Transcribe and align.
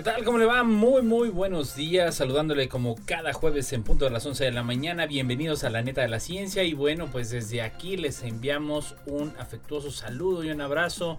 ¿Qué 0.00 0.04
tal? 0.04 0.24
¿Cómo 0.24 0.38
le 0.38 0.46
va? 0.46 0.64
Muy, 0.64 1.02
muy 1.02 1.28
buenos 1.28 1.76
días. 1.76 2.14
Saludándole 2.14 2.70
como 2.70 2.96
cada 3.04 3.34
jueves 3.34 3.70
en 3.74 3.82
punto 3.82 4.06
de 4.06 4.10
las 4.10 4.24
11 4.24 4.44
de 4.46 4.50
la 4.50 4.62
mañana. 4.62 5.04
Bienvenidos 5.04 5.62
a 5.62 5.68
la 5.68 5.82
neta 5.82 6.00
de 6.00 6.08
la 6.08 6.20
ciencia. 6.20 6.62
Y 6.64 6.72
bueno, 6.72 7.08
pues 7.12 7.28
desde 7.28 7.60
aquí 7.60 7.98
les 7.98 8.22
enviamos 8.22 8.96
un 9.04 9.34
afectuoso 9.38 9.90
saludo 9.90 10.42
y 10.42 10.50
un 10.52 10.62
abrazo 10.62 11.18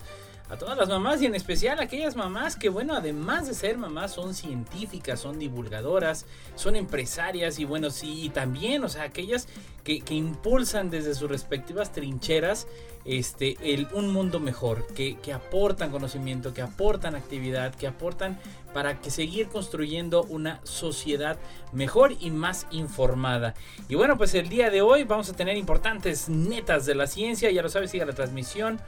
a 0.51 0.57
todas 0.57 0.77
las 0.77 0.89
mamás 0.89 1.21
y 1.21 1.25
en 1.25 1.33
especial 1.33 1.79
a 1.79 1.83
aquellas 1.83 2.17
mamás 2.17 2.57
que, 2.57 2.67
bueno, 2.67 2.93
además 2.93 3.47
de 3.47 3.53
ser 3.53 3.77
mamás, 3.77 4.11
son 4.13 4.33
científicas, 4.33 5.21
son 5.21 5.39
divulgadoras, 5.39 6.25
son 6.55 6.75
empresarias 6.75 7.57
y 7.57 7.63
bueno, 7.63 7.89
sí, 7.89 8.25
y 8.25 8.29
también, 8.29 8.83
o 8.83 8.89
sea, 8.89 9.03
aquellas 9.03 9.47
que, 9.85 10.01
que 10.01 10.13
impulsan 10.13 10.89
desde 10.89 11.15
sus 11.15 11.29
respectivas 11.29 11.93
trincheras 11.93 12.67
este, 13.05 13.57
el, 13.61 13.87
un 13.93 14.11
mundo 14.11 14.41
mejor, 14.41 14.85
que, 14.93 15.15
que, 15.19 15.31
aportan 15.31 15.89
conocimiento, 15.89 16.53
que 16.53 16.61
aportan 16.61 17.15
actividad, 17.15 17.73
que 17.73 17.87
aportan 17.87 18.37
para 18.73 18.99
que 18.99 19.09
seguir 19.09 19.47
construyendo 19.47 20.23
una 20.23 20.59
sociedad 20.63 21.37
mejor 21.71 22.13
y 22.20 22.29
más 22.29 22.67
informada. 22.71 23.55
Y 23.87 23.95
bueno, 23.95 24.17
pues 24.17 24.35
el 24.35 24.49
día 24.49 24.70
de 24.70 24.81
hoy 24.81 25.05
vamos 25.05 25.29
a 25.29 25.33
tener 25.33 25.55
importantes 25.55 26.27
netas 26.27 26.85
de 26.85 26.95
la 26.95 27.07
ciencia, 27.07 27.49
ya 27.51 27.63
lo 27.63 27.70
sabes, 27.70 27.89
siga 27.89 28.05
la 28.05 28.13
transmisión 28.13 28.79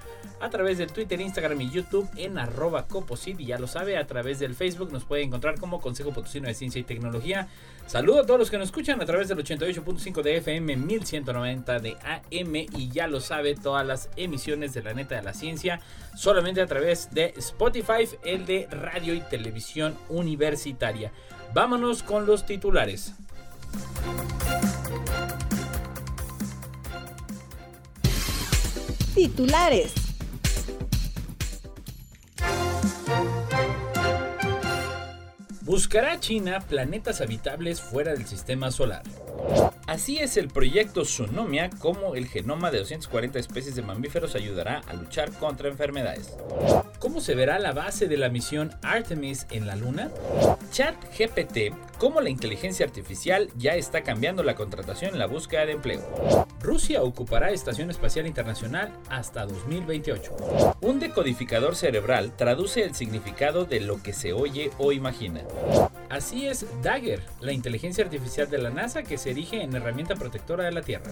a 0.44 0.50
través 0.50 0.78
del 0.78 0.92
Twitter, 0.92 1.22
Instagram 1.22 1.62
y 1.62 1.70
YouTube 1.70 2.10
en 2.18 2.38
arroba 2.38 2.86
coposit 2.88 3.40
y 3.40 3.46
ya 3.46 3.58
lo 3.58 3.66
sabe, 3.66 3.98
a 3.98 4.06
través 4.06 4.40
del 4.40 4.56
Facebook 4.56 4.92
nos 4.92 5.06
puede 5.06 5.24
encontrar 5.24 5.58
como 5.58 5.80
Consejo 5.80 6.12
Potosino 6.12 6.50
de 6.50 6.54
Ciencia 6.54 6.82
y 6.82 6.84
Tecnología. 6.84 7.48
Saludo 7.88 8.20
a 8.20 8.26
todos 8.26 8.42
los 8.42 8.52
que 8.52 8.58
nos 8.58 8.68
escuchan 8.68 9.02
a 9.02 9.06
través 9.06 9.30
del 9.30 9.38
88.5 9.38 10.22
de 10.22 10.38
FM, 10.38 10.76
1190 10.76 11.80
de 11.80 11.96
AM 12.04 12.56
y 12.56 12.90
ya 12.92 13.08
lo 13.08 13.22
sabe, 13.22 13.56
todas 13.56 13.88
las 13.88 14.10
emisiones 14.18 14.74
de 14.74 14.84
la 14.84 14.94
neta 14.94 15.16
de 15.16 15.24
la 15.24 15.34
ciencia 15.34 15.80
solamente 16.14 16.60
a 16.60 16.68
través 16.68 17.10
de 17.12 17.34
Spotify, 17.38 18.06
el 18.26 18.46
de 18.46 18.68
radio 18.70 19.14
y 19.14 19.22
televisión 19.22 19.96
universitaria. 20.10 21.14
Vámonos 21.54 22.04
con 22.04 22.26
los 22.26 22.46
titulares. 22.46 23.14
Titulares. 29.16 30.03
Buscará 35.74 36.20
China 36.20 36.60
planetas 36.60 37.20
habitables 37.20 37.82
fuera 37.82 38.14
del 38.14 38.28
sistema 38.28 38.70
solar. 38.70 39.02
Así 39.88 40.20
es 40.20 40.38
el 40.38 40.48
proyecto 40.48 41.04
Sunomia, 41.04 41.72
como 41.72 42.14
el 42.14 42.28
genoma 42.28 42.70
de 42.70 42.78
240 42.78 43.40
especies 43.40 43.74
de 43.74 43.82
mamíferos 43.82 44.36
ayudará 44.36 44.84
a 44.88 44.94
luchar 44.94 45.32
contra 45.32 45.70
enfermedades. 45.70 46.38
¿Cómo 47.00 47.22
se 47.22 47.34
verá 47.34 47.58
la 47.58 47.72
base 47.72 48.08
de 48.08 48.18
la 48.18 48.30
misión 48.30 48.70
Artemis 48.84 49.48
en 49.50 49.66
la 49.66 49.76
Luna? 49.76 50.12
ChatGPT, 50.72 51.76
cómo 51.98 52.22
la 52.22 52.30
inteligencia 52.30 52.86
artificial 52.86 53.50
ya 53.58 53.74
está 53.74 54.04
cambiando 54.04 54.44
la 54.44 54.54
contratación 54.54 55.14
en 55.14 55.20
la 55.20 55.26
búsqueda 55.26 55.66
de 55.66 55.72
empleo. 55.72 56.43
Rusia 56.64 57.04
ocupará 57.04 57.52
Estación 57.52 57.92
Espacial 57.92 58.26
Internacional 58.26 58.94
hasta 59.10 59.46
2028. 59.46 60.78
Un 60.80 60.98
decodificador 60.98 61.76
cerebral 61.76 62.32
traduce 62.38 62.84
el 62.84 62.96
significado 62.96 63.66
de 63.66 63.82
lo 63.82 64.02
que 64.02 64.14
se 64.14 64.32
oye 64.32 64.72
o 64.78 64.94
imagina. 64.94 65.42
Así 66.10 66.46
es 66.46 66.66
Dagger, 66.82 67.22
la 67.40 67.54
inteligencia 67.54 68.04
artificial 68.04 68.50
de 68.50 68.58
la 68.58 68.70
NASA 68.70 69.04
que 69.04 69.18
se 69.18 69.32
erige 69.32 69.62
en 69.62 69.76
herramienta 69.76 70.16
protectora 70.16 70.64
de 70.64 70.72
la 70.72 70.82
Tierra. 70.82 71.12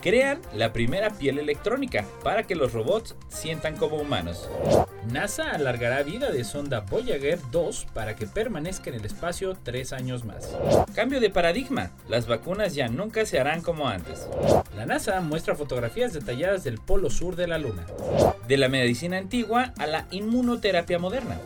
Crean 0.00 0.40
la 0.54 0.72
primera 0.72 1.10
piel 1.10 1.38
electrónica 1.38 2.06
para 2.22 2.44
que 2.44 2.54
los 2.54 2.72
robots 2.72 3.14
sientan 3.28 3.76
como 3.76 3.96
humanos. 3.96 4.48
NASA 5.10 5.50
alargará 5.50 6.02
vida 6.02 6.30
de 6.30 6.44
sonda 6.44 6.80
Voyager 6.80 7.38
2 7.50 7.86
para 7.94 8.16
que 8.16 8.26
permanezca 8.26 8.90
en 8.90 8.96
el 8.96 9.04
espacio 9.04 9.56
tres 9.62 9.92
años 9.92 10.24
más. 10.24 10.56
Cambio 10.94 11.20
de 11.20 11.30
paradigma, 11.30 11.90
las 12.08 12.26
vacunas 12.26 12.74
ya 12.74 12.88
nunca 12.88 13.24
se 13.26 13.40
harán 13.40 13.62
como 13.62 13.88
antes. 13.88 14.28
La 14.76 14.86
NASA 14.86 15.20
muestra 15.20 15.54
fotografías 15.54 16.12
detalladas 16.12 16.64
del 16.64 16.78
polo 16.78 17.10
sur 17.10 17.36
de 17.36 17.46
la 17.46 17.58
Luna. 17.58 17.86
De 18.46 18.56
la 18.56 18.68
medicina 18.68 19.16
antigua 19.16 19.72
a 19.78 19.86
la 19.86 20.06
inmunoterapia 20.10 20.98
moderna. 20.98 21.38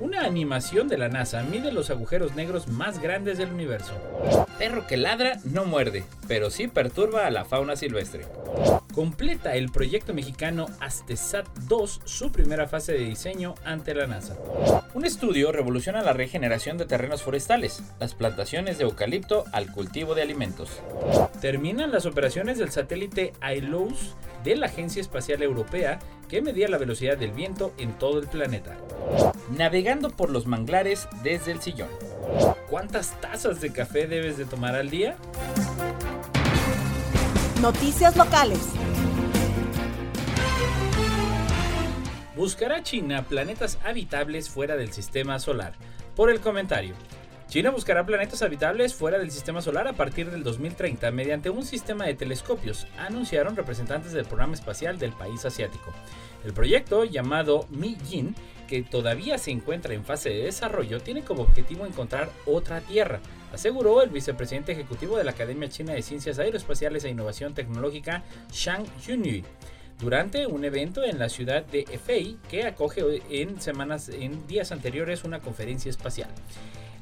Una 0.00 0.24
animación 0.24 0.88
de 0.88 0.98
la 0.98 1.08
NASA 1.08 1.42
mide 1.42 1.72
los 1.72 1.90
agujeros 1.90 2.17
negros 2.34 2.68
más 2.68 3.00
grandes 3.00 3.38
del 3.38 3.52
universo. 3.52 3.92
Perro 4.58 4.86
que 4.86 4.96
ladra 4.96 5.38
no 5.44 5.64
muerde, 5.64 6.04
pero 6.26 6.50
sí 6.50 6.68
perturba 6.68 7.26
a 7.26 7.30
la 7.30 7.44
fauna 7.44 7.76
silvestre. 7.76 8.26
Completa 8.94 9.54
el 9.54 9.70
proyecto 9.70 10.12
mexicano 10.12 10.66
Astesat 10.80 11.46
2 11.68 12.00
su 12.04 12.32
primera 12.32 12.66
fase 12.66 12.92
de 12.92 13.04
diseño 13.04 13.54
ante 13.64 13.94
la 13.94 14.08
NASA. 14.08 14.36
Un 14.94 15.04
estudio 15.04 15.52
revoluciona 15.52 16.02
la 16.02 16.12
regeneración 16.12 16.78
de 16.78 16.86
terrenos 16.86 17.22
forestales, 17.22 17.82
las 18.00 18.14
plantaciones 18.14 18.78
de 18.78 18.84
eucalipto 18.84 19.44
al 19.52 19.70
cultivo 19.70 20.14
de 20.14 20.22
alimentos. 20.22 20.82
Terminan 21.40 21.92
las 21.92 22.06
operaciones 22.06 22.58
del 22.58 22.72
satélite 22.72 23.32
ILOS 23.56 24.16
de 24.44 24.56
la 24.56 24.66
Agencia 24.66 25.00
Espacial 25.00 25.42
Europea 25.42 25.98
que 26.28 26.42
medía 26.42 26.68
la 26.68 26.78
velocidad 26.78 27.16
del 27.16 27.32
viento 27.32 27.72
en 27.78 27.92
todo 27.98 28.18
el 28.20 28.28
planeta. 28.28 28.76
Navegando 29.56 30.10
por 30.10 30.30
los 30.30 30.46
manglares 30.46 31.08
desde 31.22 31.52
el 31.52 31.60
sillón. 31.60 31.88
¿Cuántas 32.68 33.18
tazas 33.20 33.60
de 33.60 33.72
café 33.72 34.06
debes 34.06 34.36
de 34.36 34.44
tomar 34.44 34.74
al 34.74 34.90
día? 34.90 35.16
Noticias 37.62 38.16
locales. 38.16 38.60
Buscará 42.36 42.84
China 42.84 43.24
planetas 43.28 43.78
habitables 43.84 44.48
fuera 44.48 44.76
del 44.76 44.92
sistema 44.92 45.40
solar. 45.40 45.72
Por 46.14 46.30
el 46.30 46.40
comentario. 46.40 46.94
China 47.48 47.70
buscará 47.70 48.04
planetas 48.04 48.42
habitables 48.42 48.92
fuera 48.92 49.18
del 49.18 49.30
sistema 49.30 49.62
solar 49.62 49.88
a 49.88 49.94
partir 49.94 50.30
del 50.30 50.44
2030 50.44 51.10
mediante 51.12 51.48
un 51.48 51.64
sistema 51.64 52.04
de 52.04 52.12
telescopios, 52.12 52.86
anunciaron 52.98 53.56
representantes 53.56 54.12
del 54.12 54.26
programa 54.26 54.52
espacial 54.52 54.98
del 54.98 55.12
país 55.12 55.46
asiático. 55.46 55.94
El 56.44 56.52
proyecto, 56.52 57.04
llamado 57.04 57.66
Mi-Yin, 57.70 58.34
que 58.66 58.82
todavía 58.82 59.38
se 59.38 59.50
encuentra 59.50 59.94
en 59.94 60.04
fase 60.04 60.28
de 60.28 60.44
desarrollo, 60.44 61.00
tiene 61.00 61.24
como 61.24 61.40
objetivo 61.40 61.86
encontrar 61.86 62.28
otra 62.44 62.82
Tierra, 62.82 63.20
aseguró 63.50 64.02
el 64.02 64.10
vicepresidente 64.10 64.72
ejecutivo 64.72 65.16
de 65.16 65.24
la 65.24 65.30
Academia 65.30 65.70
China 65.70 65.94
de 65.94 66.02
Ciencias 66.02 66.38
Aeroespaciales 66.38 67.04
e 67.04 67.08
Innovación 67.08 67.54
Tecnológica, 67.54 68.24
Shang 68.52 68.84
Yunyi 69.06 69.42
durante 69.98 70.46
un 70.46 70.64
evento 70.64 71.02
en 71.02 71.18
la 71.18 71.28
ciudad 71.28 71.64
de 71.64 71.80
Hefei 71.90 72.36
que 72.48 72.66
acoge 72.66 73.02
en 73.30 73.60
semanas 73.60 74.08
en 74.10 74.46
días 74.46 74.70
anteriores 74.70 75.24
una 75.24 75.40
conferencia 75.40 75.90
espacial. 75.90 76.30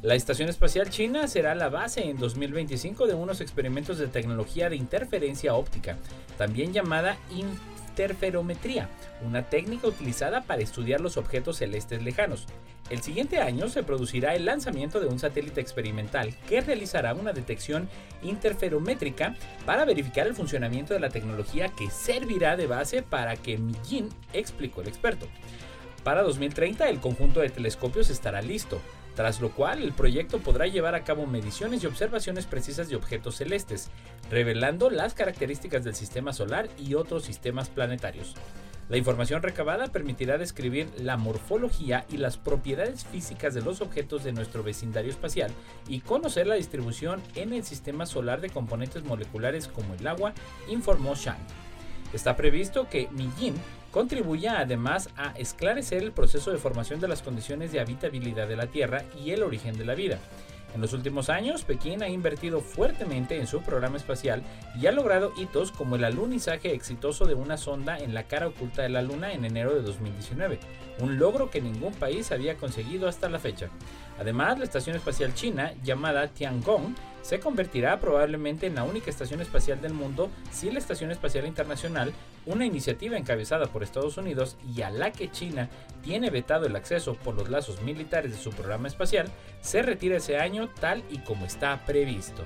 La 0.02 0.14
Estación 0.14 0.50
Espacial 0.50 0.90
China 0.90 1.26
será 1.26 1.54
la 1.54 1.70
base 1.70 2.04
en 2.04 2.18
2025 2.18 3.06
de 3.06 3.14
unos 3.14 3.40
experimentos 3.40 3.96
de 3.96 4.08
tecnología 4.08 4.68
de 4.68 4.76
interferencia 4.76 5.54
óptica, 5.54 5.96
también 6.36 6.74
llamada 6.74 7.16
interferometría, 7.30 8.90
una 9.24 9.48
técnica 9.48 9.88
utilizada 9.88 10.42
para 10.42 10.60
estudiar 10.60 11.00
los 11.00 11.16
objetos 11.16 11.56
celestes 11.56 12.02
lejanos. 12.02 12.46
El 12.90 13.02
siguiente 13.02 13.40
año 13.40 13.70
se 13.70 13.82
producirá 13.82 14.34
el 14.36 14.44
lanzamiento 14.44 15.00
de 15.00 15.06
un 15.06 15.18
satélite 15.18 15.62
experimental 15.62 16.36
que 16.46 16.60
realizará 16.60 17.14
una 17.14 17.32
detección 17.32 17.88
interferométrica 18.22 19.34
para 19.64 19.86
verificar 19.86 20.26
el 20.26 20.34
funcionamiento 20.34 20.92
de 20.92 21.00
la 21.00 21.08
tecnología 21.08 21.68
que 21.68 21.88
servirá 21.90 22.56
de 22.56 22.66
base 22.66 23.02
para 23.02 23.36
que 23.36 23.56
Mijin, 23.56 24.10
explicó 24.34 24.82
el 24.82 24.88
experto. 24.88 25.26
Para 26.04 26.22
2030 26.22 26.88
el 26.88 27.00
conjunto 27.00 27.40
de 27.40 27.48
telescopios 27.48 28.10
estará 28.10 28.40
listo, 28.40 28.80
tras 29.16 29.40
lo 29.40 29.50
cual 29.50 29.82
el 29.82 29.92
proyecto 29.92 30.38
podrá 30.38 30.66
llevar 30.66 30.94
a 30.94 31.02
cabo 31.02 31.26
mediciones 31.26 31.82
y 31.82 31.86
observaciones 31.86 32.44
precisas 32.44 32.88
de 32.88 32.96
objetos 32.96 33.36
celestes, 33.36 33.90
revelando 34.30 34.90
las 34.90 35.14
características 35.14 35.82
del 35.82 35.94
sistema 35.94 36.34
solar 36.34 36.68
y 36.78 36.94
otros 36.94 37.24
sistemas 37.24 37.70
planetarios. 37.70 38.34
La 38.90 38.98
información 38.98 39.42
recabada 39.42 39.88
permitirá 39.88 40.38
describir 40.38 40.88
la 40.98 41.16
morfología 41.16 42.04
y 42.08 42.18
las 42.18 42.36
propiedades 42.36 43.04
físicas 43.04 43.54
de 43.54 43.62
los 43.62 43.80
objetos 43.80 44.22
de 44.22 44.32
nuestro 44.32 44.62
vecindario 44.62 45.10
espacial 45.10 45.50
y 45.88 46.00
conocer 46.00 46.46
la 46.46 46.54
distribución 46.54 47.20
en 47.34 47.52
el 47.52 47.64
sistema 47.64 48.06
solar 48.06 48.40
de 48.40 48.50
componentes 48.50 49.02
moleculares 49.02 49.66
como 49.66 49.94
el 49.94 50.06
agua, 50.06 50.34
informó 50.68 51.14
Shang. 51.16 51.40
Está 52.12 52.36
previsto 52.36 52.88
que 52.88 53.08
Mijin 53.10 53.54
contribuya 53.96 54.60
además 54.60 55.08
a 55.16 55.30
esclarecer 55.38 56.02
el 56.02 56.12
proceso 56.12 56.52
de 56.52 56.58
formación 56.58 57.00
de 57.00 57.08
las 57.08 57.22
condiciones 57.22 57.72
de 57.72 57.80
habitabilidad 57.80 58.46
de 58.46 58.54
la 58.54 58.66
Tierra 58.66 59.04
y 59.24 59.30
el 59.30 59.42
origen 59.42 59.78
de 59.78 59.86
la 59.86 59.94
vida. 59.94 60.18
En 60.74 60.82
los 60.82 60.92
últimos 60.92 61.30
años, 61.30 61.64
Pekín 61.64 62.02
ha 62.02 62.08
invertido 62.10 62.60
fuertemente 62.60 63.38
en 63.38 63.46
su 63.46 63.62
programa 63.62 63.96
espacial 63.96 64.42
y 64.78 64.86
ha 64.86 64.92
logrado 64.92 65.32
hitos 65.38 65.72
como 65.72 65.96
el 65.96 66.04
alunizaje 66.04 66.74
exitoso 66.74 67.24
de 67.24 67.32
una 67.32 67.56
sonda 67.56 67.98
en 67.98 68.12
la 68.12 68.24
cara 68.24 68.48
oculta 68.48 68.82
de 68.82 68.90
la 68.90 69.00
Luna 69.00 69.32
en 69.32 69.46
enero 69.46 69.74
de 69.74 69.80
2019, 69.80 70.58
un 70.98 71.18
logro 71.18 71.48
que 71.48 71.62
ningún 71.62 71.94
país 71.94 72.32
había 72.32 72.58
conseguido 72.58 73.08
hasta 73.08 73.30
la 73.30 73.38
fecha. 73.38 73.70
Además, 74.20 74.58
la 74.58 74.66
estación 74.66 74.94
espacial 74.96 75.32
china, 75.32 75.72
llamada 75.82 76.28
Tiangong, 76.28 76.94
se 77.26 77.40
convertirá 77.40 77.98
probablemente 77.98 78.68
en 78.68 78.76
la 78.76 78.84
única 78.84 79.10
estación 79.10 79.40
espacial 79.40 79.80
del 79.80 79.92
mundo 79.92 80.30
si 80.52 80.70
la 80.70 80.78
Estación 80.78 81.10
Espacial 81.10 81.44
Internacional, 81.44 82.12
una 82.44 82.64
iniciativa 82.64 83.16
encabezada 83.16 83.66
por 83.66 83.82
Estados 83.82 84.16
Unidos 84.16 84.56
y 84.76 84.82
a 84.82 84.90
la 84.90 85.10
que 85.10 85.28
China 85.32 85.68
tiene 86.04 86.30
vetado 86.30 86.66
el 86.66 86.76
acceso 86.76 87.14
por 87.14 87.34
los 87.34 87.50
lazos 87.50 87.82
militares 87.82 88.30
de 88.30 88.38
su 88.38 88.50
programa 88.50 88.86
espacial, 88.86 89.26
se 89.60 89.82
retira 89.82 90.18
ese 90.18 90.38
año 90.38 90.68
tal 90.78 91.02
y 91.10 91.18
como 91.18 91.46
está 91.46 91.84
previsto. 91.84 92.44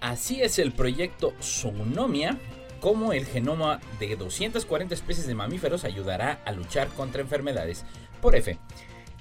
Así 0.00 0.40
es 0.40 0.58
el 0.58 0.72
proyecto 0.72 1.34
Zoonomia, 1.42 2.38
como 2.80 3.12
el 3.12 3.26
genoma 3.26 3.78
de 4.00 4.16
240 4.16 4.94
especies 4.94 5.26
de 5.26 5.34
mamíferos 5.34 5.84
ayudará 5.84 6.40
a 6.46 6.52
luchar 6.52 6.88
contra 6.88 7.20
enfermedades. 7.20 7.84
Por 8.22 8.36
F. 8.36 8.58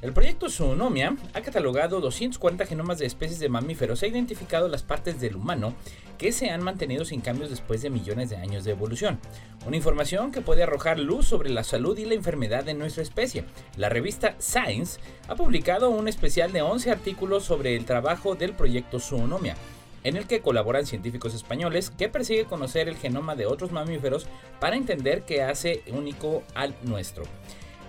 El 0.05 0.13
proyecto 0.13 0.51
Zoonomia 0.51 1.15
ha 1.33 1.41
catalogado 1.41 1.99
240 1.99 2.67
genomas 2.67 2.99
de 2.99 3.07
especies 3.07 3.39
de 3.39 3.49
mamíferos 3.49 4.03
e 4.03 4.07
identificado 4.07 4.67
las 4.67 4.83
partes 4.83 5.19
del 5.19 5.35
humano 5.35 5.73
que 6.19 6.31
se 6.31 6.51
han 6.51 6.61
mantenido 6.63 7.05
sin 7.05 7.21
cambios 7.21 7.49
después 7.49 7.81
de 7.81 7.89
millones 7.89 8.29
de 8.29 8.35
años 8.35 8.63
de 8.63 8.69
evolución. 8.69 9.19
Una 9.65 9.77
información 9.77 10.31
que 10.31 10.41
puede 10.41 10.61
arrojar 10.61 10.99
luz 10.99 11.25
sobre 11.25 11.49
la 11.49 11.63
salud 11.63 11.97
y 11.97 12.05
la 12.05 12.13
enfermedad 12.13 12.63
de 12.63 12.75
nuestra 12.75 13.01
especie. 13.01 13.45
La 13.77 13.89
revista 13.89 14.35
Science 14.37 14.99
ha 15.27 15.33
publicado 15.33 15.89
un 15.89 16.07
especial 16.07 16.51
de 16.51 16.61
11 16.61 16.91
artículos 16.91 17.43
sobre 17.43 17.75
el 17.75 17.85
trabajo 17.85 18.35
del 18.35 18.53
proyecto 18.53 18.99
Zoonomia 18.99 19.55
en 20.03 20.17
el 20.17 20.27
que 20.27 20.41
colaboran 20.41 20.85
científicos 20.85 21.33
españoles 21.33 21.89
que 21.89 22.09
persigue 22.09 22.45
conocer 22.45 22.89
el 22.89 22.95
genoma 22.95 23.35
de 23.35 23.47
otros 23.47 23.71
mamíferos 23.71 24.27
para 24.59 24.75
entender 24.75 25.23
qué 25.23 25.41
hace 25.41 25.81
único 25.87 26.43
al 26.53 26.75
nuestro. 26.83 27.23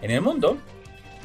En 0.01 0.11
el 0.11 0.23
mundo, 0.23 0.59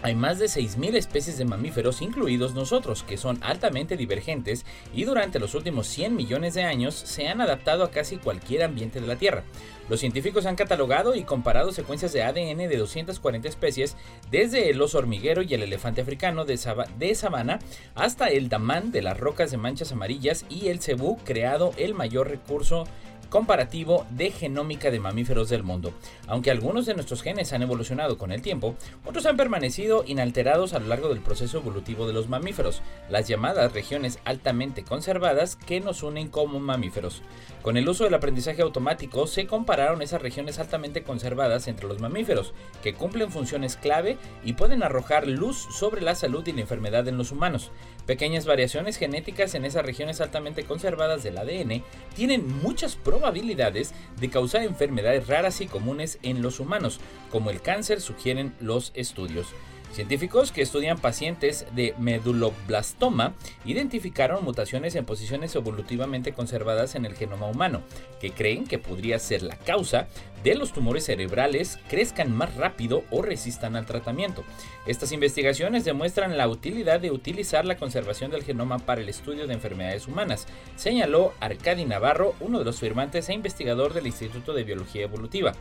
hay 0.03 0.15
más 0.15 0.39
de 0.39 0.45
6.000 0.45 0.95
especies 0.95 1.37
de 1.37 1.45
mamíferos, 1.45 2.01
incluidos 2.01 2.53
nosotros, 2.53 3.03
que 3.03 3.17
son 3.17 3.37
altamente 3.41 3.97
divergentes 3.97 4.65
y 4.93 5.03
durante 5.03 5.39
los 5.39 5.53
últimos 5.53 5.87
100 5.87 6.15
millones 6.15 6.53
de 6.53 6.63
años 6.63 6.95
se 6.95 7.27
han 7.27 7.41
adaptado 7.41 7.83
a 7.83 7.91
casi 7.91 8.17
cualquier 8.17 8.63
ambiente 8.63 8.99
de 8.99 9.07
la 9.07 9.15
Tierra. 9.15 9.43
Los 9.89 9.99
científicos 9.99 10.45
han 10.45 10.55
catalogado 10.55 11.15
y 11.15 11.23
comparado 11.23 11.71
secuencias 11.71 12.13
de 12.13 12.23
ADN 12.23 12.57
de 12.57 12.77
240 12.77 13.47
especies, 13.47 13.97
desde 14.29 14.69
el 14.69 14.81
oso 14.81 14.97
hormiguero 14.97 15.41
y 15.41 15.53
el 15.53 15.63
elefante 15.63 16.01
africano 16.01 16.45
de, 16.45 16.59
de 16.97 17.15
sabana 17.15 17.59
hasta 17.93 18.27
el 18.27 18.49
damán 18.49 18.91
de 18.91 19.01
las 19.01 19.19
rocas 19.19 19.51
de 19.51 19.57
manchas 19.57 19.91
amarillas 19.91 20.45
y 20.49 20.69
el 20.69 20.81
cebú, 20.81 21.17
creado 21.25 21.73
el 21.77 21.93
mayor 21.93 22.29
recurso 22.29 22.85
comparativo 23.31 24.05
de 24.09 24.29
genómica 24.29 24.91
de 24.91 24.99
mamíferos 24.99 25.49
del 25.49 25.63
mundo. 25.63 25.93
Aunque 26.27 26.51
algunos 26.51 26.85
de 26.85 26.93
nuestros 26.93 27.23
genes 27.23 27.53
han 27.53 27.61
evolucionado 27.61 28.17
con 28.17 28.33
el 28.33 28.41
tiempo, 28.41 28.75
otros 29.05 29.25
han 29.25 29.37
permanecido 29.37 30.03
inalterados 30.05 30.73
a 30.73 30.79
lo 30.79 30.87
largo 30.87 31.07
del 31.07 31.21
proceso 31.21 31.59
evolutivo 31.59 32.05
de 32.05 32.13
los 32.13 32.27
mamíferos, 32.27 32.81
las 33.09 33.29
llamadas 33.29 33.71
regiones 33.71 34.19
altamente 34.25 34.83
conservadas 34.83 35.55
que 35.55 35.79
nos 35.79 36.03
unen 36.03 36.27
como 36.27 36.59
mamíferos. 36.59 37.21
Con 37.61 37.77
el 37.77 37.87
uso 37.87 38.03
del 38.03 38.15
aprendizaje 38.15 38.63
automático 38.63 39.25
se 39.27 39.47
compararon 39.47 40.01
esas 40.01 40.21
regiones 40.21 40.59
altamente 40.59 41.03
conservadas 41.03 41.69
entre 41.69 41.87
los 41.87 41.99
mamíferos, 42.01 42.53
que 42.83 42.93
cumplen 42.93 43.31
funciones 43.31 43.77
clave 43.77 44.17
y 44.43 44.53
pueden 44.53 44.83
arrojar 44.83 45.25
luz 45.25 45.67
sobre 45.71 46.01
la 46.01 46.15
salud 46.15 46.45
y 46.45 46.51
la 46.51 46.61
enfermedad 46.61 47.07
en 47.07 47.17
los 47.17 47.31
humanos. 47.31 47.71
Pequeñas 48.05 48.45
variaciones 48.45 48.97
genéticas 48.97 49.53
en 49.55 49.65
esas 49.65 49.85
regiones 49.85 50.21
altamente 50.21 50.63
conservadas 50.63 51.23
del 51.23 51.37
ADN 51.37 51.83
tienen 52.15 52.47
muchas 52.61 52.95
probabilidades 52.95 53.93
de 54.19 54.29
causar 54.29 54.63
enfermedades 54.63 55.27
raras 55.27 55.61
y 55.61 55.67
comunes 55.67 56.19
en 56.23 56.41
los 56.41 56.59
humanos, 56.59 56.99
como 57.29 57.49
el 57.51 57.61
cáncer 57.61 58.01
sugieren 58.01 58.53
los 58.59 58.91
estudios. 58.95 59.47
Científicos 59.91 60.53
que 60.53 60.61
estudian 60.61 60.97
pacientes 60.97 61.65
de 61.75 61.93
meduloblastoma 61.99 63.33
identificaron 63.65 64.43
mutaciones 64.43 64.95
en 64.95 65.03
posiciones 65.03 65.53
evolutivamente 65.55 66.31
conservadas 66.31 66.95
en 66.95 67.05
el 67.05 67.15
genoma 67.15 67.47
humano, 67.47 67.81
que 68.21 68.31
creen 68.31 68.65
que 68.65 68.79
podría 68.79 69.19
ser 69.19 69.43
la 69.43 69.57
causa 69.57 70.07
de 70.45 70.55
los 70.55 70.71
tumores 70.71 71.05
cerebrales 71.05 71.77
crezcan 71.89 72.35
más 72.35 72.55
rápido 72.55 73.03
o 73.11 73.21
resistan 73.21 73.75
al 73.75 73.85
tratamiento. 73.85 74.43
Estas 74.87 75.11
investigaciones 75.11 75.83
demuestran 75.83 76.37
la 76.37 76.47
utilidad 76.47 77.01
de 77.01 77.11
utilizar 77.11 77.65
la 77.65 77.75
conservación 77.75 78.31
del 78.31 78.43
genoma 78.43 78.79
para 78.79 79.01
el 79.01 79.09
estudio 79.09 79.45
de 79.45 79.53
enfermedades 79.53 80.07
humanas, 80.07 80.47
señaló 80.77 81.33
Arcadi 81.41 81.83
Navarro, 81.85 82.33
uno 82.39 82.59
de 82.59 82.65
los 82.65 82.79
firmantes 82.79 83.27
e 83.27 83.33
investigador 83.33 83.93
del 83.93 84.07
Instituto 84.07 84.53
de 84.53 84.63
Biología 84.63 85.03
Evolutiva 85.03 85.53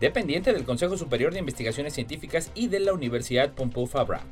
dependiente 0.00 0.52
del 0.52 0.64
Consejo 0.64 0.96
Superior 0.96 1.32
de 1.32 1.38
Investigaciones 1.40 1.94
Científicas 1.94 2.50
y 2.54 2.68
de 2.68 2.80
la 2.80 2.92
Universidad 2.92 3.52
Pompeu 3.52 3.86
Fabra. 3.86 4.22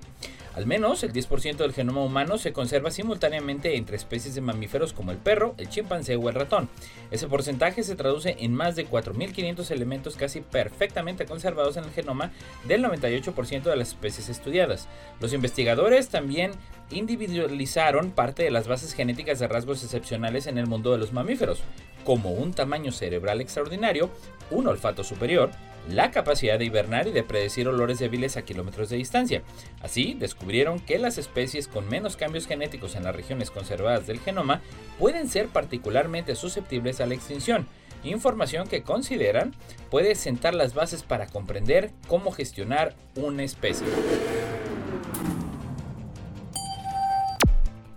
Al 0.55 0.67
menos 0.67 1.03
el 1.03 1.13
10% 1.13 1.57
del 1.57 1.73
genoma 1.73 2.03
humano 2.05 2.37
se 2.37 2.53
conserva 2.53 2.91
simultáneamente 2.91 3.77
entre 3.77 3.97
especies 3.97 4.35
de 4.35 4.43
mamíferos 4.43 4.93
como 4.93 5.11
el 5.11 5.17
perro, 5.17 5.55
el 5.57 5.71
chimpancé 5.71 6.17
o 6.17 6.29
el 6.29 6.35
ratón. 6.35 6.69
Ese 7.11 7.27
porcentaje 7.27 7.83
se 7.83 7.97
traduce 7.97 8.37
en 8.39 8.55
más 8.55 8.77
de 8.77 8.87
4.500 8.87 9.71
elementos 9.71 10.17
casi 10.17 10.43
perfectamente 10.43 11.25
conservados 11.25 11.79
en 11.79 11.85
el 11.85 11.91
genoma 11.91 12.33
del 12.65 12.85
98% 12.85 13.63
de 13.63 13.77
las 13.77 13.89
especies 13.89 14.29
estudiadas. 14.29 14.89
Los 15.21 15.33
investigadores 15.33 16.11
también 16.11 16.53
individualizaron 16.91 18.11
parte 18.11 18.43
de 18.43 18.51
las 18.51 18.69
bases 18.69 18.93
genéticas 18.93 19.39
de 19.39 19.49
rasgos 19.49 19.83
excepcionales 19.83 20.47
en 20.47 20.59
el 20.59 20.67
mundo 20.67 20.93
de 20.93 20.99
los 20.99 21.15
mamíferos, 21.15 21.63
como 22.05 22.31
un 22.31 22.53
tamaño 22.53 22.93
cerebral 22.93 23.41
extraordinario, 23.41 24.11
un 24.51 24.67
olfato 24.67 25.05
superior, 25.05 25.51
la 25.89 26.11
capacidad 26.11 26.59
de 26.59 26.65
hibernar 26.65 27.09
y 27.09 27.13
de 27.13 27.23
predecir 27.23 27.67
olores 27.67 27.99
débiles 27.99 28.37
a 28.37 28.43
kilómetros 28.43 28.89
de 28.89 28.97
distancia. 28.97 29.43
Así, 29.81 30.15
descubrieron 30.15 30.79
que 30.79 30.99
las 30.99 31.19
especies 31.19 31.69
con 31.69 31.89
menos 31.89 32.17
cambios 32.17 32.47
genéticos 32.47 32.95
en 32.95 33.05
las 33.05 33.17
regiones 33.17 33.51
conservadas 33.51 34.07
del 34.07 34.21
genoma 34.21 34.61
pueden 34.99 35.29
ser 35.29 35.49
particularmente 35.49 36.37
susceptibles 36.37 37.01
a 37.01 37.07
la 37.07 37.15
extinción, 37.15 37.67
información 38.05 38.69
que 38.69 38.83
consideran 38.83 39.55
puede 39.91 40.15
sentar 40.15 40.55
las 40.55 40.75
bases 40.75 41.03
para 41.03 41.27
comprender 41.27 41.91
cómo 42.09 42.33
gestionar 42.33 42.95
una 43.17 43.43
especie. 43.43 43.87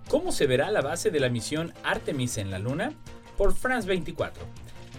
¿Cómo 0.09 0.31
se 0.31 0.47
verá 0.47 0.71
la 0.71 0.81
base 0.81 1.11
de 1.11 1.19
la 1.19 1.29
misión 1.29 1.73
Artemis 1.83 2.37
en 2.37 2.51
la 2.51 2.59
Luna? 2.59 2.93
Por 3.37 3.53
France 3.53 3.87
24. 3.87 4.43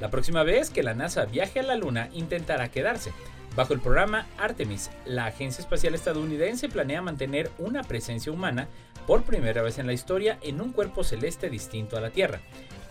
La 0.01 0.11
próxima 0.11 0.43
vez 0.43 0.69
que 0.71 0.83
la 0.83 0.95
NASA 0.95 1.25
viaje 1.25 1.61
a 1.61 1.63
la 1.63 1.77
Luna 1.77 2.11
intentará 2.13 2.71
quedarse. 2.71 3.13
Bajo 3.55 3.73
el 3.73 3.81
programa 3.81 4.27
Artemis, 4.37 4.91
la 5.07 5.27
Agencia 5.27 5.63
Espacial 5.63 5.95
Estadounidense 5.95 6.69
planea 6.69 7.01
mantener 7.01 7.51
una 7.59 7.83
presencia 7.83 8.31
humana 8.31 8.69
por 9.07 9.23
primera 9.23 9.63
vez 9.63 9.79
en 9.79 9.87
la 9.87 9.95
historia 9.95 10.39
en 10.43 10.61
un 10.61 10.73
cuerpo 10.73 11.03
celeste 11.03 11.49
distinto 11.49 11.97
a 11.97 12.03
la 12.03 12.11
Tierra. 12.11 12.41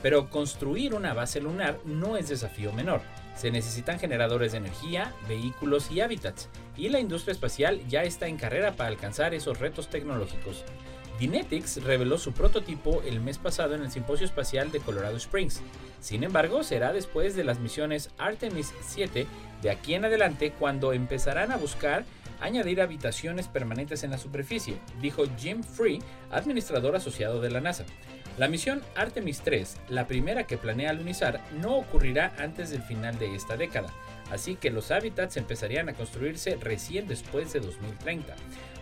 Pero 0.01 0.31
construir 0.31 0.95
una 0.95 1.13
base 1.13 1.39
lunar 1.39 1.79
no 1.85 2.17
es 2.17 2.29
desafío 2.29 2.73
menor. 2.73 3.01
Se 3.35 3.51
necesitan 3.51 3.99
generadores 3.99 4.53
de 4.53 4.59
energía, 4.59 5.13
vehículos 5.27 5.91
y 5.91 6.01
hábitats, 6.01 6.49
y 6.75 6.89
la 6.89 6.99
industria 6.99 7.33
espacial 7.33 7.85
ya 7.87 8.03
está 8.03 8.27
en 8.27 8.37
carrera 8.37 8.71
para 8.71 8.89
alcanzar 8.89 9.35
esos 9.35 9.59
retos 9.59 9.89
tecnológicos. 9.89 10.63
Dynetics 11.19 11.81
reveló 11.83 12.17
su 12.17 12.33
prototipo 12.33 13.01
el 13.03 13.21
mes 13.21 13.37
pasado 13.37 13.75
en 13.75 13.81
el 13.81 13.91
Simposio 13.91 14.25
Espacial 14.25 14.71
de 14.71 14.79
Colorado 14.79 15.15
Springs. 15.17 15.61
Sin 16.01 16.23
embargo, 16.23 16.63
será 16.63 16.91
después 16.91 17.35
de 17.35 17.43
las 17.43 17.59
misiones 17.59 18.09
Artemis 18.17 18.73
7 18.81 19.25
de 19.61 19.69
aquí 19.69 19.93
en 19.93 20.05
adelante 20.05 20.51
cuando 20.51 20.93
empezarán 20.93 21.51
a 21.51 21.57
buscar 21.57 22.03
añadir 22.41 22.81
habitaciones 22.81 23.47
permanentes 23.47 24.03
en 24.03 24.11
la 24.11 24.17
superficie, 24.17 24.77
dijo 25.01 25.23
Jim 25.37 25.63
Free, 25.63 26.01
administrador 26.31 26.95
asociado 26.95 27.39
de 27.39 27.49
la 27.49 27.61
NASA. 27.61 27.85
La 28.37 28.49
misión 28.49 28.81
Artemis 28.95 29.39
3, 29.41 29.77
la 29.87 30.07
primera 30.07 30.45
que 30.45 30.57
planea 30.57 30.89
alunizar, 30.89 31.41
no 31.61 31.77
ocurrirá 31.77 32.33
antes 32.37 32.69
del 32.69 32.81
final 32.81 33.17
de 33.17 33.33
esta 33.33 33.55
década, 33.55 33.93
así 34.29 34.55
que 34.55 34.71
los 34.71 34.91
hábitats 34.91 35.37
empezarían 35.37 35.87
a 35.87 35.93
construirse 35.93 36.57
recién 36.57 37.07
después 37.07 37.53
de 37.53 37.61
2030. 37.61 38.35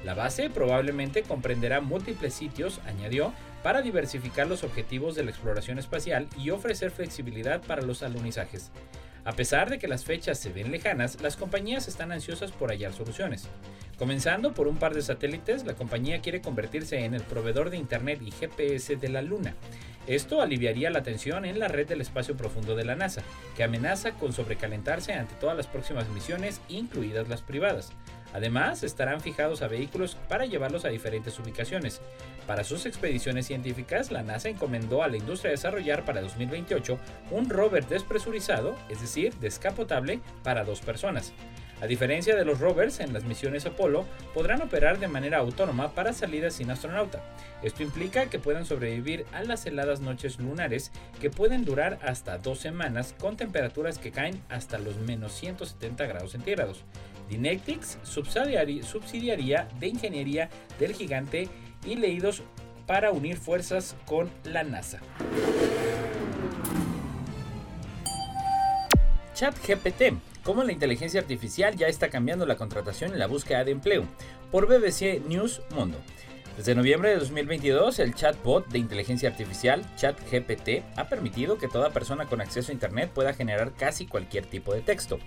La 0.04 0.14
base 0.14 0.50
probablemente 0.50 1.24
comprenderá 1.24 1.80
múltiples 1.80 2.34
sitios, 2.34 2.82
añadió, 2.86 3.34
para 3.64 3.82
diversificar 3.82 4.48
los 4.48 4.64
objetivos 4.64 5.16
de 5.16 5.24
la 5.24 5.32
exploración 5.32 5.80
espacial 5.80 6.28
y 6.38 6.50
ofrecer 6.50 6.92
flexibilidad 6.92 7.62
para 7.62 7.82
los 7.82 8.04
alunizajes. 8.04 8.72
A 9.26 9.32
pesar 9.32 9.70
de 9.70 9.80
que 9.80 9.88
las 9.88 10.04
fechas 10.04 10.38
se 10.38 10.52
ven 10.52 10.70
lejanas, 10.70 11.22
las 11.22 11.38
compañías 11.38 11.88
están 11.88 12.12
ansiosas 12.12 12.52
por 12.52 12.72
hallar 12.72 12.92
soluciones. 12.92 13.48
Comenzando 13.98 14.54
por 14.54 14.68
un 14.68 14.76
par 14.76 14.94
de 14.94 15.02
satélites, 15.02 15.66
la 15.66 15.76
compañía 15.76 16.20
quiere 16.20 16.42
convertirse 16.42 17.06
en 17.06 17.14
el 17.14 17.22
proveedor 17.22 17.70
de 17.70 17.78
Internet 17.78 18.22
y 18.22 18.32
GPS 18.32 18.98
de 18.98 19.08
la 19.08 19.22
Luna. 19.22 19.56
Esto 20.06 20.42
aliviaría 20.42 20.90
la 20.90 21.02
tensión 21.02 21.46
en 21.46 21.60
la 21.60 21.70
red 21.70 21.88
del 21.88 22.02
espacio 22.02 22.36
profundo 22.36 22.76
de 22.76 22.84
la 22.84 22.96
NASA, 22.96 23.24
que 23.56 23.64
amenaza 23.64 24.12
con 24.12 24.34
sobrecalentarse 24.34 25.14
ante 25.14 25.36
todas 25.36 25.56
las 25.56 25.68
próximas 25.68 26.10
misiones, 26.10 26.60
incluidas 26.68 27.30
las 27.30 27.42
privadas. 27.42 27.94
Además, 28.34 28.84
estarán 28.84 29.22
fijados 29.22 29.62
a 29.62 29.68
vehículos 29.68 30.18
para 30.28 30.46
llevarlos 30.46 30.84
a 30.84 30.90
diferentes 30.90 31.40
ubicaciones. 31.40 32.02
Para 32.48 32.66
sus 32.66 32.86
expediciones 32.86 33.46
científicas, 33.46 34.12
la 34.12 34.24
NASA 34.24 34.50
encomendó 34.50 35.04
a 35.04 35.08
la 35.08 35.18
industria 35.18 35.52
desarrollar 35.52 36.04
para 36.04 36.22
2028 36.22 36.98
un 37.32 37.50
rover 37.50 37.88
despresurizado, 37.88 38.76
es 38.90 39.00
decir, 39.00 39.34
descapotable, 39.36 40.20
para 40.44 40.66
dos 40.66 40.82
personas. 40.82 41.32
A 41.82 41.88
diferencia 41.88 42.36
de 42.36 42.46
los 42.46 42.60
rovers 42.60 43.00
en 43.00 43.12
las 43.12 43.26
misiones 43.26 43.66
Apolo, 43.66 44.06
podrán 44.34 44.62
operar 44.62 45.00
de 45.00 45.08
manera 45.08 45.40
autónoma 45.40 45.94
para 45.94 46.14
salidas 46.14 46.54
sin 46.54 46.72
astronauta. 46.72 47.22
Esto 47.62 47.84
implica 47.84 48.28
que 48.28 48.40
puedan 48.40 48.66
sobrevivir 48.66 49.26
a 49.34 49.44
las 49.44 49.66
heladas 49.66 50.00
noches 50.00 50.40
lunares 50.40 50.92
que 51.20 51.30
pueden 51.30 51.66
durar 51.66 52.00
hasta 52.02 52.38
dos 52.38 52.60
semanas 52.60 53.14
con 53.20 53.36
temperaturas 53.36 53.98
que 53.98 54.12
caen 54.12 54.42
hasta 54.50 54.80
los 54.80 54.96
menos 54.98 55.34
170 55.34 56.06
grados 56.06 56.32
centígrados. 56.32 56.84
Dynetics 57.30 57.98
subsidiaría 58.04 59.68
de 59.80 59.88
ingeniería 59.88 60.50
del 60.80 60.94
gigante 60.94 61.50
y 61.86 61.96
leídos 61.96 62.44
para 62.86 63.12
unir 63.12 63.38
fuerzas 63.38 63.96
con 64.06 64.30
la 64.44 64.64
NASA. 64.64 65.00
ChatGPT 69.34 70.33
cómo 70.44 70.64
la 70.64 70.72
inteligencia 70.72 71.22
artificial 71.22 71.76
ya 71.76 71.88
está 71.88 72.10
cambiando 72.10 72.46
la 72.46 72.58
contratación 72.58 73.14
y 73.14 73.18
la 73.18 73.28
búsqueda 73.28 73.64
de 73.64 73.72
empleo, 73.72 74.06
por 74.52 74.68
BBC 74.68 75.22
News 75.28 75.62
Mundo. 75.74 75.98
Desde 76.58 76.76
noviembre 76.76 77.10
de 77.10 77.18
2022, 77.18 77.98
el 77.98 78.14
chatbot 78.14 78.68
de 78.68 78.78
inteligencia 78.78 79.28
artificial 79.28 79.84
ChatGPT 79.96 80.84
ha 80.98 81.10
permitido 81.10 81.58
que 81.58 81.68
toda 81.68 81.90
persona 81.90 82.28
con 82.28 82.42
acceso 82.42 82.72
a 82.72 82.76
Internet 82.76 83.10
pueda 83.12 83.34
generar 83.34 83.72
casi 83.74 84.06
cualquier 84.06 84.46
tipo 84.46 84.72
de 84.74 84.82
texto. 84.82 85.18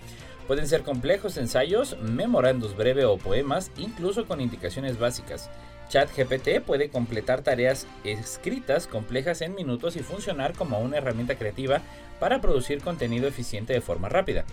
Pueden 0.47 0.69
ser 0.69 0.83
complejos 0.83 1.35
ensayos, 1.35 1.97
memorandos 1.99 2.77
breves 2.77 3.03
o 3.03 3.17
poemas, 3.17 3.71
incluso 3.75 4.25
con 4.25 4.39
indicaciones 4.39 4.97
básicas. 4.97 5.49
ChatGPT 5.89 6.61
puede 6.65 6.89
completar 6.89 7.41
tareas 7.41 7.87
escritas 8.03 8.87
complejas 8.87 9.41
en 9.41 9.55
minutos 9.55 9.95
y 9.95 9.99
funcionar 9.99 10.53
como 10.53 10.79
una 10.79 10.97
herramienta 10.97 11.35
creativa 11.35 11.81
para 12.19 12.41
producir 12.41 12.81
contenido 12.81 13.27
eficiente 13.27 13.73
de 13.73 13.81
forma 13.81 14.09
rápida. 14.09 14.43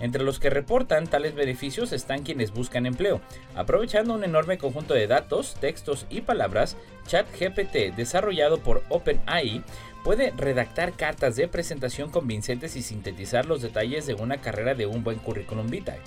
Entre 0.00 0.22
los 0.22 0.38
que 0.38 0.50
reportan 0.50 1.06
tales 1.06 1.34
beneficios 1.34 1.92
están 1.92 2.22
quienes 2.22 2.52
buscan 2.52 2.86
empleo. 2.86 3.20
Aprovechando 3.54 4.14
un 4.14 4.24
enorme 4.24 4.58
conjunto 4.58 4.94
de 4.94 5.06
datos, 5.06 5.54
textos 5.60 6.06
y 6.10 6.20
palabras, 6.20 6.76
ChatGPT, 7.06 7.96
desarrollado 7.96 8.58
por 8.58 8.82
OpenAI, 8.88 9.62
puede 10.04 10.32
redactar 10.36 10.92
cartas 10.92 11.34
de 11.36 11.48
presentación 11.48 12.10
convincentes 12.10 12.76
y 12.76 12.82
sintetizar 12.82 13.46
los 13.46 13.62
detalles 13.62 14.06
de 14.06 14.14
una 14.14 14.36
carrera 14.38 14.74
de 14.74 14.86
un 14.86 15.02
buen 15.02 15.18
currículum 15.18 15.68
vitae. 15.68 16.00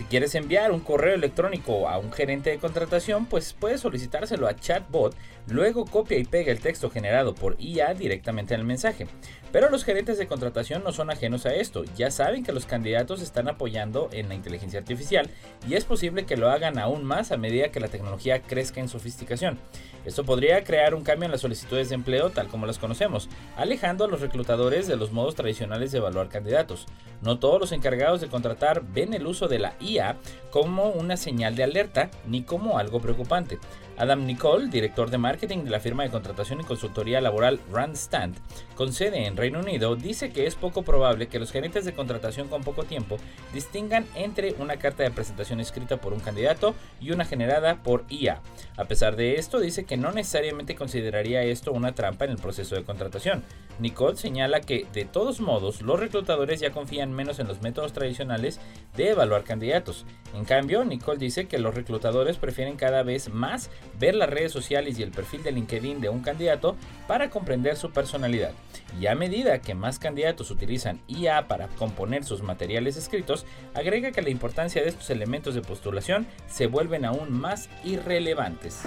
Si 0.00 0.06
quieres 0.06 0.34
enviar 0.34 0.72
un 0.72 0.80
correo 0.80 1.14
electrónico 1.14 1.86
a 1.86 1.98
un 1.98 2.10
gerente 2.10 2.48
de 2.48 2.58
contratación, 2.58 3.26
pues 3.26 3.52
puedes 3.52 3.82
solicitárselo 3.82 4.48
a 4.48 4.56
Chatbot, 4.56 5.14
luego 5.46 5.84
copia 5.84 6.18
y 6.18 6.24
pega 6.24 6.52
el 6.52 6.60
texto 6.60 6.90
generado 6.90 7.34
por 7.34 7.56
IA 7.60 7.94
directamente 7.94 8.54
en 8.54 8.60
el 8.60 8.66
mensaje. 8.66 9.06
Pero 9.52 9.68
los 9.68 9.84
gerentes 9.84 10.16
de 10.18 10.28
contratación 10.28 10.84
no 10.84 10.92
son 10.92 11.10
ajenos 11.10 11.44
a 11.44 11.54
esto, 11.54 11.82
ya 11.96 12.10
saben 12.10 12.44
que 12.44 12.52
los 12.52 12.66
candidatos 12.66 13.20
están 13.20 13.48
apoyando 13.48 14.08
en 14.12 14.28
la 14.28 14.36
inteligencia 14.36 14.78
artificial 14.78 15.28
y 15.68 15.74
es 15.74 15.84
posible 15.84 16.24
que 16.24 16.36
lo 16.36 16.50
hagan 16.50 16.78
aún 16.78 17.04
más 17.04 17.32
a 17.32 17.36
medida 17.36 17.72
que 17.72 17.80
la 17.80 17.88
tecnología 17.88 18.42
crezca 18.42 18.80
en 18.80 18.88
sofisticación. 18.88 19.58
Esto 20.04 20.24
podría 20.24 20.64
crear 20.64 20.94
un 20.94 21.02
cambio 21.02 21.26
en 21.26 21.32
las 21.32 21.40
solicitudes 21.40 21.88
de 21.88 21.96
empleo 21.96 22.30
tal 22.30 22.48
como 22.48 22.66
las 22.66 22.78
conocemos, 22.78 23.28
alejando 23.56 24.04
a 24.04 24.08
los 24.08 24.20
reclutadores 24.20 24.86
de 24.86 24.96
los 24.96 25.12
modos 25.12 25.34
tradicionales 25.34 25.92
de 25.92 25.98
evaluar 25.98 26.28
candidatos. 26.28 26.86
No 27.20 27.38
todos 27.38 27.60
los 27.60 27.72
encargados 27.72 28.20
de 28.20 28.28
contratar 28.28 28.82
ven 28.94 29.14
el 29.14 29.26
uso 29.26 29.48
de 29.48 29.58
la 29.58 29.74
IA 29.80 30.16
como 30.50 30.88
una 30.90 31.16
señal 31.16 31.56
de 31.56 31.64
alerta 31.64 32.10
ni 32.26 32.42
como 32.42 32.78
algo 32.78 33.00
preocupante. 33.00 33.58
Adam 34.00 34.24
Nicole, 34.24 34.68
director 34.68 35.10
de 35.10 35.18
marketing 35.18 35.58
de 35.58 35.68
la 35.68 35.78
firma 35.78 36.04
de 36.04 36.10
contratación 36.10 36.58
y 36.58 36.64
consultoría 36.64 37.20
laboral 37.20 37.60
Randstand, 37.70 38.34
con 38.74 38.94
sede 38.94 39.26
en 39.26 39.36
Reino 39.36 39.60
Unido, 39.60 39.94
dice 39.94 40.30
que 40.30 40.46
es 40.46 40.54
poco 40.54 40.82
probable 40.82 41.28
que 41.28 41.38
los 41.38 41.52
gerentes 41.52 41.84
de 41.84 41.92
contratación 41.92 42.48
con 42.48 42.62
poco 42.62 42.84
tiempo 42.84 43.18
distingan 43.52 44.06
entre 44.14 44.54
una 44.54 44.78
carta 44.78 45.02
de 45.02 45.10
presentación 45.10 45.60
escrita 45.60 45.98
por 45.98 46.14
un 46.14 46.20
candidato 46.20 46.74
y 46.98 47.10
una 47.10 47.26
generada 47.26 47.82
por 47.82 48.06
IA. 48.08 48.40
A 48.78 48.86
pesar 48.86 49.16
de 49.16 49.34
esto, 49.34 49.60
dice 49.60 49.84
que 49.84 49.98
no 49.98 50.12
necesariamente 50.12 50.74
consideraría 50.76 51.42
esto 51.42 51.70
una 51.70 51.94
trampa 51.94 52.24
en 52.24 52.30
el 52.30 52.38
proceso 52.38 52.76
de 52.76 52.84
contratación. 52.84 53.44
Nicole 53.80 54.16
señala 54.16 54.62
que, 54.62 54.86
de 54.94 55.04
todos 55.04 55.40
modos, 55.40 55.82
los 55.82 56.00
reclutadores 56.00 56.60
ya 56.60 56.70
confían 56.70 57.12
menos 57.12 57.38
en 57.38 57.48
los 57.48 57.60
métodos 57.60 57.92
tradicionales 57.92 58.60
de 58.96 59.10
evaluar 59.10 59.44
candidatos. 59.44 60.06
En 60.34 60.44
cambio, 60.46 60.84
Nicole 60.84 61.18
dice 61.18 61.48
que 61.48 61.58
los 61.58 61.74
reclutadores 61.74 62.38
prefieren 62.38 62.76
cada 62.76 63.02
vez 63.02 63.28
más 63.28 63.70
ver 63.98 64.14
las 64.14 64.30
redes 64.30 64.52
sociales 64.52 64.98
y 64.98 65.02
el 65.02 65.10
perfil 65.10 65.42
de 65.42 65.52
LinkedIn 65.52 66.00
de 66.00 66.08
un 66.08 66.20
candidato 66.20 66.76
para 67.06 67.30
comprender 67.30 67.76
su 67.76 67.90
personalidad. 67.90 68.52
Y 69.00 69.06
a 69.06 69.14
medida 69.14 69.60
que 69.60 69.74
más 69.74 69.98
candidatos 69.98 70.50
utilizan 70.50 71.00
IA 71.08 71.48
para 71.48 71.68
componer 71.68 72.24
sus 72.24 72.42
materiales 72.42 72.96
escritos, 72.96 73.46
agrega 73.74 74.12
que 74.12 74.22
la 74.22 74.30
importancia 74.30 74.82
de 74.82 74.88
estos 74.88 75.10
elementos 75.10 75.54
de 75.54 75.62
postulación 75.62 76.26
se 76.48 76.66
vuelven 76.66 77.04
aún 77.04 77.32
más 77.32 77.68
irrelevantes. 77.84 78.82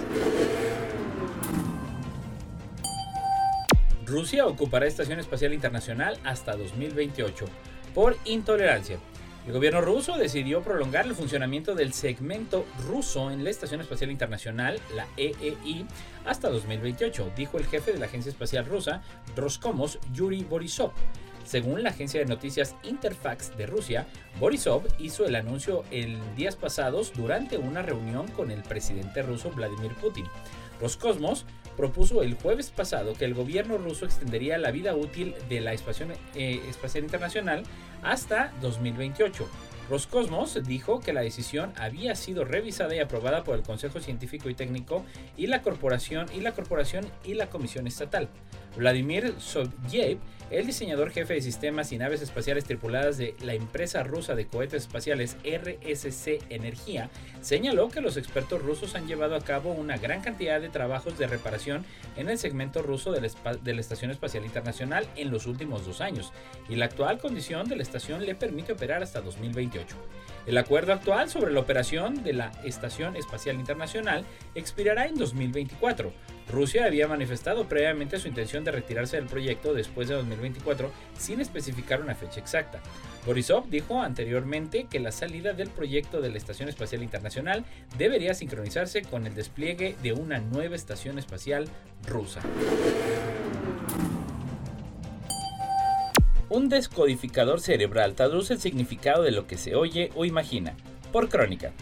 Rusia 4.06 4.46
ocupará 4.46 4.86
Estación 4.86 5.18
Espacial 5.18 5.54
Internacional 5.54 6.18
hasta 6.24 6.56
2028 6.56 7.46
por 7.94 8.16
intolerancia. 8.24 8.98
El 9.46 9.52
gobierno 9.52 9.82
ruso 9.82 10.16
decidió 10.16 10.62
prolongar 10.62 11.04
el 11.04 11.14
funcionamiento 11.14 11.74
del 11.74 11.92
segmento 11.92 12.64
ruso 12.88 13.30
en 13.30 13.44
la 13.44 13.50
Estación 13.50 13.82
Espacial 13.82 14.10
Internacional, 14.10 14.80
la 14.96 15.06
EEI, 15.18 15.84
hasta 16.24 16.48
2028, 16.48 17.32
dijo 17.36 17.58
el 17.58 17.66
jefe 17.66 17.92
de 17.92 17.98
la 17.98 18.06
Agencia 18.06 18.30
Espacial 18.30 18.64
Rusa, 18.64 19.02
Roscosmos, 19.36 19.98
Yuri 20.14 20.44
Borisov. 20.44 20.92
Según 21.44 21.82
la 21.82 21.90
agencia 21.90 22.20
de 22.20 22.26
noticias 22.26 22.74
Interfax 22.84 23.54
de 23.58 23.66
Rusia, 23.66 24.06
Borisov 24.40 24.86
hizo 24.98 25.26
el 25.26 25.36
anuncio 25.36 25.84
el 25.90 26.18
días 26.36 26.56
pasados 26.56 27.12
durante 27.14 27.58
una 27.58 27.82
reunión 27.82 28.26
con 28.28 28.50
el 28.50 28.62
presidente 28.62 29.20
ruso 29.20 29.50
Vladimir 29.50 29.92
Putin. 29.96 30.24
Roscosmos 30.80 31.44
propuso 31.76 32.22
el 32.22 32.34
jueves 32.34 32.70
pasado 32.70 33.12
que 33.14 33.24
el 33.24 33.34
gobierno 33.34 33.76
ruso 33.76 34.06
extendería 34.06 34.58
la 34.58 34.70
vida 34.70 34.94
útil 34.94 35.34
de 35.48 35.60
la 35.60 35.72
Estación 35.72 36.12
eh, 36.34 36.62
Espacial 36.68 37.04
Internacional 37.04 37.64
hasta 38.04 38.52
2028. 38.60 39.48
Roscosmos 39.90 40.62
dijo 40.64 41.00
que 41.00 41.12
la 41.12 41.20
decisión 41.20 41.72
había 41.76 42.14
sido 42.14 42.44
revisada 42.44 42.94
y 42.94 43.00
aprobada 43.00 43.44
por 43.44 43.56
el 43.56 43.62
Consejo 43.62 44.00
Científico 44.00 44.48
y 44.48 44.54
Técnico 44.54 45.04
y 45.36 45.46
la 45.46 45.62
corporación 45.62 46.26
y 46.34 46.40
la 46.40 46.52
corporación 46.52 47.06
y 47.24 47.34
la 47.34 47.50
Comisión 47.50 47.86
Estatal. 47.86 48.28
Vladimir 48.76 49.34
Sovyev 49.38 50.18
el 50.50 50.66
diseñador 50.66 51.10
jefe 51.10 51.34
de 51.34 51.40
sistemas 51.40 51.90
y 51.92 51.98
naves 51.98 52.20
espaciales 52.20 52.64
tripuladas 52.64 53.16
de 53.16 53.34
la 53.40 53.54
empresa 53.54 54.02
rusa 54.02 54.34
de 54.34 54.46
cohetes 54.46 54.82
espaciales 54.82 55.36
RSC 55.42 56.40
Energía 56.50 57.08
señaló 57.40 57.88
que 57.88 58.00
los 58.00 58.16
expertos 58.16 58.62
rusos 58.62 58.94
han 58.94 59.06
llevado 59.06 59.36
a 59.36 59.40
cabo 59.40 59.72
una 59.72 59.96
gran 59.96 60.20
cantidad 60.20 60.60
de 60.60 60.68
trabajos 60.68 61.18
de 61.18 61.26
reparación 61.26 61.84
en 62.16 62.28
el 62.28 62.38
segmento 62.38 62.82
ruso 62.82 63.10
de 63.10 63.20
la, 63.20 63.80
Estación 63.80 64.10
Espacial 64.10 64.44
Internacional 64.44 65.06
en 65.16 65.30
los 65.30 65.46
últimos 65.46 65.84
dos 65.86 66.00
años 66.00 66.32
y 66.68 66.76
la 66.76 66.86
actual 66.86 67.18
condición 67.18 67.68
de 67.68 67.76
la 67.76 67.82
estación 67.82 68.24
le 68.24 68.34
permite 68.34 68.72
operar 68.72 69.02
hasta 69.02 69.20
2028. 69.74 69.96
El 70.46 70.58
acuerdo 70.58 70.92
actual 70.92 71.30
sobre 71.30 71.52
la 71.52 71.60
operación 71.60 72.22
de 72.22 72.34
la 72.34 72.52
Estación 72.64 73.16
Espacial 73.16 73.56
Internacional 73.56 74.26
expirará 74.54 75.06
en 75.06 75.14
2024. 75.14 76.12
Rusia 76.50 76.84
había 76.84 77.08
manifestado 77.08 77.66
previamente 77.66 78.18
su 78.18 78.28
intención 78.28 78.62
de 78.62 78.70
retirarse 78.70 79.16
del 79.16 79.24
proyecto 79.24 79.72
después 79.72 80.08
de 80.08 80.16
2024 80.16 80.90
sin 81.16 81.40
especificar 81.40 82.02
una 82.02 82.14
fecha 82.14 82.40
exacta. 82.40 82.80
Borisov 83.24 83.70
dijo 83.70 84.02
anteriormente 84.02 84.86
que 84.90 85.00
la 85.00 85.12
salida 85.12 85.54
del 85.54 85.70
proyecto 85.70 86.20
de 86.20 86.28
la 86.28 86.36
Estación 86.36 86.68
Espacial 86.68 87.02
Internacional 87.02 87.64
debería 87.96 88.34
sincronizarse 88.34 89.00
con 89.00 89.26
el 89.26 89.34
despliegue 89.34 89.96
de 90.02 90.12
una 90.12 90.40
nueva 90.40 90.76
estación 90.76 91.18
espacial 91.18 91.66
rusa. 92.06 92.42
Un 96.50 96.68
descodificador 96.68 97.60
cerebral 97.60 98.14
traduce 98.14 98.52
el 98.52 98.60
significado 98.60 99.22
de 99.22 99.30
lo 99.30 99.46
que 99.46 99.56
se 99.56 99.74
oye 99.74 100.10
o 100.14 100.26
imagina, 100.26 100.74
por 101.10 101.30
crónica. 101.30 101.72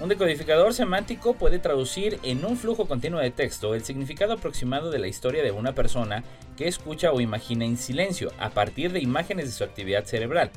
Un 0.00 0.08
decodificador 0.08 0.74
semántico 0.74 1.34
puede 1.34 1.60
traducir 1.60 2.18
en 2.24 2.44
un 2.44 2.56
flujo 2.56 2.86
continuo 2.86 3.20
de 3.20 3.30
texto 3.30 3.76
el 3.76 3.84
significado 3.84 4.32
aproximado 4.32 4.90
de 4.90 4.98
la 4.98 5.06
historia 5.06 5.44
de 5.44 5.52
una 5.52 5.76
persona 5.76 6.24
que 6.56 6.66
escucha 6.66 7.12
o 7.12 7.20
imagina 7.20 7.64
en 7.64 7.76
silencio 7.76 8.32
a 8.40 8.50
partir 8.50 8.92
de 8.92 9.00
imágenes 9.00 9.46
de 9.46 9.52
su 9.52 9.62
actividad 9.62 10.04
cerebral, 10.04 10.50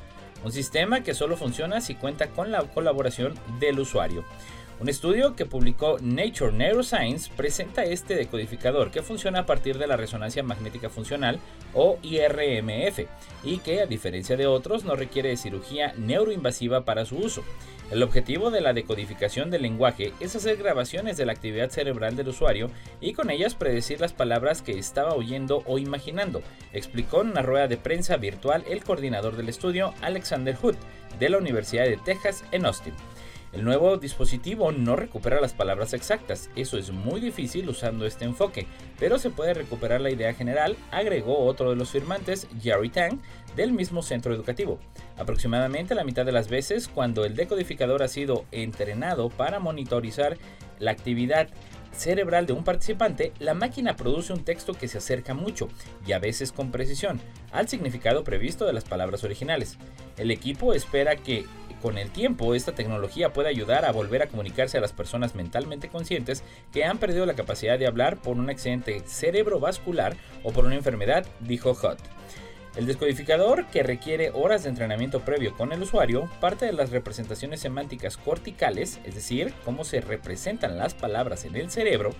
un 0.44 0.50
sistema 0.50 1.02
que 1.02 1.14
solo 1.14 1.36
funciona 1.36 1.80
si 1.80 1.94
cuenta 1.94 2.28
con 2.28 2.50
la 2.50 2.62
colaboración 2.62 3.34
del 3.60 3.78
usuario. 3.78 4.24
Un 4.80 4.88
estudio 4.88 5.34
que 5.34 5.44
publicó 5.44 5.96
Nature 6.00 6.52
Neuroscience 6.52 7.32
presenta 7.36 7.82
este 7.82 8.14
decodificador 8.14 8.92
que 8.92 9.02
funciona 9.02 9.40
a 9.40 9.46
partir 9.46 9.76
de 9.76 9.88
la 9.88 9.96
resonancia 9.96 10.44
magnética 10.44 10.88
funcional 10.88 11.40
o 11.74 11.98
IRMF 12.02 13.00
y 13.42 13.58
que 13.58 13.80
a 13.80 13.86
diferencia 13.86 14.36
de 14.36 14.46
otros 14.46 14.84
no 14.84 14.94
requiere 14.94 15.30
de 15.30 15.36
cirugía 15.36 15.94
neuroinvasiva 15.96 16.84
para 16.84 17.04
su 17.04 17.16
uso. 17.16 17.42
El 17.90 18.04
objetivo 18.04 18.52
de 18.52 18.60
la 18.60 18.72
decodificación 18.72 19.50
del 19.50 19.62
lenguaje 19.62 20.12
es 20.20 20.36
hacer 20.36 20.58
grabaciones 20.58 21.16
de 21.16 21.26
la 21.26 21.32
actividad 21.32 21.70
cerebral 21.70 22.14
del 22.14 22.28
usuario 22.28 22.70
y 23.00 23.14
con 23.14 23.30
ellas 23.30 23.56
predecir 23.56 24.00
las 24.00 24.12
palabras 24.12 24.62
que 24.62 24.78
estaba 24.78 25.14
oyendo 25.14 25.64
o 25.66 25.78
imaginando, 25.78 26.40
explicó 26.72 27.22
en 27.22 27.30
una 27.30 27.42
rueda 27.42 27.66
de 27.66 27.78
prensa 27.78 28.16
virtual 28.16 28.62
el 28.70 28.84
coordinador 28.84 29.36
del 29.36 29.48
estudio, 29.48 29.92
Alexander 30.02 30.54
Hood, 30.54 30.76
de 31.18 31.30
la 31.30 31.38
Universidad 31.38 31.86
de 31.86 31.96
Texas 31.96 32.44
en 32.52 32.66
Austin. 32.66 32.94
El 33.52 33.64
nuevo 33.64 33.96
dispositivo 33.96 34.72
no 34.72 34.94
recupera 34.94 35.40
las 35.40 35.54
palabras 35.54 35.94
exactas, 35.94 36.50
eso 36.54 36.76
es 36.76 36.90
muy 36.90 37.18
difícil 37.18 37.66
usando 37.68 38.04
este 38.04 38.26
enfoque, 38.26 38.66
pero 38.98 39.18
se 39.18 39.30
puede 39.30 39.54
recuperar 39.54 40.02
la 40.02 40.10
idea 40.10 40.34
general, 40.34 40.76
agregó 40.90 41.38
otro 41.38 41.70
de 41.70 41.76
los 41.76 41.90
firmantes, 41.90 42.46
Jerry 42.60 42.90
Tang, 42.90 43.20
del 43.56 43.72
mismo 43.72 44.02
centro 44.02 44.34
educativo. 44.34 44.78
Aproximadamente 45.16 45.94
la 45.94 46.04
mitad 46.04 46.26
de 46.26 46.32
las 46.32 46.48
veces, 46.48 46.88
cuando 46.88 47.24
el 47.24 47.36
decodificador 47.36 48.02
ha 48.02 48.08
sido 48.08 48.44
entrenado 48.52 49.30
para 49.30 49.60
monitorizar 49.60 50.36
la 50.78 50.90
actividad 50.90 51.48
cerebral 51.92 52.46
de 52.46 52.52
un 52.52 52.64
participante, 52.64 53.32
la 53.38 53.54
máquina 53.54 53.96
produce 53.96 54.32
un 54.32 54.44
texto 54.44 54.74
que 54.74 54.88
se 54.88 54.98
acerca 54.98 55.32
mucho, 55.32 55.68
y 56.06 56.12
a 56.12 56.18
veces 56.18 56.52
con 56.52 56.70
precisión, 56.70 57.18
al 57.50 57.66
significado 57.66 58.24
previsto 58.24 58.66
de 58.66 58.74
las 58.74 58.84
palabras 58.84 59.24
originales. 59.24 59.78
El 60.18 60.30
equipo 60.30 60.74
espera 60.74 61.16
que 61.16 61.46
con 61.80 61.98
el 61.98 62.10
tiempo, 62.10 62.54
esta 62.54 62.72
tecnología 62.72 63.32
puede 63.32 63.48
ayudar 63.48 63.84
a 63.84 63.92
volver 63.92 64.22
a 64.22 64.28
comunicarse 64.28 64.78
a 64.78 64.80
las 64.80 64.92
personas 64.92 65.34
mentalmente 65.34 65.88
conscientes 65.88 66.42
que 66.72 66.84
han 66.84 66.98
perdido 66.98 67.26
la 67.26 67.34
capacidad 67.34 67.78
de 67.78 67.86
hablar 67.86 68.16
por 68.16 68.36
un 68.36 68.50
accidente 68.50 69.00
cerebrovascular 69.06 70.16
o 70.42 70.52
por 70.52 70.64
una 70.64 70.74
enfermedad, 70.74 71.26
dijo 71.40 71.70
Hutt. 71.70 71.98
El 72.76 72.86
descodificador, 72.86 73.66
que 73.66 73.82
requiere 73.82 74.30
horas 74.30 74.62
de 74.62 74.68
entrenamiento 74.68 75.20
previo 75.20 75.56
con 75.56 75.72
el 75.72 75.82
usuario, 75.82 76.30
parte 76.40 76.66
de 76.66 76.72
las 76.72 76.90
representaciones 76.90 77.60
semánticas 77.60 78.16
corticales, 78.16 79.00
es 79.04 79.16
decir, 79.16 79.52
cómo 79.64 79.84
se 79.84 80.00
representan 80.00 80.78
las 80.78 80.94
palabras 80.94 81.44
en 81.44 81.56
el 81.56 81.70
cerebro, 81.70 82.14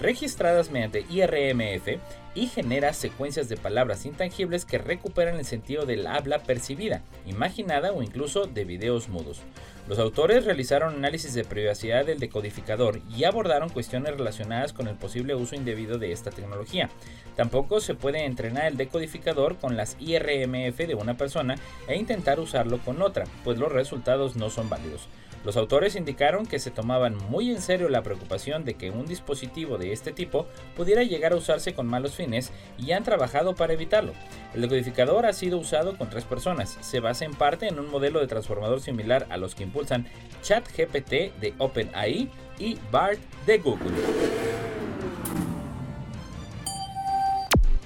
registradas 0.00 0.70
mediante 0.70 1.04
IRMF 1.10 2.00
y 2.34 2.46
genera 2.46 2.92
secuencias 2.92 3.48
de 3.48 3.56
palabras 3.56 4.06
intangibles 4.06 4.64
que 4.64 4.78
recuperan 4.78 5.36
el 5.36 5.44
sentido 5.44 5.84
del 5.84 6.06
habla 6.06 6.42
percibida, 6.42 7.02
imaginada 7.26 7.92
o 7.92 8.02
incluso 8.02 8.46
de 8.46 8.64
videos 8.64 9.08
mudos. 9.08 9.40
Los 9.88 9.98
autores 9.98 10.44
realizaron 10.44 10.94
análisis 10.94 11.34
de 11.34 11.44
privacidad 11.44 12.06
del 12.06 12.20
decodificador 12.20 13.00
y 13.16 13.24
abordaron 13.24 13.70
cuestiones 13.70 14.16
relacionadas 14.16 14.72
con 14.72 14.86
el 14.86 14.94
posible 14.94 15.34
uso 15.34 15.56
indebido 15.56 15.98
de 15.98 16.12
esta 16.12 16.30
tecnología. 16.30 16.88
Tampoco 17.34 17.80
se 17.80 17.94
puede 17.94 18.24
entrenar 18.24 18.66
el 18.66 18.76
decodificador 18.76 19.56
con 19.56 19.76
las 19.76 19.96
IRMF 19.98 20.76
de 20.76 20.94
una 20.94 21.16
persona 21.16 21.56
e 21.88 21.96
intentar 21.96 22.38
usarlo 22.38 22.78
con 22.78 23.02
otra, 23.02 23.24
pues 23.42 23.58
los 23.58 23.72
resultados 23.72 24.36
no 24.36 24.50
son 24.50 24.68
válidos. 24.68 25.08
Los 25.44 25.56
autores 25.56 25.96
indicaron 25.96 26.44
que 26.44 26.58
se 26.58 26.70
tomaban 26.70 27.16
muy 27.30 27.50
en 27.50 27.62
serio 27.62 27.88
la 27.88 28.02
preocupación 28.02 28.64
de 28.64 28.74
que 28.74 28.90
un 28.90 29.06
dispositivo 29.06 29.78
de 29.78 29.92
este 29.92 30.12
tipo 30.12 30.46
pudiera 30.76 31.02
llegar 31.02 31.32
a 31.32 31.36
usarse 31.36 31.72
con 31.72 31.86
malos 31.86 32.14
fines 32.14 32.52
y 32.78 32.92
han 32.92 33.04
trabajado 33.04 33.54
para 33.54 33.72
evitarlo. 33.72 34.12
El 34.54 34.60
decodificador 34.62 35.24
ha 35.24 35.32
sido 35.32 35.58
usado 35.58 35.96
con 35.96 36.10
tres 36.10 36.24
personas. 36.24 36.76
Se 36.80 37.00
basa 37.00 37.24
en 37.24 37.32
parte 37.32 37.68
en 37.68 37.78
un 37.78 37.90
modelo 37.90 38.20
de 38.20 38.26
transformador 38.26 38.80
similar 38.80 39.26
a 39.30 39.38
los 39.38 39.54
que 39.54 39.62
impulsan 39.62 40.06
ChatGPT 40.42 41.38
de 41.40 41.54
OpenAI 41.58 42.28
y 42.58 42.78
BART 42.90 43.20
de 43.46 43.58
Google. 43.58 43.90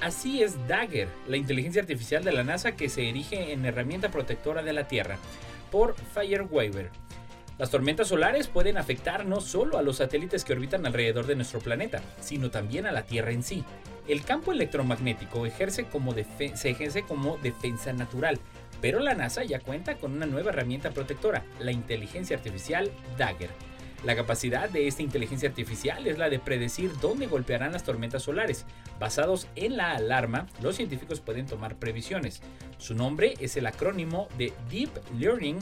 Así 0.01 0.43
es 0.43 0.69
Dagger, 0.69 1.09
la 1.29 1.39
inteligencia 1.39 1.81
artificial 1.81 2.25
de 2.25 2.33
la 2.33 2.45
NASA 2.45 2.73
que 2.73 2.91
se 2.91 3.09
erige 3.09 3.53
en 3.53 3.65
herramienta 3.65 4.11
protectora 4.11 4.63
de 4.63 4.75
la 4.75 4.87
Tierra, 4.87 5.17
por 5.71 5.95
Fireweaver. 6.13 6.91
Las 7.57 7.71
tormentas 7.71 8.09
solares 8.09 8.49
pueden 8.49 8.79
afectar 8.79 9.25
no 9.27 9.41
solo 9.41 9.79
a 9.79 9.83
los 9.83 9.99
satélites 9.99 10.45
que 10.45 10.55
orbitan 10.55 10.87
alrededor 10.87 11.27
de 11.27 11.37
nuestro 11.37 11.61
planeta, 11.61 12.03
sino 12.21 12.51
también 12.51 12.85
a 12.85 12.93
la 12.93 13.05
Tierra 13.05 13.31
en 13.31 13.45
sí. 13.45 13.63
El 14.09 14.25
campo 14.25 14.51
electromagnético 14.51 15.47
ejerce 15.47 15.85
como 15.85 16.13
se 16.15 16.69
ejerce 16.69 17.05
como 17.05 17.39
defensa 17.39 17.93
natural, 17.93 18.41
pero 18.81 18.99
la 18.99 19.15
NASA 19.15 19.45
ya 19.45 19.61
cuenta 19.61 19.95
con 19.95 20.13
una 20.15 20.27
nueva 20.27 20.51
herramienta 20.51 20.91
protectora, 20.91 21.45
la 21.61 21.71
inteligencia 21.71 22.37
artificial 22.37 22.91
Dagger. 23.17 23.51
La 24.05 24.17
capacidad 24.17 24.69
de 24.69 24.87
esta 24.87 25.03
inteligencia 25.03 25.49
artificial 25.49 26.07
es 26.07 26.19
la 26.19 26.29
de 26.29 26.39
predecir 26.39 26.91
dónde 27.01 27.27
golpearán 27.27 27.73
las 27.73 27.85
tormentas 27.85 28.25
solares. 28.25 28.67
Basados 29.01 29.49
en 29.57 29.79
la 29.79 29.93
alarma, 29.93 30.47
los 30.61 30.77
científicos 30.77 31.21
pueden 31.21 31.47
tomar 31.47 31.77
previsiones. 31.77 32.43
Su 32.77 32.95
nombre 32.95 33.33
es 33.41 33.57
el 33.57 33.67
acrónimo 33.67 34.29
de 34.37 34.53
Deep 34.71 34.91
Learning 35.19 35.59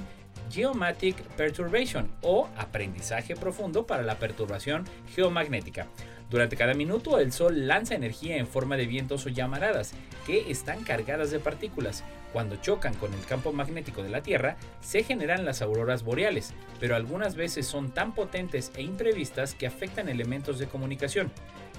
Geomatic 0.51 1.17
Perturbation 1.37 2.11
o 2.23 2.49
aprendizaje 2.57 3.37
profundo 3.37 3.87
para 3.87 4.03
la 4.03 4.19
perturbación 4.19 4.85
geomagnética. 5.15 5.87
Durante 6.31 6.57
cada 6.57 6.73
minuto 6.73 7.19
el 7.19 7.31
Sol 7.31 7.67
lanza 7.67 7.95
energía 7.95 8.39
en 8.39 8.47
forma 8.47 8.79
de 8.79 8.87
vientos 8.87 9.27
o 9.27 9.29
llamaradas 9.29 9.93
que 10.27 10.51
están 10.51 10.83
cargadas 10.83 11.31
de 11.31 11.39
partículas. 11.39 12.05
Cuando 12.33 12.57
chocan 12.57 12.95
con 12.95 13.13
el 13.13 13.25
campo 13.27 13.53
magnético 13.53 14.03
de 14.03 14.09
la 14.09 14.23
Tierra, 14.23 14.57
se 14.81 15.03
generan 15.03 15.45
las 15.45 15.61
auroras 15.61 16.03
boreales, 16.03 16.55
pero 16.81 16.97
algunas 16.97 17.35
veces 17.35 17.67
son 17.67 17.91
tan 17.91 18.15
potentes 18.15 18.73
e 18.75 18.83
imprevistas 18.83 19.55
que 19.55 19.67
afectan 19.67 20.09
elementos 20.09 20.59
de 20.59 20.69
comunicación. 20.69 21.31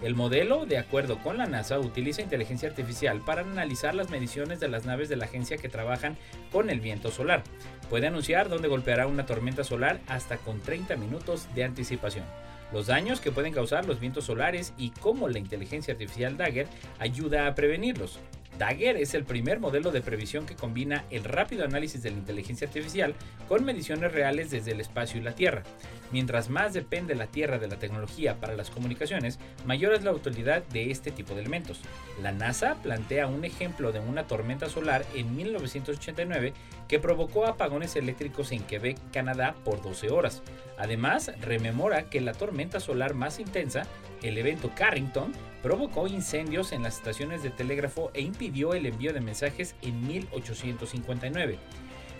El 0.04 0.16
modelo, 0.16 0.66
de 0.66 0.78
acuerdo 0.78 1.18
con 1.20 1.38
la 1.38 1.46
NASA, 1.48 1.80
utiliza 1.80 2.22
inteligencia 2.22 2.70
artificial 2.70 3.22
para 3.22 3.42
analizar 3.42 3.96
las 3.96 4.10
mediciones 4.10 4.60
de 4.60 4.68
las 4.68 4.86
naves 4.86 5.10
de 5.10 5.16
la 5.16 5.26
agencia 5.26 5.58
que 5.58 5.70
trabajan 5.70 6.18
con 6.52 6.70
el 6.70 6.82
viento 6.82 7.10
solar. 7.10 7.44
Puede 7.90 8.08
anunciar 8.08 8.50
dónde 8.50 8.68
golpeará 8.68 9.08
una 9.08 9.26
tormenta 9.26 9.64
solar 9.64 10.00
hasta 10.08 10.38
con 10.38 10.62
30 10.62 10.96
minutos 10.96 11.48
de 11.54 11.64
anticipación 11.64 12.26
los 12.74 12.88
daños 12.88 13.22
que 13.22 13.32
pueden 13.32 13.54
causar 13.54 13.86
los 13.86 14.00
vientos 14.00 14.26
solares 14.26 14.74
y 14.78 14.90
cómo 14.90 15.30
la 15.30 15.38
inteligencia 15.38 15.94
artificial 15.94 16.38
Dagger 16.38 16.68
ayuda 16.98 17.46
a 17.46 17.54
prevenirlos. 17.54 18.20
Dagger 18.58 18.98
es 18.98 19.14
el 19.14 19.24
primer 19.24 19.60
modelo 19.60 19.92
de 19.92 20.02
previsión 20.02 20.46
que 20.46 20.56
combina 20.56 21.06
el 21.10 21.24
rápido 21.24 21.66
análisis 21.66 22.04
de 22.04 22.12
la 22.12 22.18
inteligencia 22.18 22.68
artificial 22.68 23.16
con 23.48 23.66
mediciones 23.66 24.12
reales 24.12 24.52
desde 24.52 24.72
el 24.72 24.82
espacio 24.82 25.20
y 25.20 25.24
la 25.24 25.34
Tierra. 25.36 25.64
Mientras 26.12 26.50
más 26.50 26.74
depende 26.74 27.16
la 27.16 27.28
Tierra 27.28 27.58
de 27.58 27.68
la 27.68 27.80
tecnología 27.80 28.40
para 28.40 28.56
las 28.56 28.70
comunicaciones, 28.70 29.40
mayor 29.66 29.94
es 29.94 30.04
la 30.04 30.12
utilidad 30.12 30.64
de 30.68 30.92
este 30.92 31.12
tipo 31.12 31.34
de 31.34 31.42
elementos. 31.42 31.82
La 32.22 32.32
NASA 32.32 32.76
plantea 32.84 33.28
un 33.28 33.46
ejemplo 33.46 33.92
de 33.92 34.00
una 34.00 34.28
tormenta 34.28 34.70
solar 34.70 35.04
en 35.16 35.36
1989 35.36 36.54
que 36.88 37.00
provocó 37.00 37.46
apagones 37.46 37.96
eléctricos 37.96 38.52
en 38.52 38.64
Quebec, 38.64 38.98
Canadá, 39.12 39.56
por 39.64 39.82
12 39.82 40.12
horas. 40.12 40.44
Además, 40.78 41.32
rememora 41.42 42.10
que 42.10 42.22
la 42.22 42.34
tormenta 42.34 42.80
solar 42.80 43.14
más 43.14 43.40
intensa, 43.40 43.88
el 44.24 44.38
evento 44.38 44.72
Carrington, 44.76 45.32
provocó 45.62 46.08
incendios 46.08 46.72
en 46.72 46.84
las 46.84 46.98
estaciones 46.98 47.44
de 47.44 47.50
telégrafo 47.50 48.12
e 48.14 48.22
impidió 48.22 48.74
el 48.74 48.86
envío 48.86 49.14
de 49.14 49.22
mensajes 49.22 49.76
en 49.82 50.06
1859. 50.08 51.58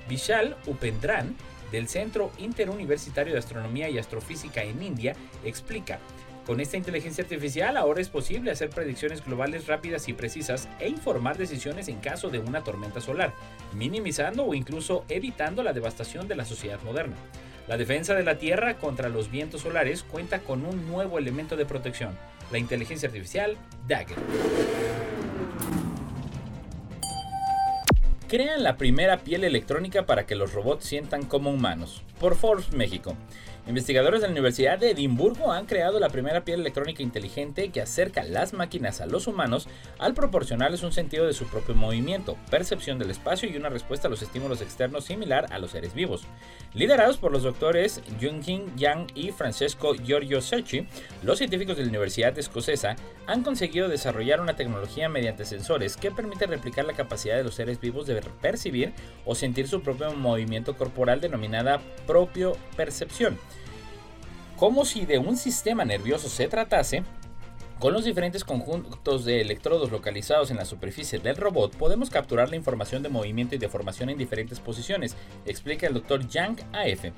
Vishal 0.08 0.56
Upendran, 0.68 1.36
del 1.72 1.88
Centro 1.88 2.32
Interuniversitario 2.38 3.34
de 3.34 3.40
Astronomía 3.40 3.90
y 3.90 3.98
Astrofísica 3.98 4.64
en 4.64 4.84
India, 4.84 5.16
explica, 5.44 6.00
con 6.46 6.60
esta 6.60 6.76
inteligencia 6.76 7.24
artificial 7.24 7.78
ahora 7.78 8.02
es 8.02 8.10
posible 8.10 8.52
hacer 8.52 8.70
predicciones 8.70 9.24
globales 9.24 9.68
rápidas 9.68 10.10
y 10.10 10.14
precisas 10.14 10.68
e 10.80 10.90
informar 10.90 11.38
decisiones 11.38 11.88
en 11.88 12.00
caso 12.00 12.30
de 12.30 12.40
una 12.40 12.66
tormenta 12.66 13.00
solar, 13.00 13.34
minimizando 13.74 14.46
o 14.46 14.54
incluso 14.54 15.06
evitando 15.08 15.64
la 15.64 15.72
devastación 15.72 16.28
de 16.28 16.36
la 16.36 16.44
sociedad 16.44 16.82
moderna. 16.84 17.16
La 17.68 17.78
defensa 17.78 18.14
de 18.14 18.24
la 18.24 18.38
Tierra 18.38 18.76
contra 18.76 19.08
los 19.08 19.32
vientos 19.32 19.62
solares 19.62 20.04
cuenta 20.04 20.40
con 20.40 20.66
un 20.66 20.86
nuevo 20.86 21.18
elemento 21.18 21.56
de 21.56 21.66
protección, 21.66 22.18
la 22.52 22.58
inteligencia 22.58 23.08
artificial 23.08 23.56
Dagger. 23.88 24.18
Crean 28.28 28.64
la 28.64 28.76
primera 28.76 29.20
piel 29.20 29.46
electrónica 29.46 30.06
para 30.06 30.26
que 30.26 30.36
los 30.36 30.54
robots 30.54 30.84
sientan 30.84 31.24
como 31.24 31.52
humanos. 31.52 32.04
Por 32.20 32.36
Forbes 32.36 32.74
México. 32.74 33.16
Investigadores 33.66 34.20
de 34.20 34.28
la 34.28 34.34
Universidad 34.34 34.78
de 34.78 34.92
Edimburgo 34.92 35.54
han 35.54 35.68
creado 35.68 35.98
la 35.98 36.10
primera 36.10 36.44
piel 36.44 36.60
electrónica 36.60 37.02
inteligente 37.02 37.70
que 37.70 37.80
acerca 37.80 38.22
las 38.22 38.52
máquinas 38.52 39.00
a 39.00 39.06
los 39.06 39.26
humanos 39.26 39.70
al 40.00 40.14
proporcionarles 40.14 40.84
un 40.84 40.92
sentido 40.92 41.26
de 41.26 41.32
su 41.32 41.46
propio 41.46 41.74
movimiento, 41.74 42.38
percepción 42.52 43.00
del 43.00 43.10
espacio 43.10 43.50
y 43.50 43.56
una 43.56 43.70
respuesta 43.70 44.10
a 44.10 44.12
los 44.12 44.22
estímulos 44.22 44.60
externos 44.60 45.06
similar 45.06 45.46
a 45.50 45.60
los 45.60 45.72
seres 45.72 45.94
vivos. 45.94 46.24
Liderados 46.74 47.16
por 47.16 47.32
los 47.32 47.44
doctores 47.44 48.02
Jungjin 48.20 48.76
Yang 48.76 49.08
y 49.16 49.32
Francesco 49.32 49.96
Giorgio 49.96 50.42
Secchi, 50.42 50.86
los 51.24 51.38
científicos 51.38 51.78
de 51.78 51.84
la 51.84 51.90
Universidad 51.90 52.38
Escocesa 52.38 52.98
han 53.28 53.44
conseguido 53.44 53.88
desarrollar 53.88 54.42
una 54.42 54.58
tecnología 54.58 55.08
mediante 55.08 55.46
sensores 55.46 55.96
que 55.96 56.12
permite 56.12 56.48
replicar 56.48 56.84
la 56.84 56.94
capacidad 56.94 57.38
de 57.38 57.46
los 57.46 57.56
seres 57.56 57.80
vivos 57.80 58.08
de 58.08 58.22
percibir 58.42 58.92
o 59.24 59.36
sentir 59.36 59.70
su 59.70 59.82
propio 59.82 60.12
movimiento 60.12 60.76
corporal 60.76 61.22
denominada 61.22 61.80
propio 62.06 62.58
percepción. 62.76 63.40
Como 64.58 64.86
si 64.86 65.06
de 65.06 65.18
un 65.18 65.36
sistema 65.36 65.84
nervioso 65.84 66.30
se 66.30 66.48
tratase, 66.48 67.04
con 67.80 67.92
los 67.92 68.06
diferentes 68.06 68.46
conjuntos 68.46 69.26
de 69.26 69.42
electrodos 69.42 69.92
localizados 69.92 70.52
en 70.52 70.58
la 70.58 70.64
superficie 70.64 71.20
del 71.20 71.36
robot, 71.36 71.76
podemos 71.76 72.10
capturar 72.10 72.50
la 72.50 72.56
información 72.56 73.04
de 73.04 73.10
movimiento 73.10 73.56
y 73.56 73.58
de 73.58 73.68
formación 73.68 74.10
en 74.10 74.18
diferentes 74.18 74.60
posiciones, 74.60 75.18
explica 75.46 75.88
el 75.88 75.94
Dr. 75.94 76.28
Yang 76.28 76.62
AF. 76.72 77.12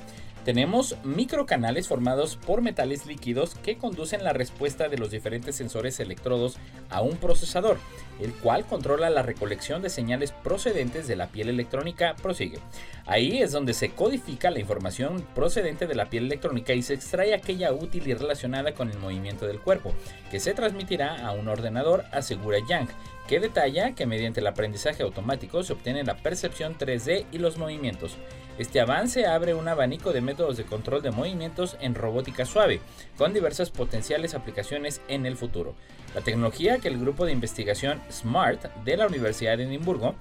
Tenemos 0.45 0.95
microcanales 1.03 1.87
formados 1.87 2.35
por 2.35 2.61
metales 2.61 3.07
líquidos 3.07 3.55
que 3.55 3.79
conducen 3.79 4.23
la 4.23 4.31
respuesta 4.31 4.89
de 4.89 4.99
los 4.99 5.09
diferentes 5.09 5.55
sensores 5.55 5.99
electrodos 5.99 6.57
a 6.91 7.01
un 7.01 7.17
procesador, 7.17 7.79
el 8.21 8.31
cual 8.31 8.63
controla 8.63 9.09
la 9.09 9.23
recolección 9.23 9.81
de 9.81 9.89
señales 9.89 10.31
procedentes 10.31 11.07
de 11.07 11.15
la 11.15 11.29
piel 11.29 11.49
electrónica. 11.49 12.15
Prosigue. 12.21 12.59
Ahí 13.07 13.41
es 13.41 13.53
donde 13.53 13.73
se 13.73 13.89
codifica 13.89 14.51
la 14.51 14.59
información 14.59 15.25
procedente 15.33 15.87
de 15.87 15.95
la 15.95 16.11
piel 16.11 16.25
electrónica 16.25 16.73
y 16.73 16.83
se 16.83 16.93
extrae 16.93 17.33
aquella 17.33 17.73
útil 17.73 18.07
y 18.07 18.13
relacionada 18.13 18.75
con 18.75 18.91
el 18.91 18.99
movimiento 18.99 19.47
del 19.47 19.59
cuerpo, 19.59 19.95
que 20.29 20.39
se 20.39 20.53
transmitirá 20.53 21.25
a 21.25 21.31
un 21.31 21.47
ordenador, 21.47 22.05
asegura 22.11 22.59
Yang, 22.69 22.89
que 23.27 23.39
detalla 23.39 23.95
que 23.95 24.05
mediante 24.05 24.41
el 24.41 24.47
aprendizaje 24.47 25.01
automático 25.01 25.63
se 25.63 25.73
obtiene 25.73 26.03
la 26.03 26.17
percepción 26.17 26.77
3D 26.77 27.25
y 27.31 27.39
los 27.39 27.57
movimientos. 27.57 28.15
Este 28.57 28.79
avance 28.79 29.25
abre 29.25 29.53
un 29.53 29.67
abanico 29.67 30.13
de 30.13 30.21
métodos 30.21 30.55
de 30.55 30.63
control 30.63 31.01
de 31.01 31.11
movimientos 31.11 31.75
en 31.81 31.93
robótica 31.93 32.45
suave, 32.45 32.79
con 33.17 33.33
diversas 33.33 33.69
potenciales 33.69 34.33
aplicaciones 34.33 35.01
en 35.09 35.25
el 35.25 35.35
futuro. 35.35 35.75
La 36.13 36.21
tecnología 36.21 36.79
que 36.79 36.87
el 36.87 36.97
grupo 36.97 37.25
de 37.25 37.33
investigación 37.33 38.01
SMART 38.09 38.73
de 38.85 38.95
la 38.95 39.07
Universidad 39.07 39.57
de 39.57 39.65
Edimburgo 39.65 40.15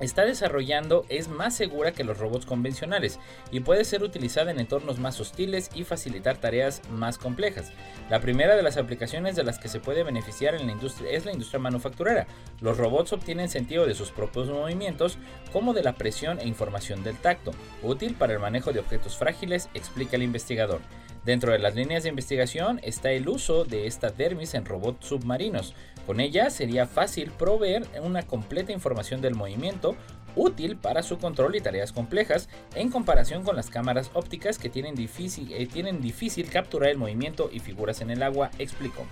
está 0.00 0.24
desarrollando 0.24 1.04
es 1.08 1.28
más 1.28 1.54
segura 1.54 1.92
que 1.92 2.04
los 2.04 2.18
robots 2.18 2.46
convencionales 2.46 3.18
y 3.50 3.60
puede 3.60 3.84
ser 3.84 4.02
utilizada 4.02 4.50
en 4.50 4.60
entornos 4.60 4.98
más 4.98 5.20
hostiles 5.20 5.70
y 5.74 5.84
facilitar 5.84 6.38
tareas 6.38 6.82
más 6.90 7.18
complejas. 7.18 7.72
La 8.10 8.20
primera 8.20 8.56
de 8.56 8.62
las 8.62 8.76
aplicaciones 8.76 9.36
de 9.36 9.44
las 9.44 9.58
que 9.58 9.68
se 9.68 9.80
puede 9.80 10.02
beneficiar 10.02 10.54
en 10.54 10.66
la 10.66 10.72
industria 10.72 11.10
es 11.10 11.24
la 11.24 11.32
industria 11.32 11.60
manufacturera. 11.60 12.26
Los 12.60 12.76
robots 12.78 13.12
obtienen 13.12 13.48
sentido 13.48 13.86
de 13.86 13.94
sus 13.94 14.10
propios 14.10 14.48
movimientos 14.48 15.18
como 15.52 15.74
de 15.74 15.82
la 15.82 15.94
presión 15.94 16.38
e 16.40 16.46
información 16.46 17.02
del 17.02 17.16
tacto, 17.16 17.52
útil 17.82 18.14
para 18.14 18.32
el 18.32 18.38
manejo 18.38 18.72
de 18.72 18.80
objetos 18.80 19.16
frágiles, 19.16 19.68
explica 19.74 20.16
el 20.16 20.22
investigador. 20.22 20.80
Dentro 21.24 21.52
de 21.52 21.58
las 21.58 21.74
líneas 21.74 22.04
de 22.04 22.08
investigación 22.08 22.80
está 22.82 23.10
el 23.10 23.28
uso 23.28 23.64
de 23.64 23.86
esta 23.86 24.10
dermis 24.10 24.54
en 24.54 24.64
robots 24.64 25.08
submarinos. 25.08 25.74
Con 26.08 26.20
ella 26.20 26.48
sería 26.48 26.86
fácil 26.86 27.30
proveer 27.32 27.86
una 28.02 28.22
completa 28.22 28.72
información 28.72 29.20
del 29.20 29.34
movimiento 29.34 29.94
útil 30.36 30.78
para 30.78 31.02
su 31.02 31.18
control 31.18 31.54
y 31.54 31.60
tareas 31.60 31.92
complejas 31.92 32.48
en 32.74 32.90
comparación 32.90 33.44
con 33.44 33.56
las 33.56 33.68
cámaras 33.68 34.10
ópticas 34.14 34.58
que 34.58 34.70
tienen 34.70 34.94
difícil, 34.94 35.52
eh, 35.52 36.48
capturar 36.50 36.88
el 36.88 36.96
movimiento 36.96 37.50
y 37.52 37.60
figuras 37.60 38.00
en 38.00 38.08
el 38.08 38.22
agua, 38.22 38.50
explicó. 38.58 39.04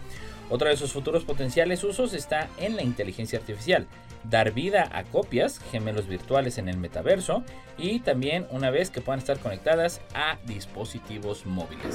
Otro 0.49 0.71
de 0.71 0.79
sus 0.79 0.91
futuros 0.91 1.25
potenciales 1.25 1.85
usos 1.85 2.15
está 2.15 2.49
en 2.57 2.77
la 2.77 2.83
inteligencia 2.83 3.41
artificial, 3.41 3.87
dar 4.25 4.53
vida 4.53 4.89
a 4.91 5.05
copias, 5.05 5.59
gemelos 5.71 6.09
virtuales 6.09 6.57
en 6.57 6.71
el 6.71 6.79
metaverso 6.79 7.45
y 7.77 8.01
también 8.01 8.47
una 8.51 8.71
vez 8.71 8.89
que 8.89 9.03
puedan 9.03 9.19
estar 9.19 9.39
conectadas 9.39 10.01
a 10.15 10.39
dispositivos 10.47 11.45
móviles. 11.45 11.95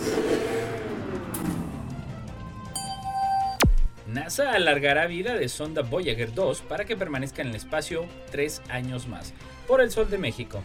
NASA 4.12 4.52
alargará 4.52 5.08
vida 5.08 5.36
de 5.36 5.48
sonda 5.48 5.84
Voyager 5.84 6.34
2 6.34 6.64
para 6.64 6.84
que 6.84 6.98
permanezca 6.98 7.42
en 7.42 7.48
el 7.48 7.56
espacio 7.56 8.06
tres 8.30 8.62
años 8.68 9.08
más, 9.08 9.34
por 9.68 9.80
el 9.80 9.90
Sol 9.90 10.10
de 10.10 10.18
México. 10.18 10.62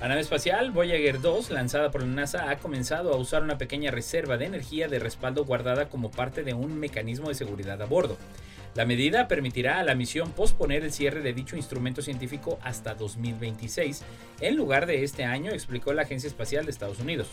La 0.00 0.08
nave 0.08 0.22
espacial 0.22 0.70
Voyager 0.70 1.20
2, 1.20 1.50
lanzada 1.50 1.90
por 1.90 2.00
la 2.00 2.06
NASA, 2.06 2.50
ha 2.50 2.56
comenzado 2.56 3.12
a 3.12 3.18
usar 3.18 3.42
una 3.42 3.58
pequeña 3.58 3.90
reserva 3.90 4.38
de 4.38 4.46
energía 4.46 4.88
de 4.88 4.98
respaldo 4.98 5.44
guardada 5.44 5.90
como 5.90 6.10
parte 6.10 6.42
de 6.42 6.54
un 6.54 6.78
mecanismo 6.78 7.28
de 7.28 7.34
seguridad 7.34 7.82
a 7.82 7.84
bordo. 7.84 8.16
La 8.74 8.86
medida 8.86 9.28
permitirá 9.28 9.78
a 9.78 9.84
la 9.84 9.94
misión 9.94 10.32
posponer 10.32 10.82
el 10.82 10.92
cierre 10.92 11.20
de 11.20 11.34
dicho 11.34 11.56
instrumento 11.56 12.00
científico 12.00 12.58
hasta 12.62 12.94
2026, 12.94 14.04
en 14.40 14.56
lugar 14.56 14.86
de 14.86 15.04
este 15.04 15.24
año, 15.24 15.50
explicó 15.50 15.92
la 15.92 16.02
Agencia 16.02 16.28
Espacial 16.28 16.64
de 16.64 16.70
Estados 16.70 17.00
Unidos. 17.00 17.28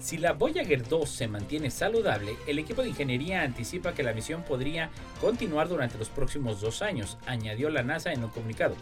Si 0.00 0.16
la 0.16 0.32
Voyager 0.32 0.88
2 0.88 1.08
se 1.08 1.28
mantiene 1.28 1.70
saludable, 1.70 2.34
el 2.46 2.58
equipo 2.58 2.80
de 2.80 2.88
ingeniería 2.88 3.42
anticipa 3.42 3.92
que 3.92 4.02
la 4.02 4.14
misión 4.14 4.42
podría 4.42 4.88
continuar 5.20 5.68
durante 5.68 5.98
los 5.98 6.08
próximos 6.08 6.62
dos 6.62 6.80
años, 6.80 7.18
añadió 7.26 7.68
la 7.68 7.82
NASA 7.82 8.10
en 8.10 8.24
un 8.24 8.30
comunicado. 8.30 8.74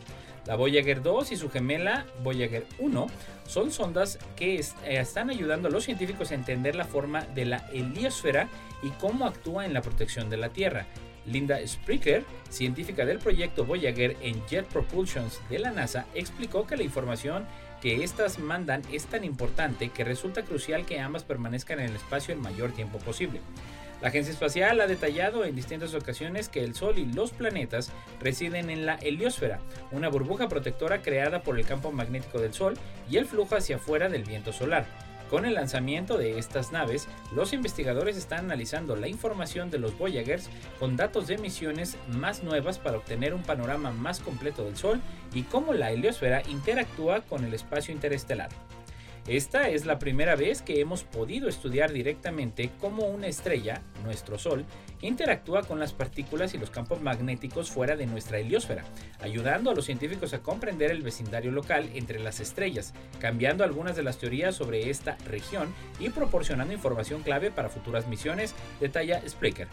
La 0.47 0.55
Voyager 0.55 1.03
2 1.03 1.33
y 1.33 1.37
su 1.37 1.51
gemela 1.51 2.07
Voyager 2.23 2.67
1 2.79 3.07
son 3.49 3.73
sondas 3.73 4.21
que 4.37 4.61
eh, 4.61 4.65
están 4.85 5.29
ayudando 5.29 5.67
a 5.67 5.73
los 5.73 5.83
científicos 5.83 6.31
a 6.31 6.37
entender 6.37 6.77
la 6.77 6.85
forma 6.85 7.23
de 7.23 7.47
la 7.47 7.69
heliosfera 7.73 8.49
y 8.85 8.91
cómo 8.91 9.27
actúa 9.27 9.67
en 9.67 9.75
la 9.75 9.83
protección 9.83 10.31
de 10.31 10.37
la 10.37 10.51
Tierra. 10.51 10.87
Linda 11.27 11.59
Spricker, 11.67 12.25
científica 12.49 13.05
del 13.05 13.19
proyecto 13.19 13.65
Voyager 13.65 14.17
en 14.23 14.41
Jet 14.47 14.67
Propulsion 14.67 15.29
de 15.51 15.59
la 15.59 15.73
NASA, 15.73 16.07
explicó 16.15 16.65
que 16.65 16.77
la 16.77 16.85
información 16.85 17.45
que 17.81 18.03
estas 18.05 18.39
mandan 18.39 18.83
es 18.93 19.07
tan 19.07 19.25
importante 19.25 19.91
que 19.91 20.05
resulta 20.05 20.45
crucial 20.45 20.85
que 20.87 21.01
ambas 21.01 21.25
permanezcan 21.25 21.81
en 21.81 21.91
el 21.91 21.97
espacio 21.97 22.35
el 22.35 22.41
mayor 22.41 22.73
tiempo 22.73 22.99
posible. 22.99 23.41
La 24.01 24.09
agencia 24.09 24.33
espacial 24.33 24.81
ha 24.81 24.87
detallado 24.87 25.45
en 25.45 25.57
distintas 25.57 25.93
ocasiones 25.95 26.49
que 26.49 26.63
el 26.63 26.75
Sol 26.75 26.99
y 26.99 27.07
los 27.07 27.33
planetas 27.33 27.91
residen 28.21 28.71
en 28.71 28.87
la 28.87 28.95
heliosfera, 28.95 29.59
una 29.91 30.09
burbuja 30.09 30.49
protectora 30.49 31.03
creada 31.03 31.43
por 31.43 31.59
el 31.59 31.67
campo 31.67 31.91
magnético 31.91 32.39
del 32.39 32.55
Sol 32.55 32.79
y 33.11 33.17
el 33.17 33.27
flujo 33.27 33.57
hacia 33.57 33.77
afuera 33.77 34.09
del 34.09 34.23
viento 34.23 34.53
solar. 34.53 34.87
Con 35.31 35.45
el 35.45 35.55
lanzamiento 35.55 36.17
de 36.17 36.39
estas 36.39 36.73
naves, 36.73 37.07
los 37.35 37.53
investigadores 37.53 38.17
están 38.17 38.47
analizando 38.47 38.97
la 38.97 39.09
información 39.09 39.71
de 39.71 39.79
los 39.79 39.97
Voyagers 39.99 40.49
con 40.79 40.97
datos 40.97 41.27
de 41.27 41.37
misiones 41.37 41.99
más 42.09 42.43
nuevas 42.43 42.79
para 42.79 42.97
obtener 42.97 43.35
un 43.35 43.43
panorama 43.43 43.91
más 43.91 44.21
completo 44.21 44.65
del 44.65 44.77
Sol 44.77 45.01
y 45.35 45.43
cómo 45.43 45.75
la 45.75 45.91
heliosfera 45.91 46.43
interactúa 46.49 47.21
con 47.21 47.45
el 47.45 47.53
espacio 47.53 47.93
interestelar. 47.93 48.49
Esta 49.29 49.69
es 49.69 49.85
la 49.85 49.99
primera 49.99 50.37
vez 50.37 50.63
que 50.63 50.81
hemos 50.81 51.05
podido 51.05 51.51
estudiar 51.51 51.93
directamente 51.93 52.71
cómo 52.81 53.05
una 53.05 53.27
estrella, 53.27 53.83
nuestro 54.03 54.39
Sol, 54.39 54.65
interactúa 55.03 55.65
con 55.65 55.79
las 55.79 55.93
partículas 55.93 56.55
y 56.55 56.59
los 56.59 56.71
campos 56.71 57.03
magnéticos 57.03 57.71
fuera 57.71 57.95
de 57.95 58.07
nuestra 58.07 58.39
heliosfera, 58.39 58.85
ayudando 59.21 59.71
a 59.71 59.75
los 59.75 59.85
científicos 59.85 60.33
a 60.33 60.39
comprender 60.39 60.91
el 60.91 61.03
vecindario 61.03 61.51
local 61.51 61.91
entre 61.93 62.21
las 62.21 62.41
estrellas, 62.41 62.95
cambiando 63.21 63.65
algunas 63.65 63.97
de 63.97 64.03
las 64.03 64.17
teorías 64.17 64.55
sobre 64.55 64.89
esta 64.89 65.19
región 65.27 65.75
y 66.01 66.09
proporcionando 66.09 66.73
información 66.73 67.23
clave 67.23 67.51
para 67.51 67.69
futuras 67.69 68.09
misiones, 68.09 68.55
detalla 68.81 69.21
Spreaker. 69.29 69.69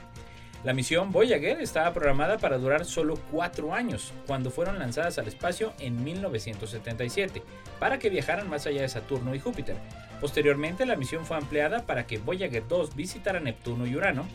La 0.65 0.73
misión 0.73 1.11
Voyager 1.11 1.61
estaba 1.61 1.93
programada 1.93 2.39
para 2.39 2.57
durar 2.57 2.85
solo 2.85 3.19
cuatro 3.31 3.75
años, 3.75 4.11
cuando 4.25 4.49
fueron 4.49 4.79
lanzadas 4.79 5.19
al 5.19 5.27
espacio 5.27 5.73
en 5.77 6.03
1977, 6.03 7.43
para 7.79 7.99
que 7.99 8.09
viajaran 8.09 8.49
más 8.49 8.65
allá 8.65 8.81
de 8.81 8.89
Saturno 8.89 9.35
y 9.35 9.39
Júpiter. 9.39 9.75
Posteriormente, 10.19 10.87
la 10.87 10.95
misión 10.95 11.23
fue 11.23 11.37
ampliada 11.37 11.85
para 11.85 12.07
que 12.07 12.17
Voyager 12.17 12.67
2 12.67 12.95
visitara 12.95 13.39
Neptuno 13.39 13.85
y 13.85 13.95
Urano, 13.95 14.25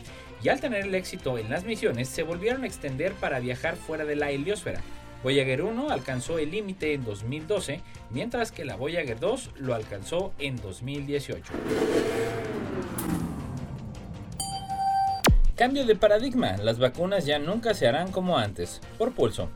y 0.41 0.47
al 0.47 0.61
tener 0.61 0.85
el 0.85 0.95
éxito 0.95 1.37
en 1.37 1.49
las 1.49 1.65
misiones, 1.65 2.07
se 2.07 2.23
volvieron 2.23 2.63
a 2.63 2.67
extender 2.67 3.11
para 3.11 3.41
viajar 3.41 3.75
fuera 3.75 4.05
de 4.05 4.15
la 4.15 4.31
heliosfera. 4.31 4.79
Voyager 5.23 5.63
1 5.63 5.89
alcanzó 5.89 6.39
el 6.39 6.51
límite 6.51 6.93
en 6.93 7.03
2012, 7.03 7.81
mientras 8.09 8.53
que 8.53 8.63
la 8.63 8.77
Voyager 8.77 9.19
2 9.19 9.51
lo 9.57 9.75
alcanzó 9.75 10.31
en 10.39 10.55
2018. 10.55 11.51
Cambio 15.61 15.85
de 15.85 15.95
paradigma, 15.95 16.57
las 16.57 16.79
vacunas 16.79 17.27
ya 17.27 17.37
nunca 17.37 17.75
se 17.75 17.87
harán 17.87 18.11
como 18.11 18.39
antes, 18.39 18.81
por 18.97 19.11
pulso. 19.11 19.47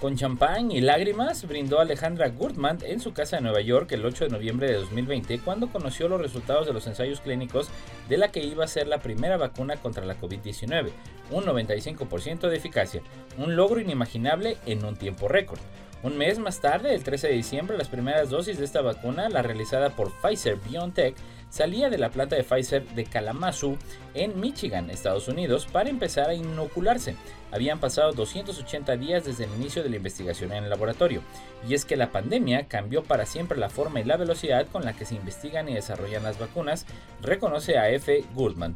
Con 0.00 0.16
champán 0.16 0.72
y 0.72 0.80
lágrimas 0.80 1.46
brindó 1.46 1.78
Alejandra 1.78 2.30
Gurtman 2.30 2.78
en 2.82 2.98
su 2.98 3.12
casa 3.12 3.36
de 3.36 3.42
Nueva 3.42 3.60
York 3.60 3.92
el 3.92 4.04
8 4.04 4.24
de 4.24 4.30
noviembre 4.30 4.66
de 4.66 4.74
2020 4.74 5.38
cuando 5.38 5.68
conoció 5.68 6.08
los 6.08 6.20
resultados 6.20 6.66
de 6.66 6.72
los 6.72 6.88
ensayos 6.88 7.20
clínicos 7.20 7.68
de 8.08 8.18
la 8.18 8.32
que 8.32 8.42
iba 8.42 8.64
a 8.64 8.66
ser 8.66 8.88
la 8.88 8.98
primera 8.98 9.36
vacuna 9.36 9.76
contra 9.76 10.04
la 10.04 10.18
COVID-19, 10.20 10.90
un 11.30 11.44
95% 11.44 12.48
de 12.48 12.56
eficacia, 12.56 13.02
un 13.38 13.54
logro 13.54 13.78
inimaginable 13.78 14.56
en 14.66 14.84
un 14.84 14.96
tiempo 14.96 15.28
récord. 15.28 15.60
Un 16.02 16.18
mes 16.18 16.40
más 16.40 16.60
tarde, 16.60 16.92
el 16.92 17.04
13 17.04 17.28
de 17.28 17.34
diciembre, 17.34 17.78
las 17.78 17.88
primeras 17.88 18.30
dosis 18.30 18.58
de 18.58 18.64
esta 18.64 18.80
vacuna, 18.80 19.28
la 19.28 19.42
realizada 19.42 19.90
por 19.90 20.10
Pfizer 20.20 20.56
BioNTech, 20.56 21.14
salía 21.50 21.90
de 21.90 21.98
la 21.98 22.10
planta 22.10 22.36
de 22.36 22.44
Pfizer 22.44 22.86
de 22.88 23.04
Kalamazoo 23.04 23.76
en 24.14 24.40
Michigan, 24.40 24.90
Estados 24.90 25.28
Unidos, 25.28 25.66
para 25.66 25.90
empezar 25.90 26.28
a 26.30 26.34
inocularse. 26.34 27.16
Habían 27.52 27.80
pasado 27.80 28.12
280 28.12 28.96
días 28.96 29.24
desde 29.24 29.44
el 29.44 29.54
inicio 29.54 29.82
de 29.82 29.90
la 29.90 29.96
investigación 29.96 30.52
en 30.52 30.64
el 30.64 30.70
laboratorio, 30.70 31.22
y 31.68 31.74
es 31.74 31.84
que 31.84 31.96
la 31.96 32.10
pandemia 32.10 32.68
cambió 32.68 33.02
para 33.02 33.26
siempre 33.26 33.58
la 33.58 33.70
forma 33.70 34.00
y 34.00 34.04
la 34.04 34.16
velocidad 34.16 34.66
con 34.66 34.84
la 34.84 34.92
que 34.92 35.04
se 35.04 35.14
investigan 35.14 35.68
y 35.68 35.74
desarrollan 35.74 36.22
las 36.22 36.38
vacunas, 36.38 36.86
reconoce 37.22 37.78
a 37.78 37.88
F. 37.90 38.24
Goldman 38.34 38.74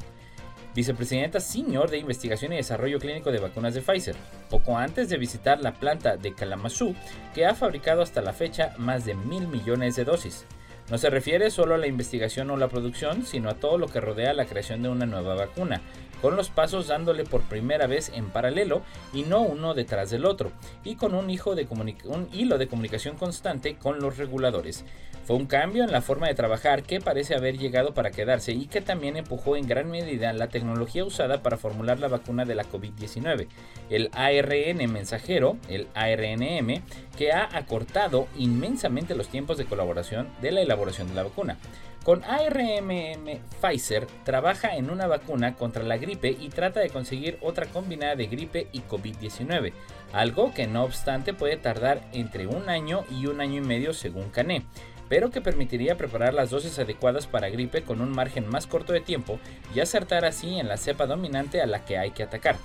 vicepresidenta 0.74 1.40
senior 1.40 1.90
de 1.90 1.98
investigación 1.98 2.52
y 2.52 2.56
desarrollo 2.56 2.98
clínico 2.98 3.32
de 3.32 3.40
vacunas 3.40 3.74
de 3.74 3.82
Pfizer, 3.82 4.16
poco 4.48 4.76
antes 4.76 5.08
de 5.08 5.18
visitar 5.18 5.60
la 5.60 5.74
planta 5.74 6.16
de 6.16 6.34
Kalamazoo, 6.34 6.94
que 7.34 7.46
ha 7.46 7.54
fabricado 7.54 8.02
hasta 8.02 8.22
la 8.22 8.32
fecha 8.32 8.74
más 8.78 9.04
de 9.04 9.14
mil 9.14 9.48
millones 9.48 9.96
de 9.96 10.04
dosis. 10.04 10.46
No 10.90 10.98
se 10.98 11.08
refiere 11.08 11.50
solo 11.50 11.76
a 11.76 11.78
la 11.78 11.86
investigación 11.86 12.50
o 12.50 12.56
la 12.56 12.68
producción, 12.68 13.24
sino 13.24 13.48
a 13.48 13.54
todo 13.54 13.78
lo 13.78 13.86
que 13.86 14.00
rodea 14.00 14.34
la 14.34 14.46
creación 14.46 14.82
de 14.82 14.88
una 14.88 15.06
nueva 15.06 15.36
vacuna, 15.36 15.80
con 16.20 16.36
los 16.36 16.50
pasos 16.50 16.88
dándole 16.88 17.24
por 17.24 17.42
primera 17.42 17.86
vez 17.86 18.10
en 18.14 18.30
paralelo 18.30 18.82
y 19.12 19.22
no 19.22 19.40
uno 19.40 19.74
detrás 19.74 20.10
del 20.10 20.24
otro, 20.24 20.52
y 20.84 20.96
con 20.96 21.14
un, 21.14 21.30
un 21.30 22.28
hilo 22.32 22.58
de 22.58 22.68
comunicación 22.68 23.16
constante 23.16 23.76
con 23.76 24.00
los 24.00 24.16
reguladores. 24.16 24.84
Fue 25.30 25.36
un 25.36 25.46
cambio 25.46 25.84
en 25.84 25.92
la 25.92 26.00
forma 26.00 26.26
de 26.26 26.34
trabajar 26.34 26.82
que 26.82 27.00
parece 27.00 27.36
haber 27.36 27.56
llegado 27.56 27.94
para 27.94 28.10
quedarse 28.10 28.52
y 28.52 28.66
que 28.66 28.80
también 28.80 29.16
empujó 29.16 29.56
en 29.56 29.66
gran 29.66 29.88
medida 29.88 30.32
la 30.32 30.48
tecnología 30.48 31.04
usada 31.04 31.42
para 31.42 31.56
formular 31.56 32.00
la 32.00 32.08
vacuna 32.08 32.44
de 32.44 32.56
la 32.56 32.64
COVID-19, 32.64 33.46
el 33.90 34.10
ARN 34.12 34.92
mensajero, 34.92 35.56
el 35.68 35.86
ARNM, 35.94 36.82
que 37.16 37.32
ha 37.32 37.48
acortado 37.56 38.26
inmensamente 38.36 39.14
los 39.14 39.28
tiempos 39.28 39.56
de 39.56 39.66
colaboración 39.66 40.28
de 40.42 40.52
la 40.52 40.62
elaboración 40.62 41.08
de 41.08 41.14
la 41.14 41.22
vacuna. 41.22 41.58
Con 42.04 42.24
ARMM 42.24 43.40
Pfizer 43.60 44.06
trabaja 44.24 44.74
en 44.74 44.88
una 44.88 45.06
vacuna 45.06 45.54
contra 45.54 45.82
la 45.82 45.98
gripe 45.98 46.34
y 46.40 46.48
trata 46.48 46.80
de 46.80 46.88
conseguir 46.88 47.36
otra 47.42 47.66
combinada 47.66 48.16
de 48.16 48.26
gripe 48.26 48.68
y 48.72 48.80
COVID-19, 48.80 49.72
algo 50.14 50.54
que 50.54 50.66
no 50.66 50.84
obstante 50.84 51.34
puede 51.34 51.58
tardar 51.58 52.00
entre 52.12 52.46
un 52.46 52.70
año 52.70 53.04
y 53.10 53.26
un 53.26 53.42
año 53.42 53.58
y 53.58 53.66
medio 53.66 53.92
según 53.92 54.30
Cané, 54.30 54.64
pero 55.10 55.30
que 55.30 55.42
permitiría 55.42 55.98
preparar 55.98 56.32
las 56.32 56.48
dosis 56.48 56.78
adecuadas 56.78 57.26
para 57.26 57.50
gripe 57.50 57.82
con 57.82 58.00
un 58.00 58.12
margen 58.12 58.48
más 58.48 58.66
corto 58.66 58.94
de 58.94 59.00
tiempo 59.00 59.38
y 59.74 59.80
acertar 59.80 60.24
así 60.24 60.58
en 60.58 60.68
la 60.68 60.78
cepa 60.78 61.04
dominante 61.04 61.60
a 61.60 61.66
la 61.66 61.84
que 61.84 61.98
hay 61.98 62.12
que 62.12 62.22
atacar. 62.22 62.56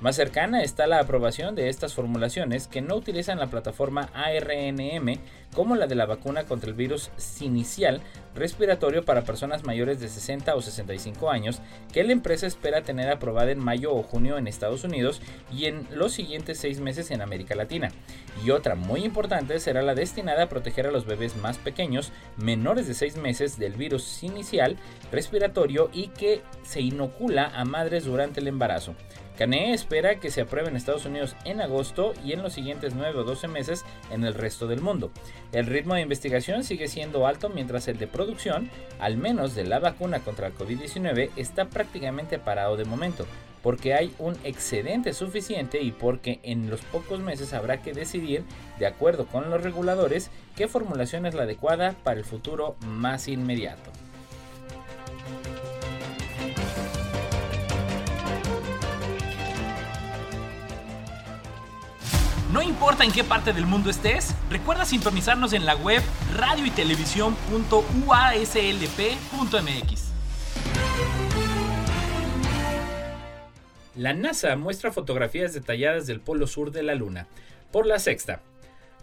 Más 0.00 0.14
cercana 0.14 0.62
está 0.62 0.86
la 0.86 1.00
aprobación 1.00 1.56
de 1.56 1.68
estas 1.68 1.92
formulaciones 1.92 2.68
que 2.68 2.80
no 2.80 2.94
utilizan 2.94 3.40
la 3.40 3.48
plataforma 3.48 4.10
ARNM 4.14 5.18
como 5.52 5.74
la 5.74 5.88
de 5.88 5.96
la 5.96 6.06
vacuna 6.06 6.44
contra 6.44 6.70
el 6.70 6.76
virus 6.76 7.10
sinicial 7.16 8.00
respiratorio 8.36 9.04
para 9.04 9.24
personas 9.24 9.64
mayores 9.64 9.98
de 9.98 10.08
60 10.08 10.54
o 10.54 10.62
65 10.62 11.30
años 11.30 11.60
que 11.92 12.04
la 12.04 12.12
empresa 12.12 12.46
espera 12.46 12.82
tener 12.82 13.10
aprobada 13.10 13.50
en 13.50 13.58
mayo 13.58 13.92
o 13.92 14.04
junio 14.04 14.38
en 14.38 14.46
Estados 14.46 14.84
Unidos 14.84 15.20
y 15.50 15.64
en 15.64 15.88
los 15.90 16.12
siguientes 16.12 16.60
seis 16.60 16.78
meses 16.78 17.10
en 17.10 17.20
América 17.20 17.56
Latina. 17.56 17.90
Y 18.44 18.50
otra 18.50 18.76
muy 18.76 19.04
importante 19.04 19.58
será 19.58 19.82
la 19.82 19.96
destinada 19.96 20.44
a 20.44 20.48
proteger 20.48 20.86
a 20.86 20.92
los 20.92 21.06
bebés 21.06 21.34
más 21.36 21.58
pequeños, 21.58 22.12
menores 22.36 22.86
de 22.86 22.94
6 22.94 23.16
meses 23.16 23.58
del 23.58 23.72
virus 23.72 24.22
inicial 24.22 24.76
respiratorio 25.10 25.90
y 25.92 26.08
que 26.08 26.42
se 26.62 26.80
inocula 26.80 27.50
a 27.52 27.64
madres 27.64 28.04
durante 28.04 28.38
el 28.38 28.46
embarazo. 28.46 28.94
Cané 29.38 29.72
espera 29.72 30.18
que 30.18 30.32
se 30.32 30.40
apruebe 30.40 30.68
en 30.68 30.74
Estados 30.74 31.06
Unidos 31.06 31.36
en 31.44 31.60
agosto 31.60 32.12
y 32.24 32.32
en 32.32 32.42
los 32.42 32.54
siguientes 32.54 32.96
9 32.96 33.20
o 33.20 33.22
12 33.22 33.46
meses 33.46 33.84
en 34.10 34.24
el 34.24 34.34
resto 34.34 34.66
del 34.66 34.80
mundo. 34.80 35.12
El 35.52 35.66
ritmo 35.66 35.94
de 35.94 36.00
investigación 36.00 36.64
sigue 36.64 36.88
siendo 36.88 37.24
alto 37.24 37.48
mientras 37.48 37.86
el 37.86 37.98
de 37.98 38.08
producción, 38.08 38.68
al 38.98 39.16
menos 39.16 39.54
de 39.54 39.62
la 39.62 39.78
vacuna 39.78 40.18
contra 40.18 40.48
el 40.48 40.56
COVID-19, 40.56 41.30
está 41.36 41.66
prácticamente 41.66 42.40
parado 42.40 42.76
de 42.76 42.84
momento, 42.84 43.26
porque 43.62 43.94
hay 43.94 44.12
un 44.18 44.36
excedente 44.42 45.12
suficiente 45.12 45.82
y 45.82 45.92
porque 45.92 46.40
en 46.42 46.68
los 46.68 46.80
pocos 46.80 47.20
meses 47.20 47.54
habrá 47.54 47.80
que 47.80 47.92
decidir, 47.92 48.42
de 48.80 48.88
acuerdo 48.88 49.28
con 49.28 49.50
los 49.50 49.62
reguladores, 49.62 50.32
qué 50.56 50.66
formulación 50.66 51.26
es 51.26 51.34
la 51.34 51.44
adecuada 51.44 51.94
para 52.02 52.18
el 52.18 52.24
futuro 52.24 52.74
más 52.80 53.28
inmediato. 53.28 53.92
No 62.58 62.64
importa 62.64 63.04
en 63.04 63.12
qué 63.12 63.22
parte 63.22 63.52
del 63.52 63.66
mundo 63.66 63.88
estés, 63.88 64.34
recuerda 64.50 64.84
sintonizarnos 64.84 65.52
en 65.52 65.64
la 65.64 65.76
web 65.76 66.02
radio 66.34 66.66
y 66.66 66.72
La 73.94 74.12
NASA 74.12 74.56
muestra 74.56 74.90
fotografías 74.90 75.54
detalladas 75.54 76.08
del 76.08 76.18
polo 76.18 76.48
sur 76.48 76.72
de 76.72 76.82
la 76.82 76.96
Luna. 76.96 77.28
Por 77.70 77.86
la 77.86 78.00
sexta. 78.00 78.40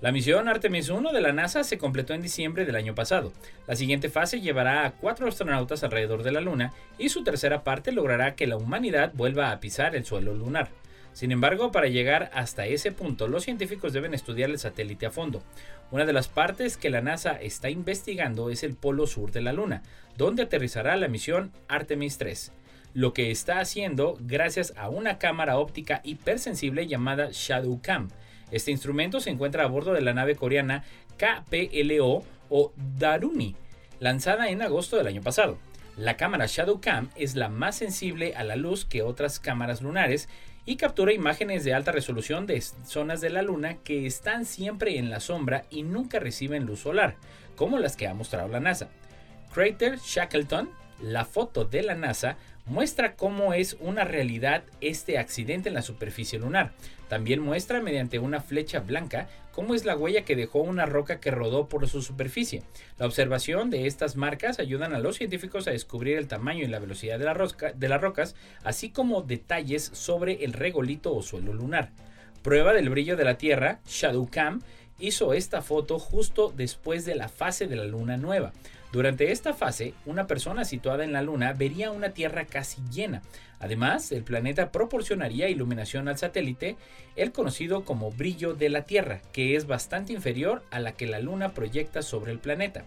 La 0.01 0.11
misión 0.11 0.49
Artemis 0.49 0.89
1 0.89 1.13
de 1.13 1.21
la 1.21 1.31
NASA 1.31 1.63
se 1.63 1.77
completó 1.77 2.13
en 2.13 2.21
diciembre 2.21 2.65
del 2.65 2.75
año 2.75 2.93
pasado. 2.93 3.31
La 3.67 3.77
siguiente 3.77 4.09
fase 4.09 4.41
llevará 4.41 4.85
a 4.85 4.91
cuatro 4.91 5.29
astronautas 5.29 5.81
alrededor 5.85 6.23
de 6.23 6.33
la 6.33 6.41
Luna 6.41 6.73
y 6.97 7.07
su 7.07 7.23
tercera 7.23 7.63
parte 7.63 7.93
logrará 7.93 8.35
que 8.35 8.47
la 8.47 8.57
humanidad 8.57 9.13
vuelva 9.13 9.51
a 9.51 9.61
pisar 9.61 9.95
el 9.95 10.03
suelo 10.03 10.33
lunar. 10.33 10.67
Sin 11.15 11.31
embargo, 11.31 11.71
para 11.71 11.87
llegar 11.87 12.29
hasta 12.33 12.67
ese 12.67 12.91
punto, 12.91 13.29
los 13.29 13.45
científicos 13.45 13.93
deben 13.93 14.13
estudiar 14.13 14.49
el 14.49 14.59
satélite 14.59 15.05
a 15.05 15.11
fondo. 15.11 15.41
Una 15.89 16.03
de 16.03 16.11
las 16.11 16.27
partes 16.27 16.75
que 16.75 16.89
la 16.89 16.99
NASA 16.99 17.39
está 17.41 17.69
investigando 17.69 18.49
es 18.49 18.63
el 18.63 18.75
polo 18.75 19.07
sur 19.07 19.31
de 19.31 19.41
la 19.41 19.53
Luna, 19.53 19.81
donde 20.17 20.43
aterrizará 20.43 20.97
la 20.97 21.07
misión 21.07 21.53
Artemis 21.69 22.17
3 22.17 22.51
lo 22.93 23.13
que 23.13 23.29
está 23.29 23.59
haciendo 23.59 24.17
gracias 24.21 24.73
a 24.77 24.87
una 24.87 25.17
cámara 25.17 25.57
óptica 25.57 25.99
hipersensible 26.05 26.87
llamada 26.87 27.27
Shadow 27.29 27.81
Cam. 27.81 28.07
Este 28.51 28.71
instrumento 28.71 29.19
se 29.19 29.29
encuentra 29.29 29.65
a 29.65 29.67
bordo 29.67 29.91
de 29.91 29.99
la 29.99 30.13
nave 30.13 30.35
coreana 30.35 30.85
KPLO 31.17 32.23
o 32.49 32.73
Daruni, 32.97 33.57
lanzada 33.99 34.47
en 34.47 34.61
agosto 34.61 34.95
del 34.95 35.07
año 35.07 35.21
pasado. 35.21 35.57
La 35.97 36.15
cámara 36.15 36.45
Shadow 36.47 36.79
Cam 36.79 37.09
es 37.17 37.35
la 37.35 37.49
más 37.49 37.75
sensible 37.75 38.33
a 38.35 38.45
la 38.45 38.55
luz 38.55 38.85
que 38.85 39.01
otras 39.01 39.41
cámaras 39.41 39.81
lunares 39.81 40.29
y 40.65 40.77
captura 40.77 41.13
imágenes 41.13 41.63
de 41.63 41.73
alta 41.73 41.91
resolución 41.91 42.47
de 42.47 42.61
zonas 42.61 43.21
de 43.21 43.29
la 43.29 43.41
Luna 43.41 43.77
que 43.83 44.05
están 44.05 44.45
siempre 44.45 44.97
en 44.97 45.09
la 45.09 45.19
sombra 45.19 45.65
y 45.69 45.83
nunca 45.83 46.19
reciben 46.19 46.65
luz 46.65 46.79
solar, 46.79 47.15
como 47.55 47.77
las 47.77 47.95
que 47.95 48.07
ha 48.07 48.13
mostrado 48.13 48.47
la 48.47 48.59
NASA. 48.59 48.89
Crater 49.53 49.99
Shackleton, 49.99 50.69
la 51.01 51.25
foto 51.25 51.65
de 51.65 51.83
la 51.83 51.95
NASA, 51.95 52.37
muestra 52.65 53.15
cómo 53.15 53.53
es 53.53 53.77
una 53.79 54.03
realidad 54.03 54.63
este 54.81 55.17
accidente 55.17 55.69
en 55.69 55.75
la 55.75 55.81
superficie 55.81 56.39
lunar. 56.39 56.73
También 57.07 57.39
muestra 57.39 57.81
mediante 57.81 58.19
una 58.19 58.41
flecha 58.41 58.79
blanca 58.79 59.27
cómo 59.51 59.73
es 59.73 59.85
la 59.85 59.95
huella 59.95 60.25
que 60.25 60.35
dejó 60.35 60.59
una 60.59 60.85
roca 60.85 61.19
que 61.21 61.31
rodó 61.31 61.69
por 61.69 61.87
su 61.87 62.01
superficie. 62.01 62.63
La 62.97 63.05
observación 63.05 63.69
de 63.69 63.87
estas 63.87 64.17
marcas 64.17 64.59
ayudan 64.59 64.93
a 64.93 64.99
los 64.99 65.15
científicos 65.15 65.67
a 65.67 65.71
descubrir 65.71 66.17
el 66.17 66.27
tamaño 66.27 66.63
y 66.63 66.67
la 66.67 66.79
velocidad 66.79 67.17
de, 67.17 67.25
la 67.25 67.73
de 67.73 67.89
las 67.89 68.01
rocas, 68.01 68.35
así 68.63 68.89
como 68.89 69.21
detalles 69.21 69.83
sobre 69.93 70.43
el 70.43 70.51
regolito 70.51 71.15
o 71.15 71.21
suelo 71.21 71.53
lunar. 71.53 71.91
Prueba 72.41 72.73
del 72.73 72.89
brillo 72.89 73.15
de 73.15 73.23
la 73.23 73.37
Tierra, 73.37 73.79
ShadowCam, 73.87 74.61
hizo 74.99 75.33
esta 75.33 75.61
foto 75.61 75.99
justo 75.99 76.53
después 76.55 77.05
de 77.05 77.15
la 77.15 77.29
fase 77.29 77.67
de 77.67 77.75
la 77.75 77.85
luna 77.85 78.17
nueva. 78.17 78.53
Durante 78.95 79.33
esta 79.33 79.53
fase, 79.53 79.93
una 80.05 80.25
persona 80.25 80.63
situada 80.63 81.03
en 81.03 81.11
la 81.11 81.21
Luna 81.21 81.51
vería 81.51 81.91
una 81.91 82.11
Tierra 82.11 82.45
casi 82.45 82.81
llena. 82.89 83.21
Además, 83.59 84.13
el 84.13 84.23
planeta 84.23 84.71
proporcionaría 84.71 85.49
iluminación 85.49 86.07
al 86.07 86.17
satélite, 86.17 86.77
el 87.17 87.33
conocido 87.33 87.83
como 87.83 88.11
brillo 88.11 88.53
de 88.53 88.69
la 88.69 88.83
Tierra, 88.83 89.21
que 89.33 89.57
es 89.57 89.67
bastante 89.67 90.13
inferior 90.13 90.63
a 90.71 90.79
la 90.79 90.93
que 90.93 91.07
la 91.07 91.19
Luna 91.19 91.53
proyecta 91.53 92.01
sobre 92.01 92.31
el 92.31 92.39
planeta. 92.39 92.85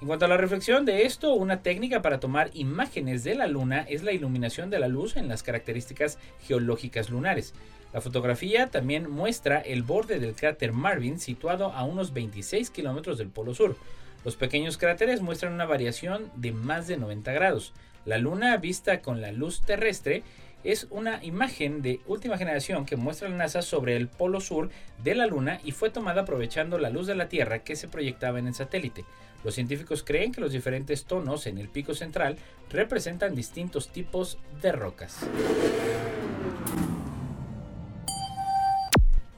En 0.00 0.08
cuanto 0.08 0.26
a 0.26 0.28
la 0.28 0.36
reflexión 0.36 0.84
de 0.84 1.04
esto, 1.04 1.32
una 1.34 1.62
técnica 1.62 2.02
para 2.02 2.20
tomar 2.20 2.50
imágenes 2.52 3.24
de 3.24 3.34
la 3.34 3.46
Luna 3.46 3.86
es 3.88 4.02
la 4.02 4.12
iluminación 4.12 4.68
de 4.68 4.78
la 4.78 4.88
luz 4.88 5.16
en 5.16 5.28
las 5.28 5.42
características 5.42 6.18
geológicas 6.46 7.10
lunares. 7.10 7.54
La 7.92 8.00
fotografía 8.00 8.66
también 8.66 9.08
muestra 9.08 9.60
el 9.60 9.82
borde 9.82 10.18
del 10.18 10.34
cráter 10.34 10.72
Marvin 10.72 11.20
situado 11.20 11.72
a 11.72 11.84
unos 11.84 12.12
26 12.12 12.70
kilómetros 12.70 13.18
del 13.18 13.28
Polo 13.28 13.54
Sur. 13.54 13.76
Los 14.24 14.36
pequeños 14.36 14.78
cráteres 14.78 15.22
muestran 15.22 15.52
una 15.52 15.64
variación 15.64 16.30
de 16.34 16.52
más 16.52 16.88
de 16.88 16.96
90 16.96 17.32
grados. 17.32 17.72
La 18.04 18.18
luna 18.18 18.56
vista 18.56 19.00
con 19.00 19.20
la 19.22 19.32
luz 19.32 19.62
terrestre 19.62 20.24
es 20.64 20.86
una 20.90 21.22
imagen 21.22 21.82
de 21.82 22.00
última 22.06 22.36
generación 22.36 22.84
que 22.84 22.96
muestra 22.96 23.28
la 23.28 23.36
NASA 23.36 23.62
sobre 23.62 23.96
el 23.96 24.08
polo 24.08 24.40
sur 24.40 24.70
de 25.02 25.14
la 25.14 25.26
Luna 25.26 25.60
y 25.62 25.72
fue 25.72 25.90
tomada 25.90 26.22
aprovechando 26.22 26.78
la 26.78 26.88
luz 26.88 27.06
de 27.06 27.14
la 27.14 27.28
Tierra 27.28 27.60
que 27.60 27.76
se 27.76 27.86
proyectaba 27.86 28.38
en 28.38 28.48
el 28.48 28.54
satélite. 28.54 29.04
Los 29.44 29.54
científicos 29.54 30.02
creen 30.02 30.32
que 30.32 30.40
los 30.40 30.52
diferentes 30.52 31.04
tonos 31.04 31.46
en 31.46 31.58
el 31.58 31.68
pico 31.68 31.94
central 31.94 32.36
representan 32.70 33.34
distintos 33.34 33.88
tipos 33.88 34.38
de 34.62 34.72
rocas. 34.72 35.18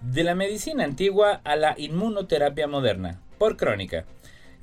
De 0.00 0.22
la 0.22 0.36
medicina 0.36 0.84
antigua 0.84 1.40
a 1.42 1.56
la 1.56 1.74
inmunoterapia 1.76 2.68
moderna, 2.68 3.20
por 3.38 3.56
crónica. 3.56 4.04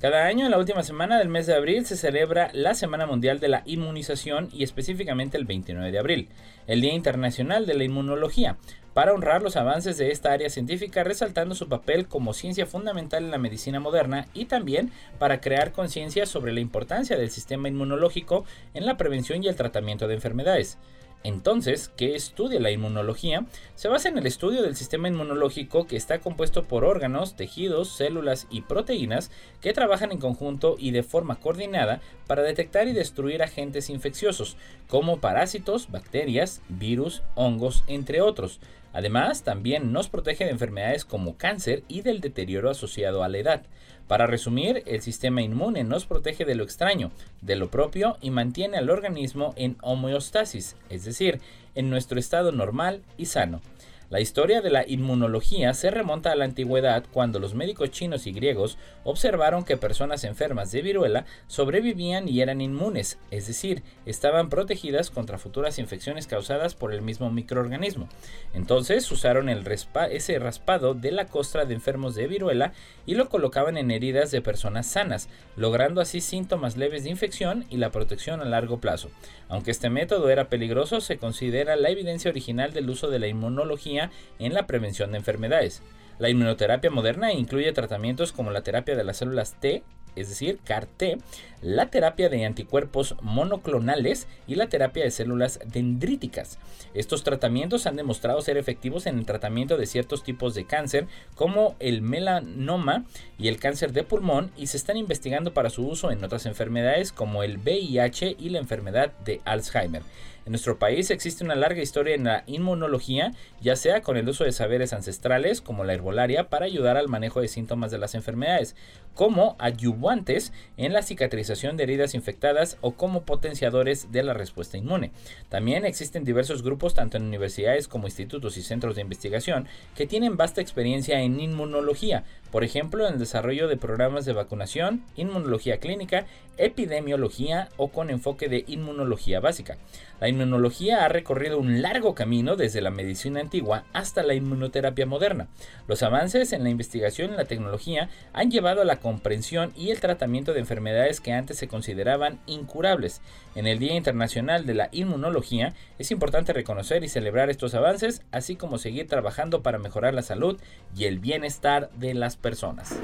Cada 0.00 0.26
año, 0.26 0.46
en 0.46 0.50
la 0.50 0.58
última 0.58 0.82
semana 0.82 1.18
del 1.18 1.28
mes 1.28 1.46
de 1.46 1.54
abril, 1.54 1.86
se 1.86 1.96
celebra 1.96 2.50
la 2.52 2.74
Semana 2.74 3.06
Mundial 3.06 3.40
de 3.40 3.48
la 3.48 3.62
Inmunización 3.64 4.48
y 4.52 4.64
específicamente 4.64 5.36
el 5.36 5.44
29 5.44 5.92
de 5.92 5.98
abril, 5.98 6.28
el 6.66 6.80
Día 6.80 6.92
Internacional 6.92 7.64
de 7.66 7.74
la 7.74 7.84
Inmunología, 7.84 8.56
para 8.94 9.12
honrar 9.12 9.42
los 9.42 9.56
avances 9.56 9.98
de 9.98 10.10
esta 10.10 10.32
área 10.32 10.48
científica, 10.48 11.04
resaltando 11.04 11.54
su 11.54 11.68
papel 11.68 12.06
como 12.06 12.32
ciencia 12.32 12.64
fundamental 12.64 13.24
en 13.24 13.32
la 13.32 13.38
medicina 13.38 13.80
moderna 13.80 14.28
y 14.32 14.46
también 14.46 14.92
para 15.18 15.40
crear 15.40 15.72
conciencia 15.72 16.24
sobre 16.24 16.52
la 16.52 16.60
importancia 16.60 17.16
del 17.16 17.30
sistema 17.30 17.68
inmunológico 17.68 18.44
en 18.72 18.86
la 18.86 18.96
prevención 18.96 19.42
y 19.42 19.48
el 19.48 19.56
tratamiento 19.56 20.08
de 20.08 20.14
enfermedades. 20.14 20.78
Entonces, 21.24 21.90
¿qué 21.96 22.14
estudia 22.14 22.60
la 22.60 22.70
inmunología? 22.70 23.46
Se 23.76 23.88
basa 23.88 24.10
en 24.10 24.18
el 24.18 24.26
estudio 24.26 24.62
del 24.62 24.76
sistema 24.76 25.08
inmunológico 25.08 25.86
que 25.86 25.96
está 25.96 26.18
compuesto 26.18 26.64
por 26.64 26.84
órganos, 26.84 27.34
tejidos, 27.34 27.96
células 27.96 28.46
y 28.50 28.60
proteínas 28.60 29.30
que 29.62 29.72
trabajan 29.72 30.12
en 30.12 30.18
conjunto 30.18 30.76
y 30.78 30.90
de 30.90 31.02
forma 31.02 31.36
coordinada 31.36 32.02
para 32.26 32.42
detectar 32.42 32.88
y 32.88 32.92
destruir 32.92 33.42
agentes 33.42 33.88
infecciosos, 33.88 34.58
como 34.86 35.18
parásitos, 35.18 35.90
bacterias, 35.90 36.60
virus, 36.68 37.22
hongos, 37.36 37.84
entre 37.86 38.20
otros. 38.20 38.60
Además, 38.94 39.42
también 39.42 39.92
nos 39.92 40.08
protege 40.08 40.44
de 40.44 40.52
enfermedades 40.52 41.04
como 41.04 41.36
cáncer 41.36 41.82
y 41.88 42.02
del 42.02 42.20
deterioro 42.20 42.70
asociado 42.70 43.24
a 43.24 43.28
la 43.28 43.38
edad. 43.38 43.62
Para 44.06 44.26
resumir, 44.26 44.84
el 44.86 45.02
sistema 45.02 45.42
inmune 45.42 45.82
nos 45.82 46.06
protege 46.06 46.44
de 46.44 46.54
lo 46.54 46.62
extraño, 46.62 47.10
de 47.40 47.56
lo 47.56 47.70
propio 47.70 48.18
y 48.20 48.30
mantiene 48.30 48.76
al 48.76 48.90
organismo 48.90 49.52
en 49.56 49.76
homeostasis, 49.82 50.76
es 50.90 51.04
decir, 51.04 51.40
en 51.74 51.90
nuestro 51.90 52.20
estado 52.20 52.52
normal 52.52 53.02
y 53.18 53.26
sano. 53.26 53.60
La 54.10 54.20
historia 54.20 54.60
de 54.60 54.70
la 54.70 54.86
inmunología 54.86 55.72
se 55.74 55.90
remonta 55.90 56.30
a 56.30 56.36
la 56.36 56.44
antigüedad 56.44 57.04
cuando 57.12 57.40
los 57.40 57.54
médicos 57.54 57.90
chinos 57.90 58.26
y 58.26 58.32
griegos 58.32 58.78
observaron 59.02 59.64
que 59.64 59.76
personas 59.76 60.24
enfermas 60.24 60.70
de 60.70 60.82
viruela 60.82 61.24
sobrevivían 61.46 62.28
y 62.28 62.40
eran 62.40 62.60
inmunes, 62.60 63.18
es 63.30 63.46
decir, 63.46 63.82
estaban 64.06 64.50
protegidas 64.50 65.10
contra 65.10 65.38
futuras 65.38 65.78
infecciones 65.78 66.26
causadas 66.26 66.74
por 66.74 66.92
el 66.92 67.02
mismo 67.02 67.30
microorganismo. 67.30 68.08
Entonces 68.52 69.10
usaron 69.10 69.48
el 69.48 69.64
ese 70.10 70.38
raspado 70.38 70.94
de 70.94 71.10
la 71.10 71.26
costra 71.26 71.64
de 71.64 71.74
enfermos 71.74 72.14
de 72.14 72.26
viruela 72.26 72.72
y 73.06 73.14
lo 73.14 73.28
colocaban 73.28 73.76
en 73.76 73.90
heridas 73.90 74.30
de 74.30 74.42
personas 74.42 74.86
sanas, 74.86 75.28
logrando 75.56 76.00
así 76.00 76.20
síntomas 76.20 76.76
leves 76.76 77.04
de 77.04 77.10
infección 77.10 77.64
y 77.70 77.78
la 77.78 77.90
protección 77.90 78.40
a 78.40 78.44
largo 78.44 78.78
plazo. 78.78 79.10
Aunque 79.48 79.70
este 79.70 79.90
método 79.90 80.30
era 80.30 80.48
peligroso, 80.48 81.00
se 81.00 81.18
considera 81.18 81.76
la 81.76 81.90
evidencia 81.90 82.30
original 82.30 82.72
del 82.72 82.90
uso 82.90 83.08
de 83.08 83.18
la 83.18 83.26
inmunología 83.26 84.03
en 84.38 84.54
la 84.54 84.66
prevención 84.66 85.12
de 85.12 85.18
enfermedades. 85.18 85.82
La 86.18 86.28
inmunoterapia 86.28 86.90
moderna 86.90 87.32
incluye 87.32 87.72
tratamientos 87.72 88.32
como 88.32 88.50
la 88.50 88.62
terapia 88.62 88.94
de 88.96 89.04
las 89.04 89.16
células 89.16 89.54
T, 89.60 89.82
es 90.16 90.28
decir, 90.28 90.60
CAR-T, 90.64 91.18
la 91.60 91.86
terapia 91.86 92.28
de 92.28 92.44
anticuerpos 92.44 93.16
monoclonales 93.20 94.28
y 94.46 94.54
la 94.54 94.68
terapia 94.68 95.02
de 95.02 95.10
células 95.10 95.58
dendríticas. 95.66 96.58
Estos 96.94 97.24
tratamientos 97.24 97.86
han 97.86 97.96
demostrado 97.96 98.40
ser 98.42 98.56
efectivos 98.56 99.06
en 99.06 99.18
el 99.18 99.26
tratamiento 99.26 99.76
de 99.76 99.86
ciertos 99.86 100.22
tipos 100.22 100.54
de 100.54 100.66
cáncer, 100.66 101.08
como 101.34 101.74
el 101.80 102.02
melanoma 102.02 103.04
y 103.38 103.48
el 103.48 103.58
cáncer 103.58 103.92
de 103.92 104.04
pulmón, 104.04 104.52
y 104.56 104.68
se 104.68 104.76
están 104.76 104.96
investigando 104.96 105.52
para 105.52 105.70
su 105.70 105.86
uso 105.86 106.12
en 106.12 106.22
otras 106.22 106.46
enfermedades 106.46 107.10
como 107.10 107.42
el 107.42 107.58
VIH 107.58 108.36
y 108.38 108.50
la 108.50 108.60
enfermedad 108.60 109.12
de 109.24 109.40
Alzheimer. 109.44 110.02
En 110.46 110.52
nuestro 110.52 110.78
país 110.78 111.10
existe 111.10 111.42
una 111.42 111.54
larga 111.54 111.80
historia 111.80 112.14
en 112.14 112.24
la 112.24 112.44
inmunología, 112.46 113.32
ya 113.62 113.76
sea 113.76 114.02
con 114.02 114.18
el 114.18 114.28
uso 114.28 114.44
de 114.44 114.52
saberes 114.52 114.92
ancestrales 114.92 115.62
como 115.62 115.84
la 115.84 115.94
herbolaria 115.94 116.50
para 116.50 116.66
ayudar 116.66 116.98
al 116.98 117.08
manejo 117.08 117.40
de 117.40 117.48
síntomas 117.48 117.90
de 117.90 117.98
las 117.98 118.14
enfermedades, 118.14 118.76
como 119.14 119.56
ayudantes 119.58 120.52
en 120.76 120.92
la 120.92 121.02
cicatrización 121.02 121.76
de 121.76 121.84
heridas 121.84 122.14
infectadas 122.14 122.76
o 122.80 122.92
como 122.92 123.22
potenciadores 123.22 124.12
de 124.12 124.22
la 124.22 124.34
respuesta 124.34 124.76
inmune. 124.76 125.12
También 125.48 125.84
existen 125.84 126.24
diversos 126.24 126.62
grupos 126.62 126.94
tanto 126.94 127.16
en 127.16 127.24
universidades 127.24 127.88
como 127.88 128.06
institutos 128.06 128.56
y 128.56 128.62
centros 128.62 128.94
de 128.96 129.02
investigación 129.02 129.68
que 129.94 130.06
tienen 130.06 130.36
vasta 130.36 130.60
experiencia 130.60 131.20
en 131.20 131.40
inmunología, 131.40 132.24
por 132.50 132.64
ejemplo 132.64 133.06
en 133.06 133.14
el 133.14 133.18
desarrollo 133.18 133.68
de 133.68 133.76
programas 133.76 134.24
de 134.24 134.32
vacunación, 134.32 135.04
inmunología 135.16 135.78
clínica, 135.78 136.26
epidemiología 136.56 137.68
o 137.76 137.88
con 137.88 138.10
enfoque 138.10 138.48
de 138.48 138.64
inmunología 138.66 139.40
básica. 139.40 139.76
La 140.20 140.28
inmunología 140.28 141.04
ha 141.04 141.08
recorrido 141.08 141.58
un 141.58 141.82
largo 141.82 142.14
camino 142.14 142.56
desde 142.56 142.80
la 142.80 142.90
medicina 142.90 143.40
antigua 143.40 143.84
hasta 143.92 144.22
la 144.22 144.34
inmunoterapia 144.34 145.06
moderna. 145.06 145.48
Los 145.88 146.02
avances 146.02 146.52
en 146.52 146.62
la 146.62 146.70
investigación 146.70 147.32
y 147.32 147.36
la 147.36 147.44
tecnología 147.44 148.08
han 148.32 148.50
llevado 148.50 148.82
a 148.82 148.84
la 148.84 149.00
comprensión 149.04 149.70
y 149.76 149.90
el 149.90 150.00
tratamiento 150.00 150.54
de 150.54 150.60
enfermedades 150.60 151.20
que 151.20 151.34
antes 151.34 151.58
se 151.58 151.68
consideraban 151.68 152.40
incurables. 152.46 153.20
En 153.54 153.66
el 153.66 153.78
Día 153.78 153.92
Internacional 153.92 154.64
de 154.64 154.72
la 154.72 154.88
Inmunología 154.92 155.74
es 155.98 156.10
importante 156.10 156.54
reconocer 156.54 157.04
y 157.04 157.10
celebrar 157.10 157.50
estos 157.50 157.74
avances, 157.74 158.22
así 158.32 158.56
como 158.56 158.78
seguir 158.78 159.06
trabajando 159.06 159.62
para 159.62 159.78
mejorar 159.78 160.14
la 160.14 160.22
salud 160.22 160.58
y 160.96 161.04
el 161.04 161.18
bienestar 161.18 161.90
de 161.90 162.14
las 162.14 162.36
personas. 162.36 162.98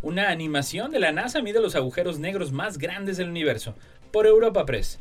Una 0.00 0.30
animación 0.30 0.92
de 0.92 1.00
la 1.00 1.12
NASA 1.12 1.42
mide 1.42 1.60
los 1.60 1.76
agujeros 1.76 2.18
negros 2.18 2.50
más 2.50 2.78
grandes 2.78 3.18
del 3.18 3.28
universo, 3.28 3.74
por 4.10 4.26
Europa 4.26 4.64
Press. 4.64 5.00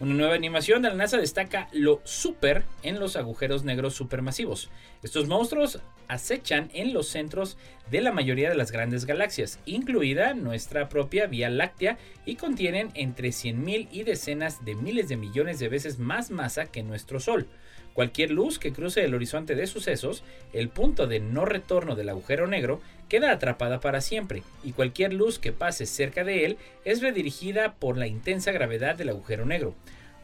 Una 0.00 0.14
nueva 0.14 0.34
animación 0.34 0.80
de 0.80 0.88
la 0.88 0.94
NASA 0.94 1.18
destaca 1.18 1.68
lo 1.72 2.00
super 2.04 2.64
en 2.82 2.98
los 2.98 3.16
agujeros 3.16 3.64
negros 3.64 3.92
supermasivos. 3.92 4.70
Estos 5.02 5.28
monstruos 5.28 5.80
acechan 6.08 6.70
en 6.72 6.94
los 6.94 7.08
centros 7.08 7.58
de 7.90 8.00
la 8.00 8.10
mayoría 8.10 8.48
de 8.48 8.56
las 8.56 8.72
grandes 8.72 9.04
galaxias, 9.04 9.60
incluida 9.66 10.32
nuestra 10.32 10.88
propia 10.88 11.26
Vía 11.26 11.50
Láctea, 11.50 11.98
y 12.24 12.36
contienen 12.36 12.88
entre 12.94 13.28
100.000 13.28 13.88
y 13.92 14.04
decenas 14.04 14.64
de 14.64 14.74
miles 14.74 15.10
de 15.10 15.18
millones 15.18 15.58
de 15.58 15.68
veces 15.68 15.98
más 15.98 16.30
masa 16.30 16.64
que 16.64 16.82
nuestro 16.82 17.20
Sol. 17.20 17.46
Cualquier 17.92 18.30
luz 18.30 18.58
que 18.58 18.72
cruce 18.72 19.04
el 19.04 19.14
horizonte 19.14 19.54
de 19.54 19.66
sucesos, 19.66 20.24
el 20.54 20.70
punto 20.70 21.08
de 21.08 21.20
no 21.20 21.44
retorno 21.44 21.94
del 21.94 22.08
agujero 22.08 22.46
negro, 22.46 22.80
queda 23.10 23.32
atrapada 23.32 23.80
para 23.80 24.00
siempre, 24.00 24.42
y 24.64 24.72
cualquier 24.72 25.12
luz 25.12 25.38
que 25.38 25.52
pase 25.52 25.84
cerca 25.84 26.24
de 26.24 26.46
él 26.46 26.56
es 26.86 27.02
redirigida 27.02 27.74
por 27.74 27.98
la 27.98 28.06
intensa 28.06 28.52
gravedad 28.52 28.94
del 28.96 29.10
agujero 29.10 29.44
negro. 29.44 29.74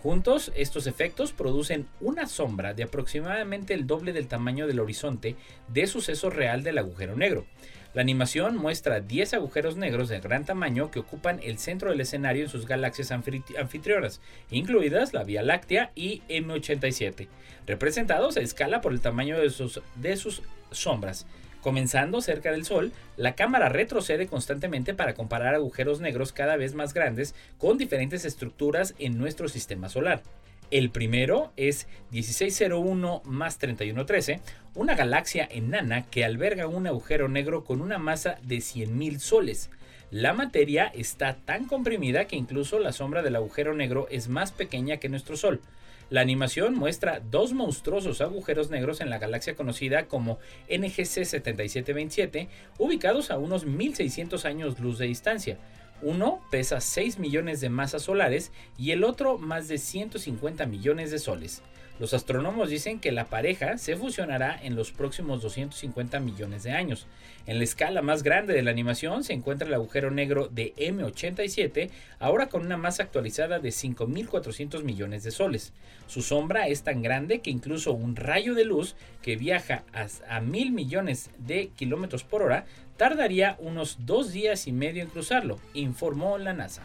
Juntos, 0.02 0.52
estos 0.54 0.86
efectos 0.86 1.32
producen 1.32 1.88
una 2.00 2.28
sombra 2.28 2.74
de 2.74 2.84
aproximadamente 2.84 3.74
el 3.74 3.88
doble 3.88 4.12
del 4.12 4.28
tamaño 4.28 4.68
del 4.68 4.78
horizonte 4.78 5.34
de 5.66 5.86
suceso 5.88 6.30
real 6.30 6.62
del 6.62 6.78
agujero 6.78 7.16
negro. 7.16 7.44
La 7.92 8.02
animación 8.02 8.56
muestra 8.56 9.00
10 9.00 9.34
agujeros 9.34 9.76
negros 9.76 10.08
de 10.08 10.20
gran 10.20 10.44
tamaño 10.44 10.90
que 10.90 11.00
ocupan 11.00 11.40
el 11.42 11.58
centro 11.58 11.90
del 11.90 12.00
escenario 12.00 12.44
en 12.44 12.50
sus 12.50 12.66
galaxias 12.66 13.10
anfitrionas, 13.10 14.20
incluidas 14.50 15.12
la 15.12 15.24
Vía 15.24 15.42
Láctea 15.42 15.90
y 15.96 16.22
M87, 16.28 17.26
representados 17.66 18.36
a 18.36 18.42
escala 18.42 18.80
por 18.80 18.92
el 18.92 19.00
tamaño 19.00 19.38
de 19.40 20.16
sus 20.16 20.42
sombras. 20.70 21.26
Comenzando 21.66 22.20
cerca 22.20 22.52
del 22.52 22.64
Sol, 22.64 22.92
la 23.16 23.34
cámara 23.34 23.68
retrocede 23.68 24.28
constantemente 24.28 24.94
para 24.94 25.14
comparar 25.14 25.56
agujeros 25.56 26.00
negros 26.00 26.30
cada 26.32 26.56
vez 26.56 26.74
más 26.74 26.94
grandes 26.94 27.34
con 27.58 27.76
diferentes 27.76 28.24
estructuras 28.24 28.94
en 29.00 29.18
nuestro 29.18 29.48
sistema 29.48 29.88
solar. 29.88 30.22
El 30.70 30.90
primero 30.90 31.52
es 31.56 31.88
1601 32.12 33.22
más 33.24 33.58
3113, 33.58 34.38
una 34.76 34.94
galaxia 34.94 35.48
enana 35.50 36.04
que 36.04 36.24
alberga 36.24 36.68
un 36.68 36.86
agujero 36.86 37.28
negro 37.28 37.64
con 37.64 37.80
una 37.80 37.98
masa 37.98 38.38
de 38.42 38.58
100.000 38.58 39.18
soles. 39.18 39.68
La 40.12 40.34
materia 40.34 40.86
está 40.94 41.34
tan 41.34 41.64
comprimida 41.64 42.26
que 42.26 42.36
incluso 42.36 42.78
la 42.78 42.92
sombra 42.92 43.22
del 43.22 43.34
agujero 43.34 43.74
negro 43.74 44.06
es 44.08 44.28
más 44.28 44.52
pequeña 44.52 44.98
que 44.98 45.08
nuestro 45.08 45.36
Sol. 45.36 45.60
La 46.08 46.20
animación 46.20 46.74
muestra 46.74 47.20
dos 47.20 47.52
monstruosos 47.52 48.20
agujeros 48.20 48.70
negros 48.70 49.00
en 49.00 49.10
la 49.10 49.18
galaxia 49.18 49.56
conocida 49.56 50.06
como 50.06 50.38
NGC 50.68 51.24
7727, 51.24 52.48
ubicados 52.78 53.32
a 53.32 53.38
unos 53.38 53.66
1600 53.66 54.44
años 54.44 54.78
luz 54.78 54.98
de 54.98 55.06
distancia. 55.06 55.58
Uno 56.02 56.40
pesa 56.52 56.80
6 56.80 57.18
millones 57.18 57.60
de 57.60 57.70
masas 57.70 58.02
solares 58.02 58.52
y 58.78 58.92
el 58.92 59.02
otro 59.02 59.36
más 59.36 59.66
de 59.66 59.78
150 59.78 60.66
millones 60.66 61.10
de 61.10 61.18
soles. 61.18 61.62
Los 61.98 62.12
astrónomos 62.12 62.68
dicen 62.68 63.00
que 63.00 63.10
la 63.10 63.24
pareja 63.24 63.78
se 63.78 63.96
fusionará 63.96 64.58
en 64.62 64.76
los 64.76 64.92
próximos 64.92 65.40
250 65.40 66.20
millones 66.20 66.62
de 66.62 66.72
años. 66.72 67.06
En 67.46 67.56
la 67.56 67.64
escala 67.64 68.02
más 68.02 68.22
grande 68.22 68.52
de 68.52 68.62
la 68.62 68.70
animación 68.70 69.24
se 69.24 69.32
encuentra 69.32 69.66
el 69.66 69.72
agujero 69.72 70.10
negro 70.10 70.48
de 70.48 70.74
M87, 70.76 71.88
ahora 72.18 72.48
con 72.48 72.66
una 72.66 72.76
masa 72.76 73.04
actualizada 73.04 73.60
de 73.60 73.70
5.400 73.70 74.82
millones 74.82 75.22
de 75.22 75.30
soles. 75.30 75.72
Su 76.06 76.20
sombra 76.20 76.68
es 76.68 76.82
tan 76.82 77.00
grande 77.00 77.38
que 77.38 77.50
incluso 77.50 77.92
un 77.92 78.14
rayo 78.14 78.54
de 78.54 78.66
luz 78.66 78.94
que 79.22 79.36
viaja 79.36 79.84
a, 80.28 80.40
mil 80.40 80.72
millones 80.72 81.30
de 81.38 81.68
kilómetros 81.68 82.24
por 82.24 82.42
hora 82.42 82.66
tardaría 82.98 83.56
unos 83.58 83.98
dos 84.04 84.32
días 84.32 84.66
y 84.66 84.72
medio 84.72 85.02
en 85.02 85.08
cruzarlo, 85.08 85.58
informó 85.72 86.36
la 86.36 86.52
NASA. 86.52 86.82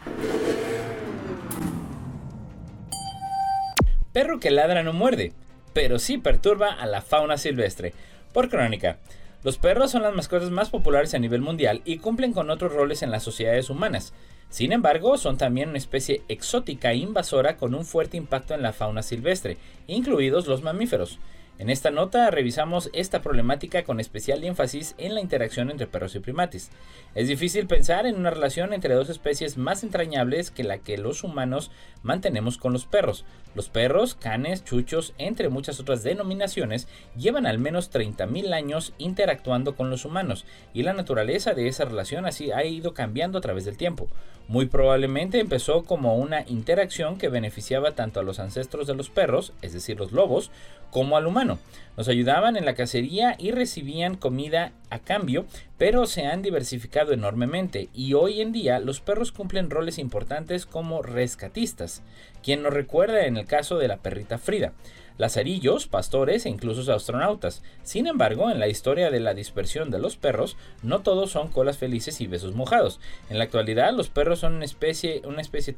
Perro 4.12 4.40
que 4.40 4.50
ladra 4.50 4.82
no 4.82 4.92
muerde, 4.92 5.32
pero 5.72 5.98
sí 5.98 6.18
perturba 6.18 6.70
a 6.72 6.86
la 6.86 7.00
fauna 7.00 7.38
silvestre. 7.38 7.94
Por 8.34 8.50
crónica, 8.50 8.98
los 9.42 9.56
perros 9.56 9.90
son 9.90 10.02
las 10.02 10.14
mascotas 10.14 10.50
más 10.50 10.68
populares 10.68 11.14
a 11.14 11.18
nivel 11.18 11.40
mundial 11.40 11.80
y 11.84 11.98
cumplen 11.98 12.32
con 12.32 12.50
otros 12.50 12.74
roles 12.74 13.02
en 13.02 13.10
las 13.10 13.22
sociedades 13.22 13.70
humanas. 13.70 14.12
Sin 14.50 14.72
embargo, 14.72 15.16
son 15.16 15.38
también 15.38 15.70
una 15.70 15.78
especie 15.78 16.22
exótica 16.28 16.92
e 16.92 16.96
invasora 16.96 17.56
con 17.56 17.74
un 17.74 17.86
fuerte 17.86 18.18
impacto 18.18 18.52
en 18.52 18.60
la 18.60 18.74
fauna 18.74 19.02
silvestre, 19.02 19.56
incluidos 19.86 20.46
los 20.46 20.62
mamíferos. 20.62 21.18
En 21.58 21.70
esta 21.70 21.90
nota 21.90 22.30
revisamos 22.30 22.90
esta 22.92 23.22
problemática 23.22 23.84
con 23.84 24.00
especial 24.00 24.42
énfasis 24.42 24.94
en 24.98 25.14
la 25.14 25.20
interacción 25.20 25.70
entre 25.70 25.86
perros 25.86 26.14
y 26.14 26.18
primates. 26.20 26.70
Es 27.14 27.28
difícil 27.28 27.66
pensar 27.66 28.04
en 28.06 28.16
una 28.16 28.30
relación 28.30 28.72
entre 28.72 28.94
dos 28.94 29.08
especies 29.10 29.56
más 29.56 29.82
entrañables 29.82 30.50
que 30.50 30.64
la 30.64 30.78
que 30.78 30.98
los 30.98 31.24
humanos 31.24 31.70
mantenemos 32.02 32.58
con 32.58 32.72
los 32.72 32.86
perros. 32.86 33.24
Los 33.54 33.68
perros, 33.68 34.14
canes, 34.14 34.64
chuchos, 34.64 35.12
entre 35.18 35.48
muchas 35.48 35.78
otras 35.78 36.02
denominaciones, 36.02 36.88
llevan 37.16 37.46
al 37.46 37.58
menos 37.58 37.92
30.000 37.92 38.52
años 38.54 38.94
interactuando 38.98 39.76
con 39.76 39.90
los 39.90 40.04
humanos 40.04 40.46
y 40.72 40.82
la 40.82 40.94
naturaleza 40.94 41.54
de 41.54 41.68
esa 41.68 41.84
relación 41.84 42.26
así 42.26 42.50
ha 42.50 42.64
ido 42.64 42.94
cambiando 42.94 43.38
a 43.38 43.42
través 43.42 43.64
del 43.64 43.76
tiempo. 43.76 44.08
Muy 44.48 44.66
probablemente 44.66 45.38
empezó 45.38 45.84
como 45.84 46.16
una 46.16 46.44
interacción 46.48 47.16
que 47.16 47.28
beneficiaba 47.28 47.92
tanto 47.92 48.20
a 48.20 48.22
los 48.22 48.38
ancestros 48.38 48.86
de 48.86 48.94
los 48.94 49.08
perros, 49.08 49.52
es 49.62 49.72
decir, 49.72 49.98
los 49.98 50.12
lobos, 50.12 50.50
como 50.90 51.16
al 51.16 51.26
humano. 51.26 51.58
Nos 51.96 52.08
ayudaban 52.08 52.56
en 52.56 52.64
la 52.64 52.74
cacería 52.74 53.34
y 53.38 53.50
recibían 53.50 54.16
comida 54.16 54.72
a 54.90 54.98
cambio, 54.98 55.46
pero 55.78 56.06
se 56.06 56.26
han 56.26 56.42
diversificado 56.42 57.12
enormemente 57.12 57.88
y 57.94 58.14
hoy 58.14 58.40
en 58.40 58.52
día 58.52 58.78
los 58.78 59.00
perros 59.00 59.32
cumplen 59.32 59.70
roles 59.70 59.98
importantes 59.98 60.66
como 60.66 61.02
rescatistas, 61.02 62.02
quien 62.42 62.62
nos 62.62 62.74
recuerda 62.74 63.24
en 63.24 63.38
caso 63.44 63.78
de 63.78 63.88
la 63.88 63.98
perrita 63.98 64.38
Frida 64.38 64.72
lazarillos, 65.18 65.86
pastores 65.86 66.46
e 66.46 66.48
incluso 66.48 66.92
astronautas. 66.92 67.62
Sin 67.82 68.06
embargo, 68.06 68.50
en 68.50 68.58
la 68.58 68.68
historia 68.68 69.10
de 69.10 69.20
la 69.20 69.34
dispersión 69.34 69.90
de 69.90 69.98
los 69.98 70.16
perros, 70.16 70.56
no 70.82 71.02
todos 71.02 71.30
son 71.30 71.48
colas 71.48 71.78
felices 71.78 72.20
y 72.20 72.26
besos 72.26 72.54
mojados. 72.54 73.00
En 73.30 73.38
la 73.38 73.44
actualidad, 73.44 73.92
los 73.92 74.08
perros 74.08 74.40
son 74.40 74.54
una 74.54 74.64
especie, 74.64 75.22
una 75.24 75.40
especie 75.40 75.76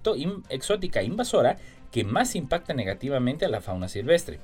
exótica 0.49 1.03
invasora 1.03 1.59
que 1.91 2.05
más 2.05 2.35
impacta 2.35 2.75
negativamente 2.75 3.45
a 3.45 3.49
la 3.49 3.61
fauna 3.61 3.89
silvestre. 3.89 4.41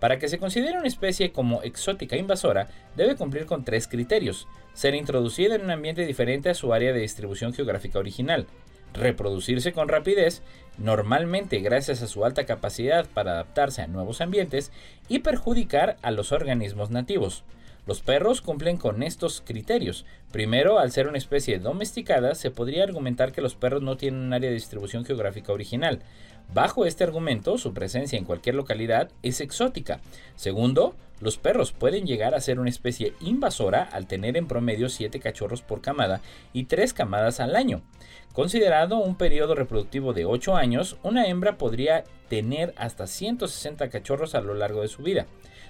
Para 0.00 0.18
que 0.18 0.28
se 0.28 0.38
considere 0.38 0.78
una 0.78 0.88
especie 0.88 1.32
como 1.32 1.62
exótica 1.62 2.16
invasora, 2.16 2.68
debe 2.96 3.16
cumplir 3.16 3.46
con 3.46 3.64
tres 3.64 3.88
criterios. 3.88 4.48
Ser 4.74 4.94
introducida 4.94 5.54
en 5.54 5.62
un 5.62 5.70
ambiente 5.70 6.04
diferente 6.04 6.50
a 6.50 6.54
su 6.54 6.72
área 6.72 6.92
de 6.92 7.00
distribución 7.00 7.54
geográfica 7.54 7.98
original, 7.98 8.46
reproducirse 8.94 9.72
con 9.72 9.88
rapidez, 9.88 10.42
normalmente 10.78 11.58
gracias 11.60 12.02
a 12.02 12.06
su 12.06 12.24
alta 12.24 12.44
capacidad 12.44 13.06
para 13.06 13.32
adaptarse 13.32 13.82
a 13.82 13.86
nuevos 13.86 14.20
ambientes, 14.20 14.72
y 15.08 15.20
perjudicar 15.20 15.96
a 16.02 16.10
los 16.10 16.32
organismos 16.32 16.90
nativos. 16.90 17.44
Los 17.86 18.00
perros 18.00 18.40
cumplen 18.40 18.78
con 18.78 19.02
estos 19.02 19.42
criterios. 19.44 20.06
Primero, 20.32 20.78
al 20.78 20.90
ser 20.90 21.06
una 21.06 21.18
especie 21.18 21.58
domesticada, 21.58 22.34
se 22.34 22.50
podría 22.50 22.82
argumentar 22.82 23.32
que 23.32 23.42
los 23.42 23.54
perros 23.54 23.82
no 23.82 23.98
tienen 23.98 24.22
un 24.22 24.32
área 24.32 24.48
de 24.48 24.54
distribución 24.54 25.04
geográfica 25.04 25.52
original. 25.52 26.00
Bajo 26.52 26.86
este 26.86 27.04
argumento, 27.04 27.58
su 27.58 27.74
presencia 27.74 28.18
en 28.18 28.24
cualquier 28.24 28.54
localidad 28.54 29.10
es 29.22 29.40
exótica. 29.40 30.00
Segundo, 30.34 30.94
los 31.20 31.38
perros 31.38 31.72
pueden 31.72 32.06
llegar 32.06 32.34
a 32.34 32.40
ser 32.40 32.58
una 32.60 32.70
especie 32.70 33.14
invasora 33.20 33.82
al 33.82 34.06
tener 34.06 34.36
en 34.36 34.46
promedio 34.46 34.88
7 34.88 35.20
cachorros 35.20 35.62
por 35.62 35.80
camada 35.80 36.20
y 36.52 36.64
3 36.64 36.92
camadas 36.92 37.40
al 37.40 37.56
año. 37.56 37.82
Considerado 38.32 38.98
un 38.98 39.16
periodo 39.16 39.54
reproductivo 39.54 40.12
de 40.12 40.24
8 40.24 40.56
años, 40.56 40.98
una 41.02 41.26
hembra 41.26 41.56
podría 41.56 42.04
tener 42.28 42.74
hasta 42.76 43.06
160 43.06 43.88
cachorros 43.90 44.34
a 44.34 44.40
lo 44.40 44.54
largo 44.54 44.82
de 44.82 44.88
su 44.88 45.02
vida. 45.02 45.26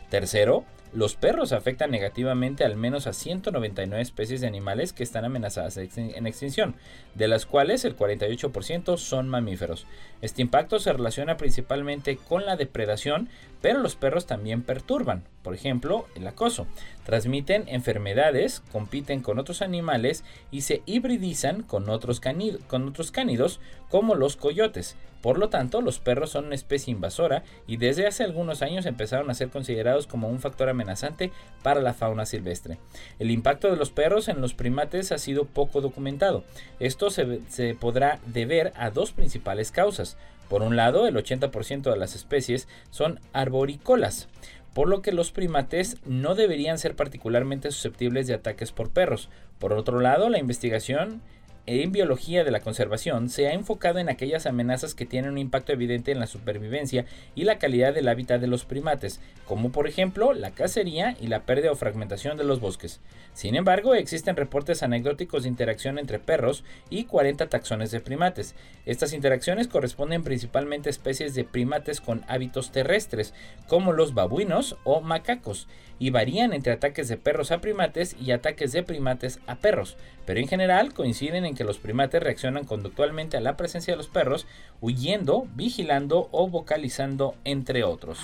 Tercero, 0.09 0.65
los 0.95 1.17
perros 1.17 1.53
afectan 1.53 1.91
negativamente 1.91 2.65
al 2.65 2.77
menos 2.77 3.09
a 3.09 3.13
199 3.13 4.01
especies 4.01 4.41
de 4.41 4.47
animales 4.47 4.93
que 4.93 5.03
están 5.03 5.25
amenazadas 5.25 5.77
en 5.77 6.27
extinción, 6.29 6.77
de 7.17 7.27
las 7.27 7.47
cuales 7.47 7.85
el 7.85 7.97
48% 7.97 8.97
son 8.97 9.29
mamíferos. 9.29 9.87
Este 10.23 10.41
impacto 10.41 10.79
se 10.79 10.93
relaciona 10.93 11.37
principalmente 11.37 12.17
con 12.17 12.47
la 12.47 12.57
depredación, 12.57 13.29
pero 13.65 13.81
los 13.81 13.97
perros 13.97 14.27
también 14.27 14.61
perturban, 14.61 15.25
por 15.43 15.55
ejemplo, 15.55 16.05
el 16.17 16.27
acoso. 16.27 16.67
Transmiten 17.07 17.65
enfermedades, 17.67 18.61
compiten 18.71 19.23
con 19.23 19.39
otros 19.39 19.63
animales 19.63 20.23
y 20.51 20.61
se 20.61 20.83
hibridizan 20.85 21.63
con 21.63 21.89
otros, 21.89 22.21
con 22.67 22.87
otros 22.87 23.11
cánidos 23.11 23.61
como 23.89 24.17
los 24.17 24.37
coyotes. 24.37 24.97
Por 25.23 25.39
lo 25.39 25.49
tanto, 25.49 25.81
los 25.81 25.99
perros 25.99 26.29
son 26.29 26.45
una 26.45 26.55
especie 26.55 26.93
invasora 26.93 27.43
y 27.67 27.79
desde 27.79 28.07
hace 28.07 28.23
algunos 28.23 28.61
años 28.61 28.85
empezaron 28.85 29.31
a 29.31 29.35
ser 29.35 29.49
considerados 29.49 30.07
como 30.07 30.29
un 30.29 30.41
factor 30.41 30.69
amenazante 30.69 31.33
para 31.63 31.81
la 31.81 31.95
fauna 31.95 32.27
silvestre. 32.27 32.77
El 33.19 33.31
impacto 33.31 33.71
de 33.71 33.79
los 33.79 33.89
perros 33.89 34.29
en 34.29 34.43
los 34.43 34.53
primates 34.53 35.11
ha 35.11 35.17
sido 35.17 35.47
poco 35.47 35.81
documentado. 35.81 36.45
Esto 36.81 37.09
se, 37.09 37.41
se 37.49 37.75
podrá 37.75 38.21
deber 38.27 38.75
a 38.77 38.91
dos 38.91 39.13
principales 39.13 39.71
causas. 39.71 40.19
Por 40.55 40.63
un 40.63 40.77
lado, 40.77 41.09
el 41.09 41.17
80% 41.17 41.91
de 41.91 41.97
las 41.97 42.15
especies 42.15 42.69
son 42.91 43.19
arborícolas, 43.33 44.29
por 44.73 44.89
lo 44.89 45.03
que 45.03 45.11
los 45.11 45.33
primates 45.33 45.97
no 46.07 46.37
deberían 46.37 46.79
ser 46.79 46.95
particularmente 46.95 47.73
susceptibles 47.73 48.29
de 48.29 48.35
ataques 48.35 48.71
por 48.71 48.91
perros. 48.91 49.31
Por 49.59 49.73
otro 49.73 49.99
lado, 49.99 50.29
la 50.29 50.39
investigación 50.39 51.23
en 51.67 51.93
biología 51.93 52.45
de 52.45 52.51
la 52.51 52.61
conservación 52.61 53.31
se 53.31 53.49
ha 53.49 53.55
enfocado 53.55 53.99
en 53.99 54.11
aquellas 54.11 54.45
amenazas 54.45 54.95
que 54.95 55.07
tienen 55.07 55.31
un 55.31 55.39
impacto 55.39 55.73
evidente 55.73 56.13
en 56.13 56.21
la 56.21 56.27
supervivencia 56.27 57.07
y 57.35 57.45
la 57.45 57.59
calidad 57.59 57.95
del 57.95 58.09
hábitat 58.09 58.39
de 58.39 58.49
los 58.49 58.67
primates, 58.67 59.19
como 59.47 59.73
por 59.73 59.89
ejemplo 59.89 60.35
la 60.35 60.51
cacería 60.51 61.17
y 61.19 61.29
la 61.29 61.45
pérdida 61.47 61.73
o 61.73 61.77
fragmentación 61.77 62.37
de 62.37 62.45
los 62.45 62.61
bosques. 62.61 63.01
Sin 63.33 63.57
embargo, 63.57 63.95
existen 63.95 64.37
reportes 64.37 64.83
anecdóticos 64.83 65.45
de 65.45 65.49
interacción 65.49 65.99
entre 65.99 66.19
perros 66.19 66.65
y 66.91 67.05
40 67.05 67.49
taxones 67.49 67.91
de 67.91 68.01
primates. 68.01 68.55
Estas 68.85 69.15
interacciones 69.15 69.67
corresponden 69.67 70.23
principalmente 70.23 70.89
a 70.89 70.91
especies 70.91 71.35
de 71.35 71.45
primates 71.45 72.03
con 72.03 72.25
hábitos 72.29 72.73
terrestres, 72.73 73.33
como 73.69 73.93
los 73.93 74.13
babuinos 74.13 74.77
o 74.85 75.01
macacos, 75.01 75.67
y 75.99 76.11
varían 76.11 76.53
entre 76.53 76.73
ataques 76.73 77.09
de 77.09 77.17
perros 77.17 77.51
a 77.51 77.61
primates 77.61 78.17
y 78.21 78.33
ataques 78.33 78.73
de 78.73 78.83
primates 78.83 79.41
a 79.47 79.57
perros, 79.57 79.97
pero 80.27 80.41
en 80.41 80.49
general 80.49 80.93
coinciden 80.93 81.45
en 81.45 81.55
que 81.55 81.65
los 81.65 81.79
primates 81.79 82.23
reaccionan 82.23 82.65
conductualmente 82.65 83.37
a 83.37 83.41
la 83.41 83.57
presencia 83.57 83.93
de 83.93 83.99
los 83.99 84.09
perros, 84.09 84.47
huyendo, 84.81 85.47
vigilando 85.55 86.29
o 86.33 86.49
vocalizando, 86.49 87.35
entre 87.45 87.85
otros. 87.85 88.21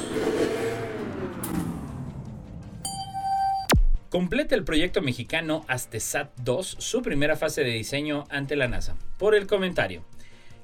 Completa 4.11 4.57
el 4.57 4.65
proyecto 4.65 5.03
mexicano 5.03 5.65
Astesat 5.69 6.31
2 6.39 6.77
su 6.81 7.01
primera 7.01 7.37
fase 7.37 7.63
de 7.63 7.71
diseño 7.71 8.25
ante 8.29 8.57
la 8.57 8.67
NASA. 8.67 8.97
Por 9.19 9.37
el 9.37 9.47
comentario. 9.47 10.03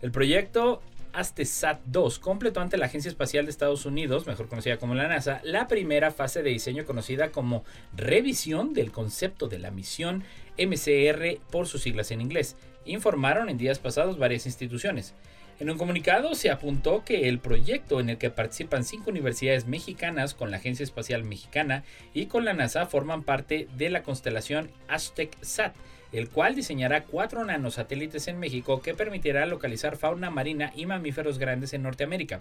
El 0.02 0.10
proyecto 0.10 0.82
ASTESAT 1.16 1.80
2 1.86 2.18
completó 2.18 2.60
ante 2.60 2.76
la 2.76 2.86
Agencia 2.86 3.08
Espacial 3.08 3.46
de 3.46 3.50
Estados 3.50 3.86
Unidos, 3.86 4.26
mejor 4.26 4.48
conocida 4.48 4.76
como 4.76 4.94
la 4.94 5.08
NASA, 5.08 5.40
la 5.44 5.66
primera 5.66 6.10
fase 6.10 6.42
de 6.42 6.50
diseño 6.50 6.84
conocida 6.84 7.32
como 7.32 7.64
revisión 7.96 8.74
del 8.74 8.92
concepto 8.92 9.48
de 9.48 9.58
la 9.58 9.70
misión 9.70 10.24
MCR 10.58 11.40
por 11.50 11.66
sus 11.66 11.82
siglas 11.82 12.10
en 12.10 12.20
inglés, 12.20 12.56
informaron 12.84 13.48
en 13.48 13.56
días 13.56 13.78
pasados 13.78 14.18
varias 14.18 14.44
instituciones. 14.44 15.14
En 15.58 15.70
un 15.70 15.78
comunicado 15.78 16.34
se 16.34 16.50
apuntó 16.50 17.02
que 17.02 17.30
el 17.30 17.38
proyecto 17.38 17.98
en 17.98 18.10
el 18.10 18.18
que 18.18 18.28
participan 18.28 18.84
cinco 18.84 19.08
universidades 19.10 19.66
mexicanas 19.66 20.34
con 20.34 20.50
la 20.50 20.58
Agencia 20.58 20.84
Espacial 20.84 21.24
Mexicana 21.24 21.82
y 22.12 22.26
con 22.26 22.44
la 22.44 22.52
NASA 22.52 22.84
forman 22.84 23.22
parte 23.22 23.68
de 23.78 23.88
la 23.88 24.02
constelación 24.02 24.70
Aztec 24.86 25.34
SAT, 25.40 25.74
el 26.12 26.28
cual 26.28 26.54
diseñará 26.54 27.04
cuatro 27.04 27.44
nanosatélites 27.44 28.28
en 28.28 28.38
México 28.38 28.80
que 28.80 28.94
permitirá 28.94 29.46
localizar 29.46 29.96
fauna 29.96 30.30
marina 30.30 30.72
y 30.74 30.86
mamíferos 30.86 31.38
grandes 31.38 31.72
en 31.74 31.82
Norteamérica. 31.82 32.40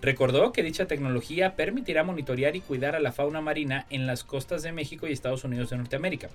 Recordó 0.00 0.52
que 0.52 0.62
dicha 0.62 0.86
tecnología 0.86 1.54
permitirá 1.54 2.02
monitorear 2.02 2.56
y 2.56 2.60
cuidar 2.60 2.96
a 2.96 3.00
la 3.00 3.12
fauna 3.12 3.40
marina 3.40 3.86
en 3.90 4.06
las 4.06 4.24
costas 4.24 4.62
de 4.62 4.72
México 4.72 5.06
y 5.06 5.12
Estados 5.12 5.44
Unidos 5.44 5.70
de 5.70 5.76
Norteamérica. 5.76 6.28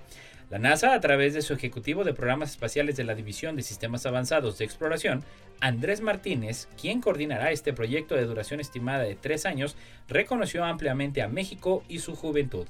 La 0.50 0.58
NASA, 0.58 0.94
a 0.94 1.00
través 1.00 1.34
de 1.34 1.42
su 1.42 1.52
ejecutivo 1.52 2.04
de 2.04 2.14
programas 2.14 2.52
espaciales 2.52 2.96
de 2.96 3.04
la 3.04 3.14
División 3.14 3.56
de 3.56 3.62
Sistemas 3.62 4.06
Avanzados 4.06 4.56
de 4.56 4.64
Exploración, 4.64 5.22
Andrés 5.60 6.00
Martínez, 6.00 6.68
quien 6.80 7.02
coordinará 7.02 7.50
este 7.50 7.74
proyecto 7.74 8.14
de 8.14 8.24
duración 8.24 8.60
estimada 8.60 9.02
de 9.02 9.16
tres 9.16 9.44
años, 9.44 9.76
reconoció 10.08 10.64
ampliamente 10.64 11.20
a 11.20 11.28
México 11.28 11.82
y 11.88 11.98
su 11.98 12.16
juventud. 12.16 12.66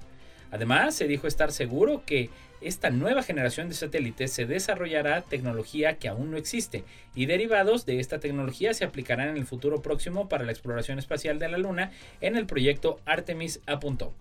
Además, 0.51 0.95
se 0.95 1.07
dijo 1.07 1.27
estar 1.27 1.53
seguro 1.53 2.03
que 2.07 2.31
esta 2.61 2.91
nueva 2.91 3.23
generación 3.23 3.69
de 3.69 3.75
satélites 3.75 4.33
se 4.33 4.47
desarrollará 4.47 5.23
tecnología 5.23 5.99
que 5.99 6.09
aún 6.09 6.31
no 6.31 6.37
existe 6.37 6.85
y 7.15 7.27
derivados 7.27 7.87
de 7.87 8.01
esta 8.01 8.19
tecnología 8.19 8.75
se 8.75 8.85
aplicarán 8.85 9.29
en 9.29 9.37
el 9.37 9.47
futuro 9.47 9.83
próximo 9.83 10.29
para 10.29 10.45
la 10.45 10.53
exploración 10.53 10.99
espacial 10.99 11.39
de 11.39 11.49
la 11.49 11.59
Luna 11.59 11.93
en 12.21 12.37
el 12.37 12.47
proyecto 12.47 13.01
Artemis 13.05 13.61
apuntó. 13.67 14.13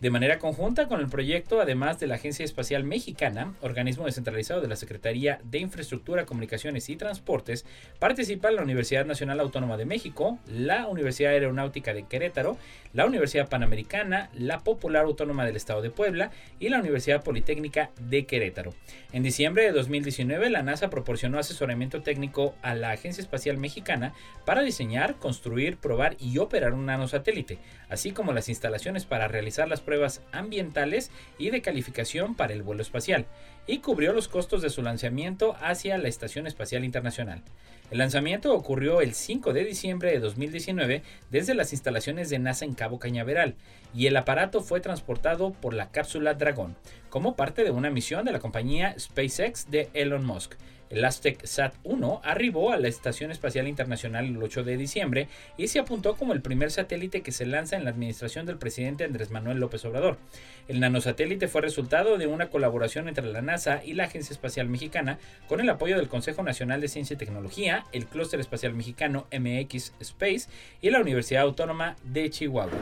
De 0.00 0.08
manera 0.08 0.38
conjunta 0.38 0.88
con 0.88 0.98
el 1.00 1.08
proyecto, 1.08 1.60
además 1.60 2.00
de 2.00 2.06
la 2.06 2.14
Agencia 2.14 2.42
Espacial 2.42 2.84
Mexicana, 2.84 3.52
organismo 3.60 4.06
descentralizado 4.06 4.62
de 4.62 4.68
la 4.68 4.76
Secretaría 4.76 5.40
de 5.44 5.58
Infraestructura, 5.58 6.24
Comunicaciones 6.24 6.88
y 6.88 6.96
Transportes, 6.96 7.66
participa 7.98 8.50
la 8.50 8.62
Universidad 8.62 9.04
Nacional 9.04 9.40
Autónoma 9.40 9.76
de 9.76 9.84
México, 9.84 10.38
la 10.46 10.86
Universidad 10.86 11.32
Aeronáutica 11.32 11.92
de 11.92 12.04
Querétaro, 12.04 12.56
la 12.94 13.04
Universidad 13.04 13.50
Panamericana, 13.50 14.30
la 14.32 14.60
Popular 14.60 15.04
Autónoma 15.04 15.44
del 15.44 15.56
Estado 15.56 15.82
de 15.82 15.90
Puebla 15.90 16.30
y 16.58 16.70
la 16.70 16.80
Universidad 16.80 17.22
Politécnica 17.22 17.90
de 18.00 18.24
Querétaro. 18.24 18.72
En 19.12 19.22
diciembre 19.22 19.64
de 19.64 19.72
2019, 19.72 20.48
la 20.48 20.62
NASA 20.62 20.88
proporcionó 20.88 21.38
asesoramiento 21.38 22.00
técnico 22.00 22.54
a 22.62 22.74
la 22.74 22.92
Agencia 22.92 23.20
Espacial 23.20 23.58
Mexicana 23.58 24.14
para 24.46 24.62
diseñar, 24.62 25.16
construir, 25.16 25.76
probar 25.76 26.16
y 26.18 26.38
operar 26.38 26.72
un 26.72 26.86
nanosatélite, 26.86 27.58
así 27.90 28.12
como 28.12 28.32
las 28.32 28.48
instalaciones 28.48 29.04
para 29.04 29.28
realizar 29.28 29.68
las 29.68 29.82
pruebas 29.90 30.22
ambientales 30.30 31.10
y 31.36 31.50
de 31.50 31.62
calificación 31.62 32.36
para 32.36 32.52
el 32.52 32.62
vuelo 32.62 32.80
espacial, 32.80 33.26
y 33.66 33.78
cubrió 33.78 34.12
los 34.12 34.28
costos 34.28 34.62
de 34.62 34.70
su 34.70 34.82
lanzamiento 34.82 35.56
hacia 35.60 35.98
la 35.98 36.06
Estación 36.06 36.46
Espacial 36.46 36.84
Internacional. 36.84 37.42
El 37.90 37.98
lanzamiento 37.98 38.54
ocurrió 38.54 39.00
el 39.00 39.14
5 39.14 39.52
de 39.52 39.64
diciembre 39.64 40.12
de 40.12 40.20
2019 40.20 41.02
desde 41.32 41.54
las 41.54 41.72
instalaciones 41.72 42.30
de 42.30 42.38
NASA 42.38 42.64
en 42.64 42.74
Cabo 42.74 43.00
Cañaveral, 43.00 43.56
y 43.92 44.06
el 44.06 44.16
aparato 44.16 44.60
fue 44.60 44.78
transportado 44.78 45.50
por 45.54 45.74
la 45.74 45.90
cápsula 45.90 46.34
Dragón, 46.34 46.76
como 47.08 47.34
parte 47.34 47.64
de 47.64 47.72
una 47.72 47.90
misión 47.90 48.24
de 48.24 48.30
la 48.30 48.38
compañía 48.38 48.94
SpaceX 48.96 49.72
de 49.72 49.88
Elon 49.92 50.24
Musk. 50.24 50.54
El 50.90 51.04
Aztec 51.04 51.44
Sat-1 51.44 52.20
arribó 52.24 52.72
a 52.72 52.76
la 52.76 52.88
Estación 52.88 53.30
Espacial 53.30 53.68
Internacional 53.68 54.26
el 54.26 54.42
8 54.42 54.64
de 54.64 54.76
diciembre 54.76 55.28
y 55.56 55.68
se 55.68 55.78
apuntó 55.78 56.16
como 56.16 56.32
el 56.32 56.42
primer 56.42 56.72
satélite 56.72 57.22
que 57.22 57.30
se 57.30 57.46
lanza 57.46 57.76
en 57.76 57.84
la 57.84 57.90
administración 57.90 58.44
del 58.44 58.58
presidente 58.58 59.04
Andrés 59.04 59.30
Manuel 59.30 59.58
López 59.58 59.84
Obrador. 59.84 60.18
El 60.66 60.80
nanosatélite 60.80 61.46
fue 61.46 61.60
resultado 61.60 62.18
de 62.18 62.26
una 62.26 62.50
colaboración 62.50 63.08
entre 63.08 63.26
la 63.26 63.40
NASA 63.40 63.82
y 63.84 63.94
la 63.94 64.04
Agencia 64.04 64.34
Espacial 64.34 64.68
Mexicana 64.68 65.18
con 65.48 65.60
el 65.60 65.70
apoyo 65.70 65.96
del 65.96 66.08
Consejo 66.08 66.42
Nacional 66.42 66.80
de 66.80 66.88
Ciencia 66.88 67.14
y 67.14 67.18
Tecnología, 67.18 67.86
el 67.92 68.06
Clúster 68.06 68.40
Espacial 68.40 68.74
Mexicano 68.74 69.26
MX 69.32 69.92
Space 70.00 70.48
y 70.82 70.90
la 70.90 71.00
Universidad 71.00 71.42
Autónoma 71.42 71.94
de 72.02 72.30
Chihuahua. 72.30 72.72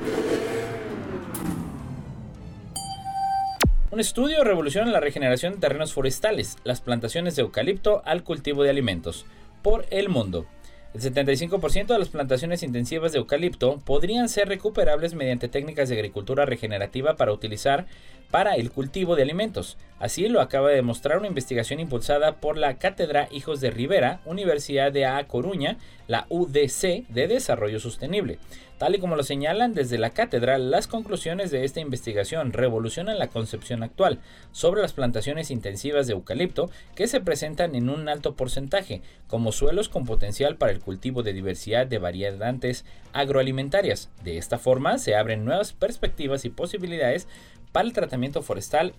Un 3.91 4.01
estudio 4.01 4.45
revoluciona 4.45 4.91
la 4.91 5.01
regeneración 5.01 5.55
de 5.55 5.61
terrenos 5.61 5.95
forestales, 5.95 6.59
las 6.62 6.82
plantaciones 6.82 7.36
de 7.36 7.43
eucalipto 7.43 8.03
al 8.05 8.22
cultivo 8.22 8.62
de 8.62 8.68
alimentos, 8.68 9.24
por 9.62 9.86
el 9.89 10.11
mundo. 10.11 10.45
El 10.93 11.01
75% 11.01 11.86
de 11.86 11.99
las 11.99 12.11
plantaciones 12.11 12.62
intensivas 12.62 13.12
de 13.12 13.18
eucalipto 13.18 13.80
podrían 13.86 14.28
ser 14.28 14.49
recuperables 14.49 15.14
mediante 15.14 15.49
técnicas 15.49 15.89
de 15.89 15.95
agricultura 15.95 16.45
regenerativa 16.45 17.16
para 17.16 17.32
utilizar 17.32 17.86
para 18.30 18.57
el 18.57 18.70
cultivo 18.70 19.16
de 19.16 19.22
alimentos. 19.22 19.78
Así 19.99 20.28
lo 20.28 20.43
acaba 20.43 20.68
de 20.68 20.76
demostrar 20.76 21.16
una 21.16 21.28
investigación 21.28 21.80
impulsada 21.80 22.36
por 22.36 22.59
la 22.59 22.74
Cátedra 22.76 23.28
Hijos 23.30 23.61
de 23.61 23.70
Rivera, 23.70 24.20
Universidad 24.26 24.93
de 24.93 25.07
A 25.07 25.26
Coruña, 25.26 25.78
la 26.09 26.26
UDC 26.28 27.07
de 27.09 27.26
Desarrollo 27.26 27.80
Sostenible. 27.80 28.39
Tal 28.79 28.95
y 28.95 29.01
como 29.01 29.16
lo 29.16 29.24
señalan 29.24 29.74
desde 29.74 29.99
la 29.99 30.11
cátedra, 30.11 30.57
las 30.57 30.87
conclusiones 30.87 31.51
de 31.51 31.64
esta 31.64 31.81
investigación 31.81 32.53
revolucionan 32.53 33.18
la 33.18 33.26
concepción 33.26 33.83
actual 33.83 34.20
sobre 34.53 34.83
las 34.83 34.93
plantaciones 34.93 35.51
intensivas 35.51 36.07
de 36.07 36.12
eucalipto 36.12 36.70
que 36.95 37.09
se 37.09 37.20
presentan 37.20 37.74
en 37.74 37.91
un 37.91 38.09
alto 38.09 38.37
porcentaje 38.37 39.03
como 39.26 39.51
suelos 39.51 39.89
con 39.89 40.07
potencial 40.07 40.57
para 40.57 40.70
el 40.70 40.79
cultivo 40.79 41.24
de 41.24 41.33
diversidad 41.33 41.89
de 41.89 41.99
variedades 41.99 42.85
agroalimentarias. 43.12 44.11
De 44.22 44.39
esta 44.39 44.59
forma 44.59 44.99
se 44.99 45.16
abren 45.16 45.45
nuevas 45.45 45.72
perspectivas 45.72 46.45
y 46.45 46.51
posibilidades 46.51 47.26
para 47.72 47.87
el 47.87 47.93
tratamiento 47.93 48.43
forestal 48.43 48.95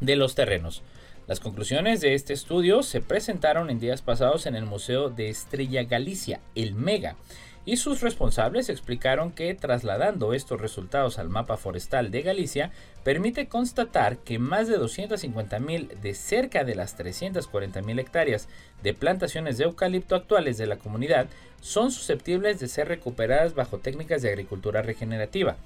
de 0.00 0.14
los 0.14 0.36
terrenos. 0.36 0.82
Las 1.26 1.40
conclusiones 1.40 2.00
de 2.00 2.14
este 2.14 2.32
estudio 2.32 2.82
se 2.82 3.02
presentaron 3.02 3.68
en 3.68 3.80
días 3.80 4.00
pasados 4.00 4.46
en 4.46 4.54
el 4.54 4.64
Museo 4.64 5.10
de 5.10 5.28
Estrella 5.28 5.82
Galicia, 5.82 6.40
el 6.54 6.74
MEGA, 6.74 7.16
y 7.68 7.76
sus 7.76 8.00
responsables 8.00 8.70
explicaron 8.70 9.30
que 9.30 9.52
trasladando 9.54 10.32
estos 10.32 10.58
resultados 10.58 11.18
al 11.18 11.28
mapa 11.28 11.58
forestal 11.58 12.10
de 12.10 12.22
Galicia 12.22 12.70
permite 13.04 13.46
constatar 13.46 14.16
que 14.16 14.38
más 14.38 14.68
de 14.68 14.78
250.000 14.78 16.00
de 16.00 16.14
cerca 16.14 16.64
de 16.64 16.74
las 16.74 16.98
340.000 16.98 18.00
hectáreas 18.00 18.48
de 18.82 18.94
plantaciones 18.94 19.58
de 19.58 19.64
eucalipto 19.64 20.16
actuales 20.16 20.56
de 20.56 20.66
la 20.66 20.76
comunidad 20.78 21.28
son 21.60 21.90
susceptibles 21.90 22.60
de 22.60 22.68
ser 22.68 22.88
recuperadas 22.88 23.54
bajo 23.54 23.78
técnicas 23.78 24.22
de 24.22 24.28
agricultura 24.28 24.82
regenerativa. 24.82 25.56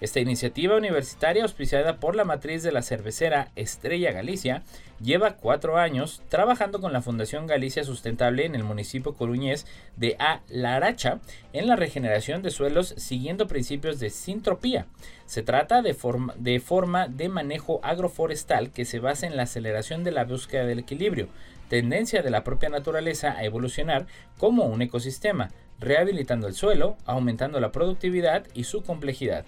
Esta 0.00 0.20
iniciativa 0.20 0.76
universitaria, 0.76 1.42
auspiciada 1.42 1.96
por 1.96 2.14
la 2.14 2.24
matriz 2.24 2.62
de 2.62 2.70
la 2.70 2.82
cervecera 2.82 3.50
Estrella 3.56 4.12
Galicia, 4.12 4.62
lleva 5.02 5.34
cuatro 5.34 5.76
años 5.76 6.22
trabajando 6.28 6.80
con 6.80 6.92
la 6.92 7.02
Fundación 7.02 7.48
Galicia 7.48 7.82
Sustentable 7.82 8.44
en 8.44 8.54
el 8.54 8.62
municipio 8.62 9.14
coruñés 9.14 9.66
de 9.96 10.14
A 10.20 10.40
Laracha 10.48 11.18
en 11.52 11.66
la 11.66 11.74
regeneración 11.74 12.42
de 12.42 12.50
suelos 12.50 12.94
siguiendo 12.96 13.48
principios 13.48 13.98
de 13.98 14.10
sintropía. 14.10 14.86
Se 15.26 15.42
trata 15.42 15.82
de, 15.82 15.94
forma 15.94 16.32
de 16.36 16.60
forma 16.60 17.08
de 17.08 17.28
manejo 17.28 17.80
agroforestal 17.82 18.70
que 18.70 18.84
se 18.84 19.00
basa 19.00 19.26
en 19.26 19.36
la 19.36 19.44
aceleración 19.44 20.04
de 20.04 20.12
la 20.12 20.24
búsqueda 20.24 20.64
del 20.64 20.78
equilibrio, 20.78 21.28
tendencia 21.68 22.22
de 22.22 22.30
la 22.30 22.44
propia 22.44 22.68
naturaleza 22.68 23.32
a 23.32 23.44
evolucionar 23.44 24.06
como 24.36 24.64
un 24.64 24.82
ecosistema, 24.82 25.50
rehabilitando 25.78 26.46
el 26.48 26.54
suelo, 26.54 26.96
aumentando 27.04 27.60
la 27.60 27.72
productividad 27.72 28.46
y 28.54 28.64
su 28.64 28.82
complejidad. 28.82 29.44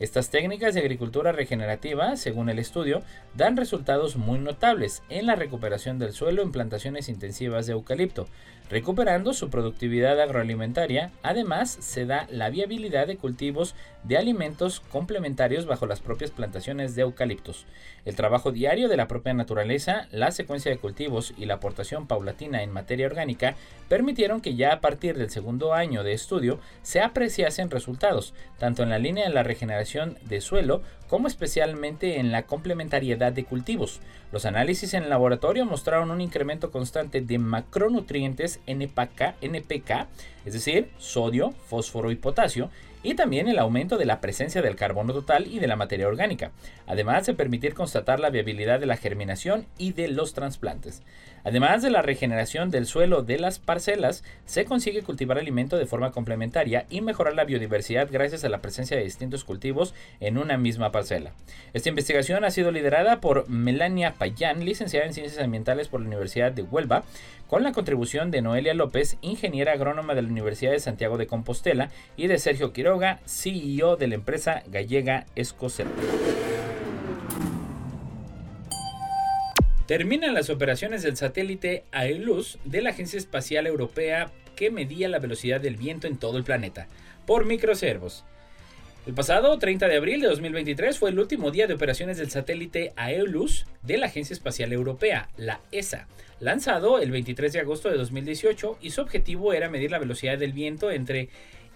Estas 0.00 0.30
técnicas 0.30 0.72
de 0.74 0.80
agricultura 0.80 1.30
regenerativa, 1.32 2.16
según 2.16 2.48
el 2.48 2.58
estudio, 2.58 3.02
dan 3.34 3.58
resultados 3.58 4.16
muy 4.16 4.38
notables 4.38 5.02
en 5.10 5.26
la 5.26 5.36
recuperación 5.36 5.98
del 5.98 6.12
suelo 6.12 6.42
en 6.42 6.52
plantaciones 6.52 7.10
intensivas 7.10 7.66
de 7.66 7.72
eucalipto, 7.72 8.26
recuperando 8.70 9.34
su 9.34 9.50
productividad 9.50 10.20
agroalimentaria. 10.20 11.10
Además, 11.22 11.76
se 11.80 12.06
da 12.06 12.26
la 12.30 12.50
viabilidad 12.50 13.08
de 13.08 13.16
cultivos 13.16 13.74
de 14.04 14.16
alimentos 14.16 14.80
complementarios 14.80 15.66
bajo 15.66 15.86
las 15.86 16.00
propias 16.00 16.30
plantaciones 16.30 16.94
de 16.94 17.02
eucaliptos. 17.02 17.66
El 18.04 18.14
trabajo 18.14 18.52
diario 18.52 18.88
de 18.88 18.96
la 18.96 19.08
propia 19.08 19.34
naturaleza, 19.34 20.06
la 20.12 20.30
secuencia 20.30 20.70
de 20.70 20.78
cultivos 20.78 21.34
y 21.36 21.46
la 21.46 21.54
aportación 21.54 22.06
paulatina 22.06 22.62
en 22.62 22.72
materia 22.72 23.06
orgánica 23.06 23.56
permitieron 23.88 24.40
que 24.40 24.54
ya 24.54 24.72
a 24.72 24.80
partir 24.80 25.18
del 25.18 25.30
segundo 25.30 25.74
año 25.74 26.04
de 26.04 26.12
estudio 26.12 26.60
se 26.82 27.00
apreciasen 27.00 27.70
resultados, 27.70 28.34
tanto 28.58 28.82
en 28.82 28.90
la 28.90 28.98
línea 28.98 29.26
de 29.28 29.34
la 29.34 29.42
regeneración 29.42 30.16
de 30.22 30.40
suelo 30.40 30.82
como 31.10 31.26
especialmente 31.26 32.20
en 32.20 32.30
la 32.30 32.44
complementariedad 32.44 33.32
de 33.32 33.44
cultivos. 33.44 33.98
Los 34.30 34.46
análisis 34.46 34.94
en 34.94 35.02
el 35.02 35.10
laboratorio 35.10 35.66
mostraron 35.66 36.12
un 36.12 36.20
incremento 36.20 36.70
constante 36.70 37.20
de 37.20 37.36
macronutrientes 37.36 38.60
NPK, 38.68 39.34
NPK 39.40 40.06
es 40.44 40.52
decir, 40.52 40.88
sodio, 40.98 41.50
fósforo 41.66 42.12
y 42.12 42.16
potasio, 42.16 42.70
y 43.02 43.14
también 43.14 43.48
el 43.48 43.58
aumento 43.58 43.96
de 43.98 44.04
la 44.04 44.20
presencia 44.20 44.62
del 44.62 44.76
carbono 44.76 45.12
total 45.12 45.48
y 45.48 45.58
de 45.58 45.66
la 45.66 45.74
materia 45.74 46.06
orgánica, 46.06 46.52
además 46.86 47.26
de 47.26 47.34
permitir 47.34 47.74
constatar 47.74 48.20
la 48.20 48.30
viabilidad 48.30 48.78
de 48.78 48.86
la 48.86 48.96
germinación 48.96 49.66
y 49.78 49.92
de 49.92 50.06
los 50.08 50.32
trasplantes. 50.32 51.02
Además 51.44 51.82
de 51.82 51.90
la 51.90 52.02
regeneración 52.02 52.70
del 52.70 52.86
suelo 52.86 53.22
de 53.22 53.38
las 53.38 53.58
parcelas, 53.58 54.24
se 54.44 54.64
consigue 54.64 55.02
cultivar 55.02 55.38
alimento 55.38 55.78
de 55.78 55.86
forma 55.86 56.10
complementaria 56.12 56.86
y 56.90 57.00
mejorar 57.00 57.34
la 57.34 57.44
biodiversidad 57.44 58.08
gracias 58.10 58.44
a 58.44 58.48
la 58.48 58.60
presencia 58.60 58.96
de 58.96 59.04
distintos 59.04 59.44
cultivos 59.44 59.94
en 60.20 60.38
una 60.38 60.56
misma 60.56 60.92
parcela. 60.92 61.32
Esta 61.72 61.88
investigación 61.88 62.44
ha 62.44 62.50
sido 62.50 62.70
liderada 62.70 63.20
por 63.20 63.48
Melania 63.48 64.14
Payán, 64.14 64.64
licenciada 64.64 65.06
en 65.06 65.14
Ciencias 65.14 65.42
Ambientales 65.42 65.88
por 65.88 66.00
la 66.00 66.06
Universidad 66.08 66.52
de 66.52 66.62
Huelva, 66.62 67.04
con 67.46 67.64
la 67.64 67.72
contribución 67.72 68.30
de 68.30 68.42
Noelia 68.42 68.74
López, 68.74 69.16
ingeniera 69.22 69.72
agrónoma 69.72 70.14
de 70.14 70.22
la 70.22 70.28
Universidad 70.28 70.70
de 70.70 70.80
Santiago 70.80 71.18
de 71.18 71.26
Compostela, 71.26 71.90
y 72.16 72.28
de 72.28 72.38
Sergio 72.38 72.72
Quiroga, 72.72 73.20
CEO 73.26 73.96
de 73.96 74.06
la 74.06 74.14
empresa 74.14 74.62
gallega 74.68 75.26
Escocet. 75.34 75.88
Terminan 79.90 80.34
las 80.34 80.50
operaciones 80.50 81.02
del 81.02 81.16
satélite 81.16 81.82
AELUS 81.90 82.60
de 82.64 82.80
la 82.80 82.90
Agencia 82.90 83.18
Espacial 83.18 83.66
Europea 83.66 84.30
que 84.54 84.70
medía 84.70 85.08
la 85.08 85.18
velocidad 85.18 85.60
del 85.60 85.74
viento 85.74 86.06
en 86.06 86.16
todo 86.16 86.38
el 86.38 86.44
planeta, 86.44 86.86
por 87.26 87.44
microservos. 87.44 88.24
El 89.04 89.14
pasado 89.14 89.58
30 89.58 89.88
de 89.88 89.96
abril 89.96 90.20
de 90.20 90.28
2023 90.28 90.96
fue 90.96 91.10
el 91.10 91.18
último 91.18 91.50
día 91.50 91.66
de 91.66 91.74
operaciones 91.74 92.18
del 92.18 92.30
satélite 92.30 92.92
AELUS 92.94 93.66
de 93.82 93.98
la 93.98 94.06
Agencia 94.06 94.32
Espacial 94.32 94.72
Europea, 94.72 95.28
la 95.36 95.60
ESA, 95.72 96.06
lanzado 96.38 97.00
el 97.00 97.10
23 97.10 97.52
de 97.52 97.58
agosto 97.58 97.90
de 97.90 97.96
2018 97.96 98.78
y 98.80 98.90
su 98.90 99.00
objetivo 99.00 99.52
era 99.54 99.68
medir 99.68 99.90
la 99.90 99.98
velocidad 99.98 100.38
del 100.38 100.52
viento 100.52 100.92
entre 100.92 101.30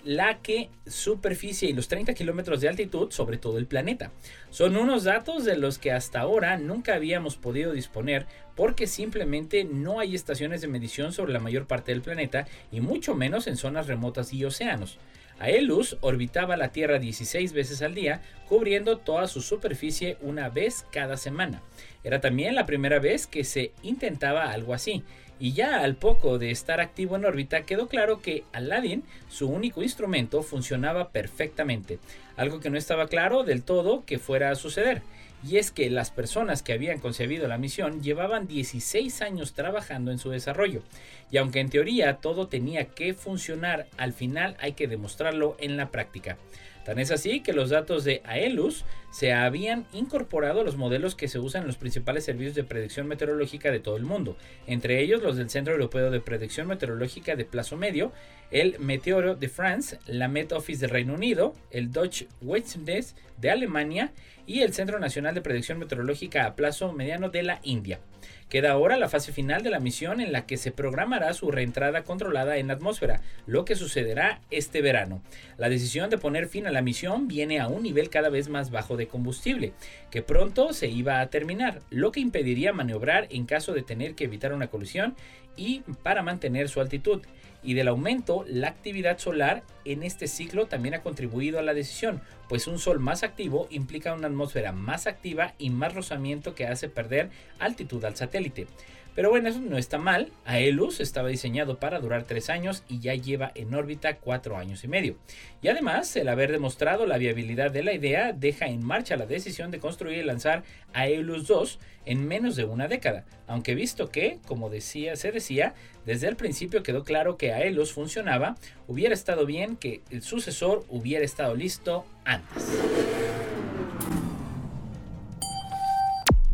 la 0.04 0.38
que 0.42 0.70
superficie 0.86 1.68
y 1.68 1.72
los 1.72 1.88
30 1.88 2.14
kilómetros 2.14 2.60
de 2.60 2.68
altitud 2.68 3.10
sobre 3.10 3.38
todo 3.38 3.58
el 3.58 3.66
planeta. 3.66 4.12
Son 4.50 4.76
unos 4.76 5.04
datos 5.04 5.44
de 5.44 5.56
los 5.56 5.78
que 5.78 5.92
hasta 5.92 6.20
ahora 6.20 6.56
nunca 6.56 6.94
habíamos 6.94 7.36
podido 7.36 7.72
disponer 7.72 8.26
porque 8.54 8.86
simplemente 8.86 9.64
no 9.64 9.98
hay 10.00 10.14
estaciones 10.14 10.60
de 10.60 10.68
medición 10.68 11.12
sobre 11.12 11.32
la 11.32 11.40
mayor 11.40 11.66
parte 11.66 11.92
del 11.92 12.02
planeta 12.02 12.46
y 12.70 12.80
mucho 12.80 13.14
menos 13.14 13.46
en 13.46 13.56
zonas 13.56 13.86
remotas 13.86 14.32
y 14.32 14.44
océanos. 14.44 14.98
Aelus 15.40 15.96
orbitaba 16.00 16.56
la 16.56 16.68
Tierra 16.68 16.98
16 16.98 17.52
veces 17.52 17.82
al 17.82 17.94
día, 17.94 18.22
cubriendo 18.48 18.98
toda 18.98 19.26
su 19.26 19.42
superficie 19.42 20.16
una 20.20 20.48
vez 20.48 20.86
cada 20.92 21.16
semana. 21.16 21.60
Era 22.04 22.20
también 22.20 22.54
la 22.54 22.66
primera 22.66 22.98
vez 22.98 23.26
que 23.26 23.42
se 23.42 23.72
intentaba 23.82 24.52
algo 24.52 24.74
así, 24.74 25.02
y 25.38 25.52
ya 25.52 25.80
al 25.80 25.96
poco 25.96 26.38
de 26.38 26.50
estar 26.50 26.80
activo 26.80 27.16
en 27.16 27.24
órbita 27.24 27.62
quedó 27.62 27.88
claro 27.88 28.20
que 28.20 28.44
Aladdin, 28.52 29.04
su 29.28 29.48
único 29.48 29.82
instrumento, 29.82 30.42
funcionaba 30.42 31.10
perfectamente, 31.10 31.98
algo 32.36 32.60
que 32.60 32.70
no 32.70 32.78
estaba 32.78 33.08
claro 33.08 33.44
del 33.44 33.62
todo 33.62 34.04
que 34.04 34.18
fuera 34.18 34.50
a 34.50 34.54
suceder 34.54 35.02
y 35.46 35.58
es 35.58 35.70
que 35.70 35.90
las 35.90 36.10
personas 36.10 36.62
que 36.62 36.72
habían 36.72 37.00
concebido 37.00 37.46
la 37.48 37.58
misión 37.58 38.02
llevaban 38.02 38.46
16 38.46 39.20
años 39.22 39.52
trabajando 39.52 40.10
en 40.10 40.18
su 40.18 40.30
desarrollo, 40.30 40.82
y 41.30 41.36
aunque 41.36 41.60
en 41.60 41.68
teoría 41.68 42.16
todo 42.16 42.48
tenía 42.48 42.86
que 42.86 43.12
funcionar, 43.12 43.86
al 43.98 44.12
final 44.12 44.56
hay 44.60 44.72
que 44.72 44.88
demostrarlo 44.88 45.56
en 45.58 45.76
la 45.76 45.90
práctica. 45.90 46.38
Tan 46.84 46.98
es 46.98 47.10
así 47.10 47.40
que 47.40 47.52
los 47.52 47.70
datos 47.70 48.04
de 48.04 48.20
Aelus 48.24 48.84
se 49.10 49.32
habían 49.32 49.86
incorporado 49.92 50.60
a 50.60 50.64
los 50.64 50.76
modelos 50.76 51.14
que 51.14 51.28
se 51.28 51.38
usan 51.38 51.62
en 51.62 51.68
los 51.68 51.76
principales 51.76 52.24
servicios 52.24 52.54
de 52.54 52.64
predicción 52.64 53.06
meteorológica 53.06 53.70
de 53.70 53.80
todo 53.80 53.96
el 53.96 54.02
mundo, 54.02 54.36
entre 54.66 55.00
ellos 55.00 55.22
los 55.22 55.36
del 55.36 55.50
Centro 55.50 55.72
Europeo 55.72 56.10
de 56.10 56.20
Predicción 56.20 56.66
Meteorológica 56.66 57.36
de 57.36 57.44
Plazo 57.44 57.76
Medio, 57.76 58.12
el 58.50 58.78
Meteoro 58.80 59.34
de 59.34 59.48
France, 59.48 59.98
la 60.06 60.28
Met 60.28 60.52
Office 60.52 60.80
del 60.80 60.90
Reino 60.90 61.14
Unido, 61.14 61.54
el 61.70 61.90
Deutsche 61.90 62.28
Wetterdienst 62.42 63.16
de 63.38 63.50
Alemania 63.50 64.12
y 64.46 64.60
el 64.60 64.74
Centro 64.74 64.98
Nacional 64.98 65.34
de 65.34 65.40
Predicción 65.42 65.78
Meteorológica 65.78 66.44
a 66.44 66.54
Plazo 66.54 66.92
Mediano 66.92 67.30
de 67.30 67.42
la 67.44 67.60
India. 67.62 68.00
Queda 68.48 68.70
ahora 68.70 68.96
la 68.96 69.08
fase 69.08 69.32
final 69.32 69.62
de 69.62 69.70
la 69.70 69.80
misión 69.80 70.20
en 70.20 70.30
la 70.30 70.46
que 70.46 70.56
se 70.56 70.70
programará 70.70 71.32
su 71.34 71.50
reentrada 71.50 72.04
controlada 72.04 72.56
en 72.58 72.68
la 72.68 72.74
atmósfera, 72.74 73.20
lo 73.46 73.64
que 73.64 73.74
sucederá 73.74 74.40
este 74.50 74.80
verano. 74.80 75.22
La 75.56 75.68
decisión 75.68 76.10
de 76.10 76.18
poner 76.18 76.48
fin 76.48 76.66
a 76.66 76.72
la 76.72 76.82
misión 76.82 77.26
viene 77.26 77.58
a 77.58 77.68
un 77.68 77.82
nivel 77.82 78.10
cada 78.10 78.28
vez 78.28 78.48
más 78.48 78.70
bajo 78.70 78.96
de 78.96 79.08
combustible, 79.08 79.72
que 80.10 80.22
pronto 80.22 80.72
se 80.72 80.88
iba 80.88 81.20
a 81.20 81.30
terminar, 81.30 81.80
lo 81.90 82.12
que 82.12 82.20
impediría 82.20 82.72
maniobrar 82.72 83.26
en 83.30 83.46
caso 83.46 83.72
de 83.72 83.82
tener 83.82 84.14
que 84.14 84.24
evitar 84.24 84.52
una 84.52 84.68
colisión 84.68 85.16
y 85.56 85.80
para 86.02 86.22
mantener 86.22 86.68
su 86.68 86.80
altitud 86.80 87.22
y 87.62 87.74
del 87.74 87.88
aumento, 87.88 88.44
la 88.46 88.68
actividad 88.68 89.18
solar 89.18 89.62
en 89.84 90.02
este 90.02 90.28
ciclo 90.28 90.66
también 90.66 90.94
ha 90.94 91.02
contribuido 91.02 91.58
a 91.58 91.62
la 91.62 91.72
decisión, 91.72 92.20
pues 92.48 92.66
un 92.66 92.78
sol 92.78 93.00
más 93.00 93.22
activo 93.22 93.66
implica 93.70 94.12
una 94.12 94.28
atmósfera 94.28 94.72
más 94.72 95.06
activa 95.06 95.54
y 95.58 95.70
más 95.70 95.94
rozamiento 95.94 96.54
que 96.54 96.66
hace 96.66 96.88
perder 96.88 97.30
altitud 97.58 98.04
al 98.04 98.16
satélite. 98.16 98.66
Pero 99.14 99.30
bueno, 99.30 99.48
eso 99.48 99.60
no 99.60 99.78
está 99.78 99.98
mal. 99.98 100.32
Aelus 100.44 100.98
estaba 100.98 101.28
diseñado 101.28 101.78
para 101.78 102.00
durar 102.00 102.24
3 102.24 102.50
años 102.50 102.82
y 102.88 102.98
ya 102.98 103.14
lleva 103.14 103.52
en 103.54 103.72
órbita 103.72 104.16
4 104.16 104.56
años 104.56 104.82
y 104.82 104.88
medio. 104.88 105.16
Y 105.62 105.68
además, 105.68 106.16
el 106.16 106.28
haber 106.28 106.50
demostrado 106.50 107.06
la 107.06 107.16
viabilidad 107.16 107.70
de 107.70 107.84
la 107.84 107.92
idea 107.92 108.32
deja 108.32 108.66
en 108.66 108.84
marcha 108.84 109.16
la 109.16 109.26
decisión 109.26 109.70
de 109.70 109.78
construir 109.78 110.18
y 110.18 110.24
lanzar 110.24 110.64
Aelus 110.92 111.46
2 111.46 111.78
en 112.06 112.26
menos 112.26 112.56
de 112.56 112.64
una 112.64 112.88
década. 112.88 113.24
Aunque 113.46 113.76
visto 113.76 114.10
que, 114.10 114.40
como 114.46 114.68
decía, 114.68 115.14
se 115.14 115.30
decía, 115.30 115.74
desde 116.04 116.26
el 116.26 116.36
principio 116.36 116.82
quedó 116.82 117.04
claro 117.04 117.36
que 117.36 117.52
Aelus 117.52 117.92
funcionaba, 117.92 118.56
hubiera 118.88 119.14
estado 119.14 119.46
bien 119.46 119.76
que 119.76 120.02
el 120.10 120.22
sucesor 120.22 120.84
hubiera 120.88 121.24
estado 121.24 121.54
listo 121.54 122.04
antes. 122.24 122.68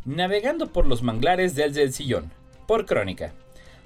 Navegando 0.05 0.73
por 0.73 0.87
los 0.87 1.03
manglares 1.03 1.55
desde 1.55 1.83
el 1.83 1.93
sillón 1.93 2.40
por 2.71 2.87
crónica. 2.87 3.33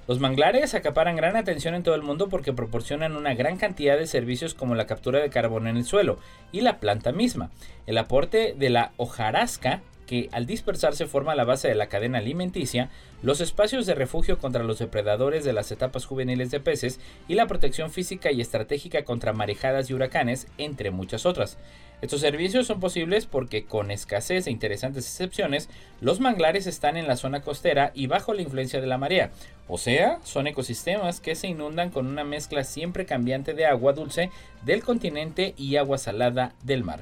Los 0.07 0.19
manglares 0.19 0.75
acaparan 0.75 1.15
gran 1.15 1.35
atención 1.35 1.73
en 1.73 1.81
todo 1.81 1.95
el 1.95 2.03
mundo 2.03 2.29
porque 2.29 2.53
proporcionan 2.53 3.15
una 3.15 3.33
gran 3.33 3.57
cantidad 3.57 3.97
de 3.97 4.05
servicios 4.05 4.53
como 4.53 4.75
la 4.75 4.85
captura 4.85 5.19
de 5.19 5.31
carbón 5.31 5.65
en 5.65 5.75
el 5.75 5.85
suelo 5.85 6.19
y 6.51 6.61
la 6.61 6.79
planta 6.79 7.11
misma, 7.11 7.49
el 7.87 7.97
aporte 7.97 8.53
de 8.55 8.69
la 8.69 8.91
hojarasca 8.97 9.81
que 10.05 10.29
al 10.31 10.45
dispersarse 10.45 11.07
forma 11.07 11.33
la 11.33 11.45
base 11.45 11.67
de 11.67 11.73
la 11.73 11.87
cadena 11.87 12.19
alimenticia, 12.19 12.91
los 13.23 13.41
espacios 13.41 13.87
de 13.87 13.95
refugio 13.95 14.37
contra 14.37 14.63
los 14.63 14.77
depredadores 14.77 15.43
de 15.43 15.53
las 15.53 15.71
etapas 15.71 16.05
juveniles 16.05 16.51
de 16.51 16.59
peces 16.59 16.99
y 17.27 17.33
la 17.33 17.47
protección 17.47 17.89
física 17.89 18.31
y 18.31 18.39
estratégica 18.39 19.03
contra 19.03 19.33
marejadas 19.33 19.89
y 19.89 19.95
huracanes, 19.95 20.45
entre 20.59 20.91
muchas 20.91 21.25
otras. 21.25 21.57
Estos 22.05 22.21
servicios 22.21 22.67
son 22.67 22.79
posibles 22.79 23.25
porque, 23.25 23.65
con 23.65 23.89
escasez 23.89 24.45
e 24.45 24.51
interesantes 24.51 25.07
excepciones, 25.07 25.69
los 26.01 26.19
manglares 26.19 26.67
están 26.67 26.97
en 26.97 27.07
la 27.07 27.15
zona 27.15 27.41
costera 27.41 27.91
y 27.95 28.05
bajo 28.05 28.35
la 28.35 28.43
influencia 28.43 28.79
de 28.79 28.85
la 28.85 28.99
marea, 28.99 29.31
o 29.67 29.79
sea, 29.79 30.19
son 30.23 30.45
ecosistemas 30.45 31.19
que 31.19 31.33
se 31.33 31.47
inundan 31.47 31.89
con 31.89 32.05
una 32.05 32.23
mezcla 32.23 32.63
siempre 32.63 33.07
cambiante 33.07 33.55
de 33.55 33.65
agua 33.65 33.93
dulce 33.93 34.29
del 34.63 34.83
continente 34.83 35.55
y 35.57 35.77
agua 35.77 35.97
salada 35.97 36.53
del 36.61 36.83
mar. 36.83 37.01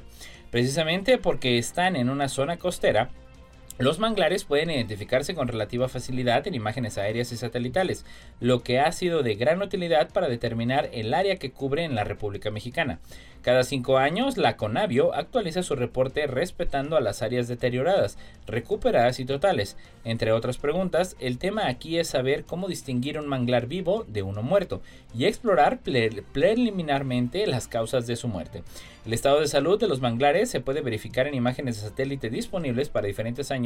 Precisamente 0.50 1.18
porque 1.18 1.58
están 1.58 1.96
en 1.96 2.08
una 2.08 2.30
zona 2.30 2.56
costera, 2.56 3.10
los 3.78 3.98
manglares 3.98 4.44
pueden 4.44 4.70
identificarse 4.70 5.34
con 5.34 5.48
relativa 5.48 5.88
facilidad 5.88 6.46
en 6.46 6.54
imágenes 6.54 6.96
aéreas 6.96 7.32
y 7.32 7.36
satelitales, 7.36 8.04
lo 8.40 8.62
que 8.62 8.78
ha 8.78 8.92
sido 8.92 9.22
de 9.22 9.34
gran 9.34 9.62
utilidad 9.62 10.10
para 10.12 10.28
determinar 10.28 10.88
el 10.92 11.12
área 11.12 11.36
que 11.36 11.50
cubre 11.50 11.82
en 11.84 11.96
la 11.96 12.04
República 12.04 12.52
Mexicana. 12.52 13.00
Cada 13.42 13.62
cinco 13.62 13.98
años, 13.98 14.38
la 14.38 14.56
Conavio 14.56 15.12
actualiza 15.12 15.62
su 15.62 15.76
reporte 15.76 16.26
respetando 16.26 16.96
a 16.96 17.02
las 17.02 17.20
áreas 17.20 17.46
deterioradas, 17.46 18.16
recuperadas 18.46 19.20
y 19.20 19.26
totales. 19.26 19.76
Entre 20.04 20.32
otras 20.32 20.56
preguntas, 20.56 21.14
el 21.20 21.36
tema 21.36 21.68
aquí 21.68 21.98
es 21.98 22.08
saber 22.08 22.44
cómo 22.44 22.68
distinguir 22.68 23.18
un 23.18 23.26
manglar 23.26 23.66
vivo 23.66 24.06
de 24.08 24.22
uno 24.22 24.42
muerto 24.42 24.80
y 25.14 25.26
explorar 25.26 25.80
preliminarmente 26.32 27.46
las 27.46 27.68
causas 27.68 28.06
de 28.06 28.16
su 28.16 28.28
muerte. 28.28 28.62
El 29.04 29.12
estado 29.12 29.40
de 29.40 29.48
salud 29.48 29.78
de 29.78 29.88
los 29.88 30.00
manglares 30.00 30.48
se 30.48 30.60
puede 30.60 30.80
verificar 30.80 31.26
en 31.26 31.34
imágenes 31.34 31.76
de 31.76 31.90
satélite 31.90 32.30
disponibles 32.30 32.88
para 32.88 33.06
diferentes 33.06 33.50
años 33.50 33.63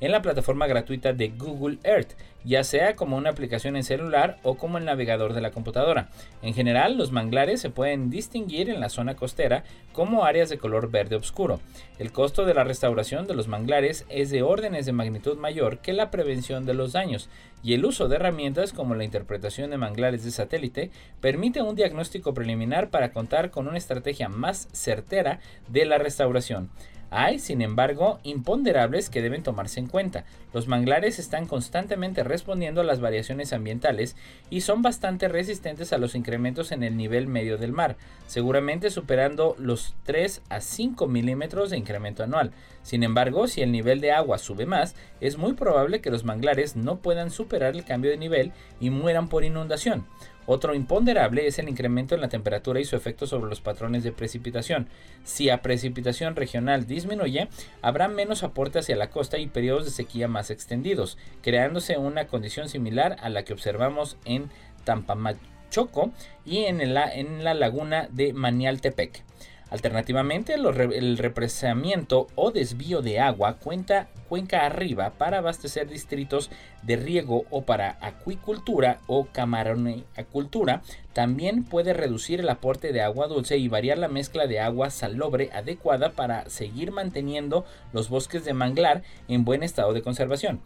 en 0.00 0.12
la 0.12 0.22
plataforma 0.22 0.66
gratuita 0.66 1.12
de 1.12 1.28
Google 1.28 1.78
Earth, 1.84 2.12
ya 2.44 2.64
sea 2.64 2.94
como 2.94 3.16
una 3.16 3.30
aplicación 3.30 3.76
en 3.76 3.84
celular 3.84 4.38
o 4.42 4.56
como 4.56 4.78
el 4.78 4.84
navegador 4.84 5.34
de 5.34 5.40
la 5.40 5.50
computadora. 5.50 6.08
En 6.42 6.54
general, 6.54 6.96
los 6.96 7.12
manglares 7.12 7.60
se 7.60 7.70
pueden 7.70 8.10
distinguir 8.10 8.70
en 8.70 8.80
la 8.80 8.88
zona 8.88 9.16
costera 9.16 9.64
como 9.92 10.24
áreas 10.24 10.48
de 10.48 10.58
color 10.58 10.90
verde 10.90 11.16
oscuro. 11.16 11.60
El 11.98 12.12
costo 12.12 12.44
de 12.44 12.54
la 12.54 12.64
restauración 12.64 13.26
de 13.26 13.34
los 13.34 13.48
manglares 13.48 14.06
es 14.08 14.30
de 14.30 14.42
órdenes 14.42 14.86
de 14.86 14.92
magnitud 14.92 15.36
mayor 15.36 15.78
que 15.78 15.92
la 15.92 16.10
prevención 16.10 16.66
de 16.66 16.74
los 16.74 16.92
daños, 16.92 17.28
y 17.62 17.74
el 17.74 17.84
uso 17.84 18.08
de 18.08 18.16
herramientas 18.16 18.72
como 18.72 18.94
la 18.94 19.04
interpretación 19.04 19.70
de 19.70 19.78
manglares 19.78 20.24
de 20.24 20.30
satélite 20.30 20.90
permite 21.20 21.60
un 21.60 21.74
diagnóstico 21.74 22.34
preliminar 22.34 22.90
para 22.90 23.12
contar 23.12 23.50
con 23.50 23.66
una 23.66 23.78
estrategia 23.78 24.28
más 24.28 24.68
certera 24.72 25.40
de 25.68 25.84
la 25.84 25.98
restauración. 25.98 26.70
Hay, 27.10 27.38
sin 27.38 27.62
embargo, 27.62 28.18
imponderables 28.22 29.08
que 29.08 29.22
deben 29.22 29.42
tomarse 29.42 29.80
en 29.80 29.86
cuenta. 29.86 30.24
Los 30.52 30.68
manglares 30.68 31.18
están 31.18 31.46
constantemente 31.46 32.22
respondiendo 32.22 32.82
a 32.82 32.84
las 32.84 33.00
variaciones 33.00 33.52
ambientales 33.52 34.14
y 34.50 34.60
son 34.60 34.82
bastante 34.82 35.28
resistentes 35.28 35.92
a 35.92 35.98
los 35.98 36.14
incrementos 36.14 36.70
en 36.70 36.82
el 36.82 36.96
nivel 36.96 37.26
medio 37.26 37.56
del 37.56 37.72
mar, 37.72 37.96
seguramente 38.26 38.90
superando 38.90 39.56
los 39.58 39.94
3 40.04 40.42
a 40.50 40.60
5 40.60 41.06
milímetros 41.06 41.70
de 41.70 41.78
incremento 41.78 42.22
anual. 42.22 42.52
Sin 42.82 43.02
embargo, 43.02 43.46
si 43.46 43.62
el 43.62 43.72
nivel 43.72 44.00
de 44.00 44.12
agua 44.12 44.38
sube 44.38 44.66
más, 44.66 44.94
es 45.20 45.38
muy 45.38 45.54
probable 45.54 46.00
que 46.00 46.10
los 46.10 46.24
manglares 46.24 46.76
no 46.76 46.96
puedan 46.98 47.30
superar 47.30 47.74
el 47.74 47.84
cambio 47.84 48.10
de 48.10 48.18
nivel 48.18 48.52
y 48.80 48.90
mueran 48.90 49.28
por 49.28 49.44
inundación. 49.44 50.06
Otro 50.50 50.74
imponderable 50.74 51.46
es 51.46 51.58
el 51.58 51.68
incremento 51.68 52.14
en 52.14 52.22
la 52.22 52.30
temperatura 52.30 52.80
y 52.80 52.86
su 52.86 52.96
efecto 52.96 53.26
sobre 53.26 53.50
los 53.50 53.60
patrones 53.60 54.02
de 54.02 54.12
precipitación. 54.12 54.88
Si 55.22 55.50
a 55.50 55.60
precipitación 55.60 56.36
regional 56.36 56.86
disminuye, 56.86 57.48
habrá 57.82 58.08
menos 58.08 58.42
aporte 58.42 58.78
hacia 58.78 58.96
la 58.96 59.10
costa 59.10 59.36
y 59.36 59.46
periodos 59.46 59.84
de 59.84 59.90
sequía 59.90 60.26
más 60.26 60.50
extendidos, 60.50 61.18
creándose 61.42 61.98
una 61.98 62.28
condición 62.28 62.70
similar 62.70 63.18
a 63.20 63.28
la 63.28 63.44
que 63.44 63.52
observamos 63.52 64.16
en 64.24 64.48
Tampamachoco 64.84 66.12
y 66.46 66.64
en 66.64 66.94
la, 66.94 67.12
en 67.12 67.44
la 67.44 67.52
laguna 67.52 68.08
de 68.10 68.32
Manialtepec. 68.32 69.22
Alternativamente, 69.70 70.54
el 70.54 71.18
represamiento 71.18 72.26
o 72.34 72.50
desvío 72.50 73.02
de 73.02 73.20
agua 73.20 73.58
cuenta 73.58 74.08
cuenca 74.28 74.66
arriba 74.66 75.14
para 75.16 75.38
abastecer 75.38 75.88
distritos 75.88 76.50
de 76.82 76.96
riego 76.96 77.44
o 77.50 77.62
para 77.62 77.96
acuicultura 78.00 78.98
o 79.06 79.26
camaroneacultura 79.26 80.82
también 81.12 81.64
puede 81.64 81.94
reducir 81.94 82.40
el 82.40 82.48
aporte 82.48 82.92
de 82.92 83.02
agua 83.02 83.26
dulce 83.26 83.56
y 83.56 83.68
variar 83.68 83.98
la 83.98 84.08
mezcla 84.08 84.46
de 84.46 84.60
agua 84.60 84.90
salobre 84.90 85.50
adecuada 85.52 86.10
para 86.10 86.48
seguir 86.48 86.92
manteniendo 86.92 87.64
los 87.92 88.08
bosques 88.08 88.44
de 88.44 88.54
manglar 88.54 89.02
en 89.26 89.44
buen 89.44 89.62
estado 89.62 89.92
de 89.92 90.02
conservación. 90.02 90.60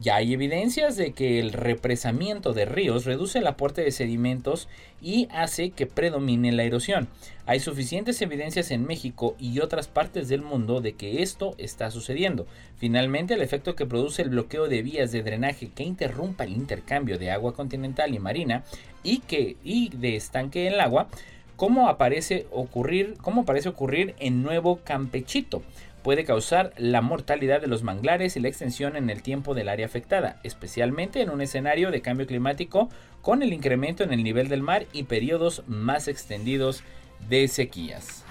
Ya 0.00 0.16
hay 0.16 0.32
evidencias 0.32 0.96
de 0.96 1.12
que 1.12 1.38
el 1.38 1.52
represamiento 1.52 2.52
de 2.52 2.64
ríos 2.64 3.04
reduce 3.04 3.38
el 3.38 3.46
aporte 3.46 3.82
de 3.82 3.92
sedimentos 3.92 4.68
y 5.00 5.28
hace 5.30 5.70
que 5.70 5.86
predomine 5.86 6.50
la 6.50 6.64
erosión. 6.64 7.08
Hay 7.46 7.60
suficientes 7.60 8.20
evidencias 8.20 8.72
en 8.72 8.84
México 8.84 9.36
y 9.38 9.60
otras 9.60 9.86
partes 9.86 10.28
del 10.28 10.42
mundo 10.42 10.80
de 10.80 10.94
que 10.94 11.22
esto 11.22 11.54
está 11.58 11.92
sucediendo. 11.92 12.46
Finalmente, 12.76 13.34
el 13.34 13.42
efecto 13.42 13.76
que 13.76 13.86
produce 13.86 14.22
el 14.22 14.30
bloqueo 14.30 14.66
de 14.66 14.82
vías 14.82 15.12
de 15.12 15.22
drenaje 15.22 15.68
que 15.68 15.84
interrumpa 15.84 16.42
el 16.42 16.54
intercambio 16.54 17.16
de 17.16 17.30
agua 17.30 17.54
continental 17.54 18.14
y 18.14 18.18
marina 18.18 18.64
y 19.04 19.18
que 19.18 19.56
y 19.62 19.90
de 19.90 20.16
estanque 20.16 20.66
en 20.66 20.74
el 20.74 20.80
agua, 20.80 21.06
como 21.54 21.88
aparece 21.88 22.48
ocurrir, 22.50 23.14
parece 23.46 23.68
ocurrir 23.68 24.16
en 24.18 24.42
Nuevo 24.42 24.80
Campechito 24.82 25.62
puede 26.04 26.24
causar 26.24 26.74
la 26.76 27.00
mortalidad 27.00 27.62
de 27.62 27.66
los 27.66 27.82
manglares 27.82 28.36
y 28.36 28.40
la 28.40 28.48
extensión 28.48 28.94
en 28.94 29.08
el 29.08 29.22
tiempo 29.22 29.54
del 29.54 29.70
área 29.70 29.86
afectada, 29.86 30.38
especialmente 30.44 31.22
en 31.22 31.30
un 31.30 31.40
escenario 31.40 31.90
de 31.90 32.02
cambio 32.02 32.26
climático 32.26 32.90
con 33.22 33.42
el 33.42 33.54
incremento 33.54 34.04
en 34.04 34.12
el 34.12 34.22
nivel 34.22 34.48
del 34.48 34.60
mar 34.60 34.84
y 34.92 35.04
periodos 35.04 35.64
más 35.66 36.06
extendidos 36.06 36.84
de 37.30 37.48
sequías. 37.48 38.22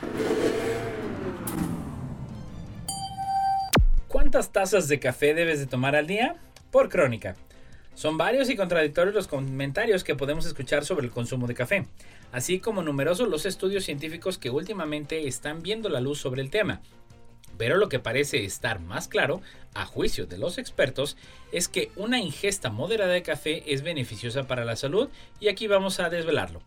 ¿Cuántas 4.07 4.51
tazas 4.51 4.87
de 4.87 4.99
café 4.99 5.33
debes 5.33 5.59
de 5.59 5.65
tomar 5.65 5.95
al 5.95 6.05
día? 6.05 6.35
Por 6.69 6.89
crónica. 6.89 7.35
Son 7.95 8.17
varios 8.17 8.49
y 8.51 8.55
contradictorios 8.55 9.15
los 9.15 9.27
comentarios 9.27 10.03
que 10.03 10.15
podemos 10.15 10.45
escuchar 10.45 10.85
sobre 10.85 11.05
el 11.05 11.11
consumo 11.11 11.47
de 11.47 11.53
café, 11.53 11.87
así 12.31 12.59
como 12.59 12.81
numerosos 12.81 13.29
los 13.29 13.45
estudios 13.45 13.83
científicos 13.83 14.37
que 14.37 14.49
últimamente 14.49 15.27
están 15.27 15.61
viendo 15.61 15.89
la 15.89 16.01
luz 16.01 16.19
sobre 16.19 16.41
el 16.41 16.49
tema, 16.49 16.81
pero 17.57 17.77
lo 17.77 17.89
que 17.89 17.99
parece 17.99 18.43
estar 18.45 18.79
más 18.79 19.07
claro, 19.07 19.41
a 19.73 19.85
juicio 19.85 20.25
de 20.25 20.37
los 20.37 20.57
expertos, 20.57 21.17
es 21.51 21.67
que 21.67 21.91
una 21.95 22.19
ingesta 22.19 22.69
moderada 22.69 23.13
de 23.13 23.23
café 23.23 23.63
es 23.73 23.81
beneficiosa 23.81 24.43
para 24.43 24.65
la 24.65 24.75
salud 24.75 25.09
y 25.39 25.47
aquí 25.47 25.67
vamos 25.67 25.99
a 25.99 26.09
desvelarlo. 26.09 26.61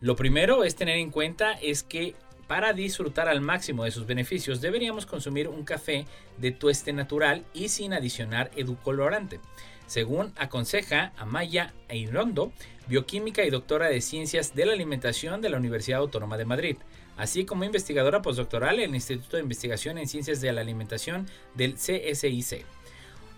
Lo 0.00 0.16
primero 0.16 0.64
es 0.64 0.76
tener 0.76 0.96
en 0.96 1.10
cuenta 1.10 1.52
es 1.52 1.82
que 1.82 2.14
para 2.46 2.72
disfrutar 2.72 3.28
al 3.28 3.40
máximo 3.40 3.84
de 3.84 3.90
sus 3.90 4.06
beneficios 4.06 4.60
deberíamos 4.60 5.06
consumir 5.06 5.48
un 5.48 5.64
café 5.64 6.06
de 6.36 6.52
tueste 6.52 6.92
natural 6.92 7.44
y 7.52 7.68
sin 7.68 7.92
adicionar 7.92 8.50
edulcorante. 8.56 9.40
Según 9.86 10.32
aconseja 10.36 11.12
Amaya 11.16 11.72
Eirondo, 11.88 12.52
bioquímica 12.86 13.44
y 13.44 13.50
doctora 13.50 13.88
de 13.88 14.00
ciencias 14.00 14.54
de 14.54 14.66
la 14.66 14.72
alimentación 14.72 15.40
de 15.40 15.50
la 15.50 15.56
Universidad 15.56 16.00
Autónoma 16.00 16.36
de 16.36 16.44
Madrid 16.44 16.76
así 17.16 17.44
como 17.44 17.64
investigadora 17.64 18.22
postdoctoral 18.22 18.78
en 18.78 18.90
el 18.90 18.96
Instituto 18.96 19.36
de 19.36 19.42
Investigación 19.42 19.98
en 19.98 20.08
Ciencias 20.08 20.40
de 20.40 20.52
la 20.52 20.60
Alimentación 20.60 21.26
del 21.54 21.74
CSIC. 21.74 22.64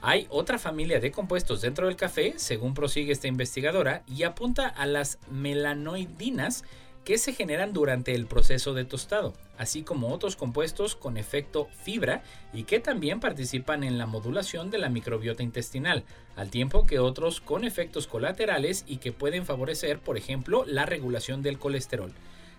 Hay 0.01 0.26
otra 0.30 0.59
familia 0.59 1.01
de 1.01 1.11
compuestos 1.11 1.61
dentro 1.61 1.86
del 1.86 1.96
café, 1.96 2.34
según 2.36 2.74
prosigue 2.74 3.12
esta 3.12 3.26
investigadora, 3.26 4.05
y 4.07 4.22
apunta 4.22 4.68
a 4.68 4.86
las 4.86 5.18
melanoidinas 5.30 6.64
que 7.05 7.18
se 7.18 7.32
generan 7.32 7.72
durante 7.72 8.14
el 8.14 8.26
proceso 8.26 8.74
de 8.74 8.84
tostado, 8.84 9.34
así 9.59 9.83
como 9.83 10.09
otros 10.09 10.37
compuestos 10.37 10.97
con 10.97 11.17
efecto 11.17 11.69
fibra 11.83 12.23
y 12.55 12.63
que 12.63 12.81
también 12.81 13.21
participan 13.21 13.85
en 13.85 13.99
la 13.99 14.07
modulación 14.07 14.71
de 14.71 14.79
la 14.79 14.89
microbiota 14.89 15.43
intestinal, 15.43 16.05
al 16.37 16.51
tiempo 16.51 16.87
que 16.87 16.99
otros 17.01 17.41
con 17.41 17.65
efectos 17.65 18.07
colaterales 18.07 18.85
y 18.87 18.97
que 18.97 19.13
pueden 19.13 19.45
favorecer, 19.45 19.99
por 19.99 20.17
ejemplo, 20.17 20.65
la 20.65 20.87
regulación 20.87 21.43
del 21.43 21.59
colesterol. 21.59 22.13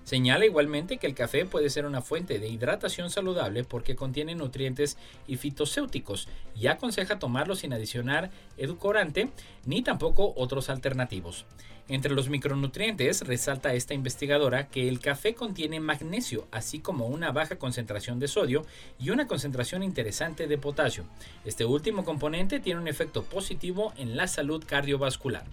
Señala 0.03 0.45
igualmente 0.45 0.97
que 0.97 1.07
el 1.07 1.13
café 1.13 1.45
puede 1.45 1.69
ser 1.69 1.85
una 1.85 2.01
fuente 2.01 2.39
de 2.39 2.47
hidratación 2.47 3.09
saludable 3.11 3.63
porque 3.63 3.95
contiene 3.95 4.33
nutrientes 4.33 4.97
y 5.27 5.37
fitocéuticos 5.37 6.27
y 6.55 6.67
aconseja 6.67 7.19
tomarlo 7.19 7.55
sin 7.55 7.73
adicionar 7.73 8.31
edulcorante 8.57 9.29
ni 9.65 9.83
tampoco 9.83 10.33
otros 10.35 10.69
alternativos. 10.69 11.45
Entre 11.89 12.13
los 12.13 12.29
micronutrientes 12.29 13.21
resalta 13.21 13.73
esta 13.73 13.95
investigadora 13.95 14.67
que 14.67 14.87
el 14.87 14.99
café 14.99 15.33
contiene 15.33 15.79
magnesio, 15.79 16.47
así 16.51 16.79
como 16.79 17.07
una 17.07 17.31
baja 17.31 17.57
concentración 17.57 18.19
de 18.19 18.27
sodio 18.27 18.63
y 18.99 19.09
una 19.09 19.25
concentración 19.25 19.81
interesante 19.81 20.45
de 20.45 20.59
potasio. 20.59 21.05
Este 21.45 21.65
último 21.65 22.05
componente 22.05 22.59
tiene 22.59 22.79
un 22.79 22.87
efecto 22.87 23.23
positivo 23.23 23.91
en 23.97 24.15
la 24.15 24.27
salud 24.27 24.63
cardiovascular. 24.67 25.45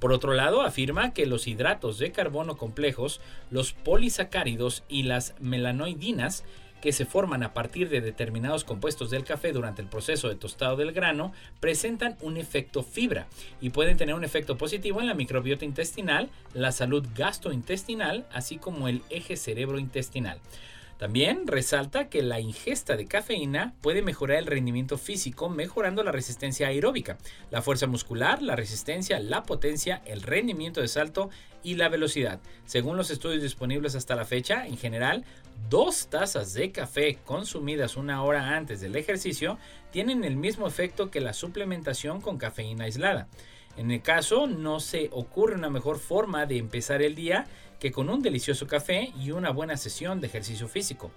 Por 0.00 0.12
otro 0.12 0.34
lado, 0.34 0.62
afirma 0.62 1.14
que 1.14 1.26
los 1.26 1.46
hidratos 1.46 2.00
de 2.00 2.10
carbono 2.10 2.56
complejos, 2.56 3.20
los 3.52 3.72
polisacáridos 3.72 4.82
y 4.88 5.04
las 5.04 5.36
melanoidinas 5.38 6.42
que 6.84 6.92
se 6.92 7.06
forman 7.06 7.42
a 7.42 7.54
partir 7.54 7.88
de 7.88 8.02
determinados 8.02 8.62
compuestos 8.62 9.08
del 9.08 9.24
café 9.24 9.52
durante 9.52 9.80
el 9.80 9.88
proceso 9.88 10.28
de 10.28 10.34
tostado 10.34 10.76
del 10.76 10.92
grano 10.92 11.32
presentan 11.58 12.18
un 12.20 12.36
efecto 12.36 12.82
fibra 12.82 13.26
y 13.62 13.70
pueden 13.70 13.96
tener 13.96 14.14
un 14.14 14.22
efecto 14.22 14.58
positivo 14.58 15.00
en 15.00 15.06
la 15.06 15.14
microbiota 15.14 15.64
intestinal, 15.64 16.28
la 16.52 16.72
salud 16.72 17.02
gastrointestinal, 17.16 18.26
así 18.30 18.58
como 18.58 18.86
el 18.86 19.00
eje 19.08 19.38
cerebro-intestinal. 19.38 20.40
También 20.98 21.46
resalta 21.46 22.10
que 22.10 22.22
la 22.22 22.38
ingesta 22.38 22.96
de 22.96 23.06
cafeína 23.06 23.72
puede 23.80 24.02
mejorar 24.02 24.36
el 24.36 24.46
rendimiento 24.46 24.98
físico 24.98 25.48
mejorando 25.48 26.02
la 26.04 26.12
resistencia 26.12 26.66
aeróbica, 26.68 27.16
la 27.50 27.62
fuerza 27.62 27.86
muscular, 27.86 28.42
la 28.42 28.56
resistencia, 28.56 29.18
la 29.20 29.44
potencia, 29.44 30.02
el 30.04 30.20
rendimiento 30.20 30.82
de 30.82 30.88
salto 30.88 31.30
y 31.64 31.74
la 31.74 31.88
velocidad. 31.88 32.38
Según 32.66 32.96
los 32.96 33.10
estudios 33.10 33.42
disponibles 33.42 33.96
hasta 33.96 34.14
la 34.14 34.24
fecha, 34.24 34.66
en 34.68 34.76
general, 34.76 35.24
dos 35.68 36.06
tazas 36.08 36.54
de 36.54 36.70
café 36.70 37.18
consumidas 37.24 37.96
una 37.96 38.22
hora 38.22 38.56
antes 38.56 38.80
del 38.80 38.94
ejercicio 38.94 39.58
tienen 39.90 40.22
el 40.22 40.36
mismo 40.36 40.68
efecto 40.68 41.10
que 41.10 41.20
la 41.20 41.32
suplementación 41.32 42.20
con 42.20 42.38
cafeína 42.38 42.84
aislada. 42.84 43.26
En 43.76 43.90
el 43.90 44.02
caso, 44.02 44.46
no 44.46 44.78
se 44.78 45.08
ocurre 45.10 45.56
una 45.56 45.70
mejor 45.70 45.98
forma 45.98 46.46
de 46.46 46.58
empezar 46.58 47.02
el 47.02 47.16
día 47.16 47.46
que 47.80 47.90
con 47.90 48.08
un 48.08 48.22
delicioso 48.22 48.66
café 48.66 49.12
y 49.20 49.32
una 49.32 49.50
buena 49.50 49.76
sesión 49.76 50.20
de 50.20 50.28
ejercicio 50.28 50.68
físico. 50.68 51.10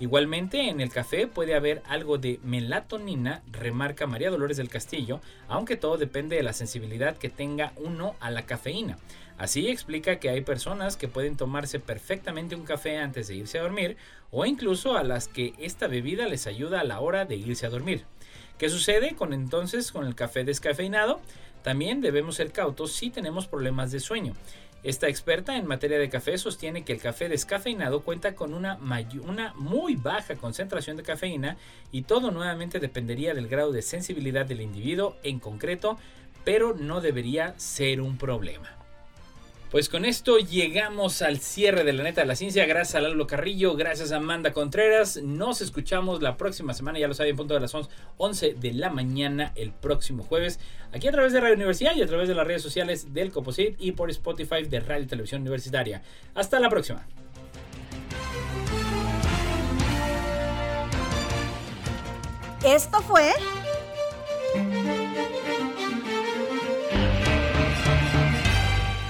Igualmente, 0.00 0.68
en 0.68 0.80
el 0.80 0.90
café 0.90 1.26
puede 1.26 1.54
haber 1.54 1.82
algo 1.86 2.18
de 2.18 2.40
melatonina, 2.42 3.42
remarca 3.50 4.06
María 4.06 4.30
Dolores 4.30 4.56
del 4.56 4.68
Castillo, 4.68 5.20
aunque 5.48 5.76
todo 5.76 5.96
depende 5.96 6.36
de 6.36 6.42
la 6.42 6.52
sensibilidad 6.52 7.16
que 7.16 7.30
tenga 7.30 7.72
uno 7.76 8.16
a 8.20 8.30
la 8.30 8.46
cafeína. 8.46 8.98
Así 9.36 9.68
explica 9.68 10.20
que 10.20 10.28
hay 10.28 10.42
personas 10.42 10.96
que 10.96 11.08
pueden 11.08 11.36
tomarse 11.36 11.80
perfectamente 11.80 12.54
un 12.54 12.64
café 12.64 12.98
antes 12.98 13.26
de 13.26 13.34
irse 13.34 13.58
a 13.58 13.62
dormir 13.62 13.96
o 14.30 14.46
incluso 14.46 14.96
a 14.96 15.02
las 15.02 15.26
que 15.26 15.54
esta 15.58 15.88
bebida 15.88 16.26
les 16.28 16.46
ayuda 16.46 16.80
a 16.80 16.84
la 16.84 17.00
hora 17.00 17.24
de 17.24 17.36
irse 17.36 17.66
a 17.66 17.70
dormir. 17.70 18.04
¿Qué 18.58 18.68
sucede 18.68 19.16
con 19.16 19.32
entonces 19.32 19.90
con 19.90 20.06
el 20.06 20.14
café 20.14 20.44
descafeinado? 20.44 21.20
También 21.64 22.00
debemos 22.00 22.36
ser 22.36 22.52
cautos 22.52 22.92
si 22.92 23.10
tenemos 23.10 23.48
problemas 23.48 23.90
de 23.90 23.98
sueño. 23.98 24.34
Esta 24.84 25.08
experta 25.08 25.56
en 25.56 25.66
materia 25.66 25.98
de 25.98 26.10
café 26.10 26.36
sostiene 26.36 26.84
que 26.84 26.92
el 26.92 27.00
café 27.00 27.28
descafeinado 27.28 28.02
cuenta 28.02 28.34
con 28.34 28.52
una, 28.52 28.78
una, 29.22 29.54
muy 29.54 29.96
baja 29.96 30.36
concentración 30.36 30.98
de 30.98 31.02
cafeína 31.02 31.56
y 31.90 32.02
todo 32.02 32.30
nuevamente 32.30 32.78
dependería 32.78 33.32
del 33.32 33.48
grado 33.48 33.72
de 33.72 33.80
sensibilidad 33.80 34.44
del 34.44 34.60
individuo 34.60 35.16
en 35.22 35.40
concreto, 35.40 35.98
pero 36.44 36.74
no 36.74 37.00
debería 37.00 37.58
ser 37.58 38.02
un 38.02 38.18
problema. 38.18 38.83
Pues 39.74 39.88
con 39.88 40.04
esto 40.04 40.38
llegamos 40.38 41.20
al 41.20 41.40
cierre 41.40 41.82
de 41.82 41.92
la 41.92 42.04
neta 42.04 42.20
de 42.20 42.28
la 42.28 42.36
ciencia. 42.36 42.64
Gracias 42.64 42.94
a 42.94 43.00
Lalo 43.00 43.26
Carrillo, 43.26 43.74
gracias 43.74 44.12
a 44.12 44.18
Amanda 44.18 44.52
Contreras. 44.52 45.16
Nos 45.20 45.60
escuchamos 45.62 46.22
la 46.22 46.36
próxima 46.36 46.74
semana, 46.74 47.00
ya 47.00 47.08
lo 47.08 47.14
saben, 47.14 47.34
punto 47.34 47.54
de 47.54 47.60
las 47.60 47.74
11 48.16 48.54
de 48.54 48.72
la 48.72 48.90
mañana 48.90 49.50
el 49.56 49.72
próximo 49.72 50.22
jueves, 50.22 50.60
aquí 50.92 51.08
a 51.08 51.10
través 51.10 51.32
de 51.32 51.40
Radio 51.40 51.56
Universidad 51.56 51.96
y 51.96 52.02
a 52.02 52.06
través 52.06 52.28
de 52.28 52.36
las 52.36 52.46
redes 52.46 52.62
sociales 52.62 53.12
del 53.12 53.32
Coposit 53.32 53.74
y 53.80 53.90
por 53.90 54.10
Spotify 54.10 54.62
de 54.62 54.78
Radio 54.78 55.02
y 55.02 55.06
Televisión 55.08 55.40
Universitaria. 55.40 56.02
Hasta 56.36 56.60
la 56.60 56.70
próxima. 56.70 57.04
Esto 62.64 63.02
fue 63.02 63.32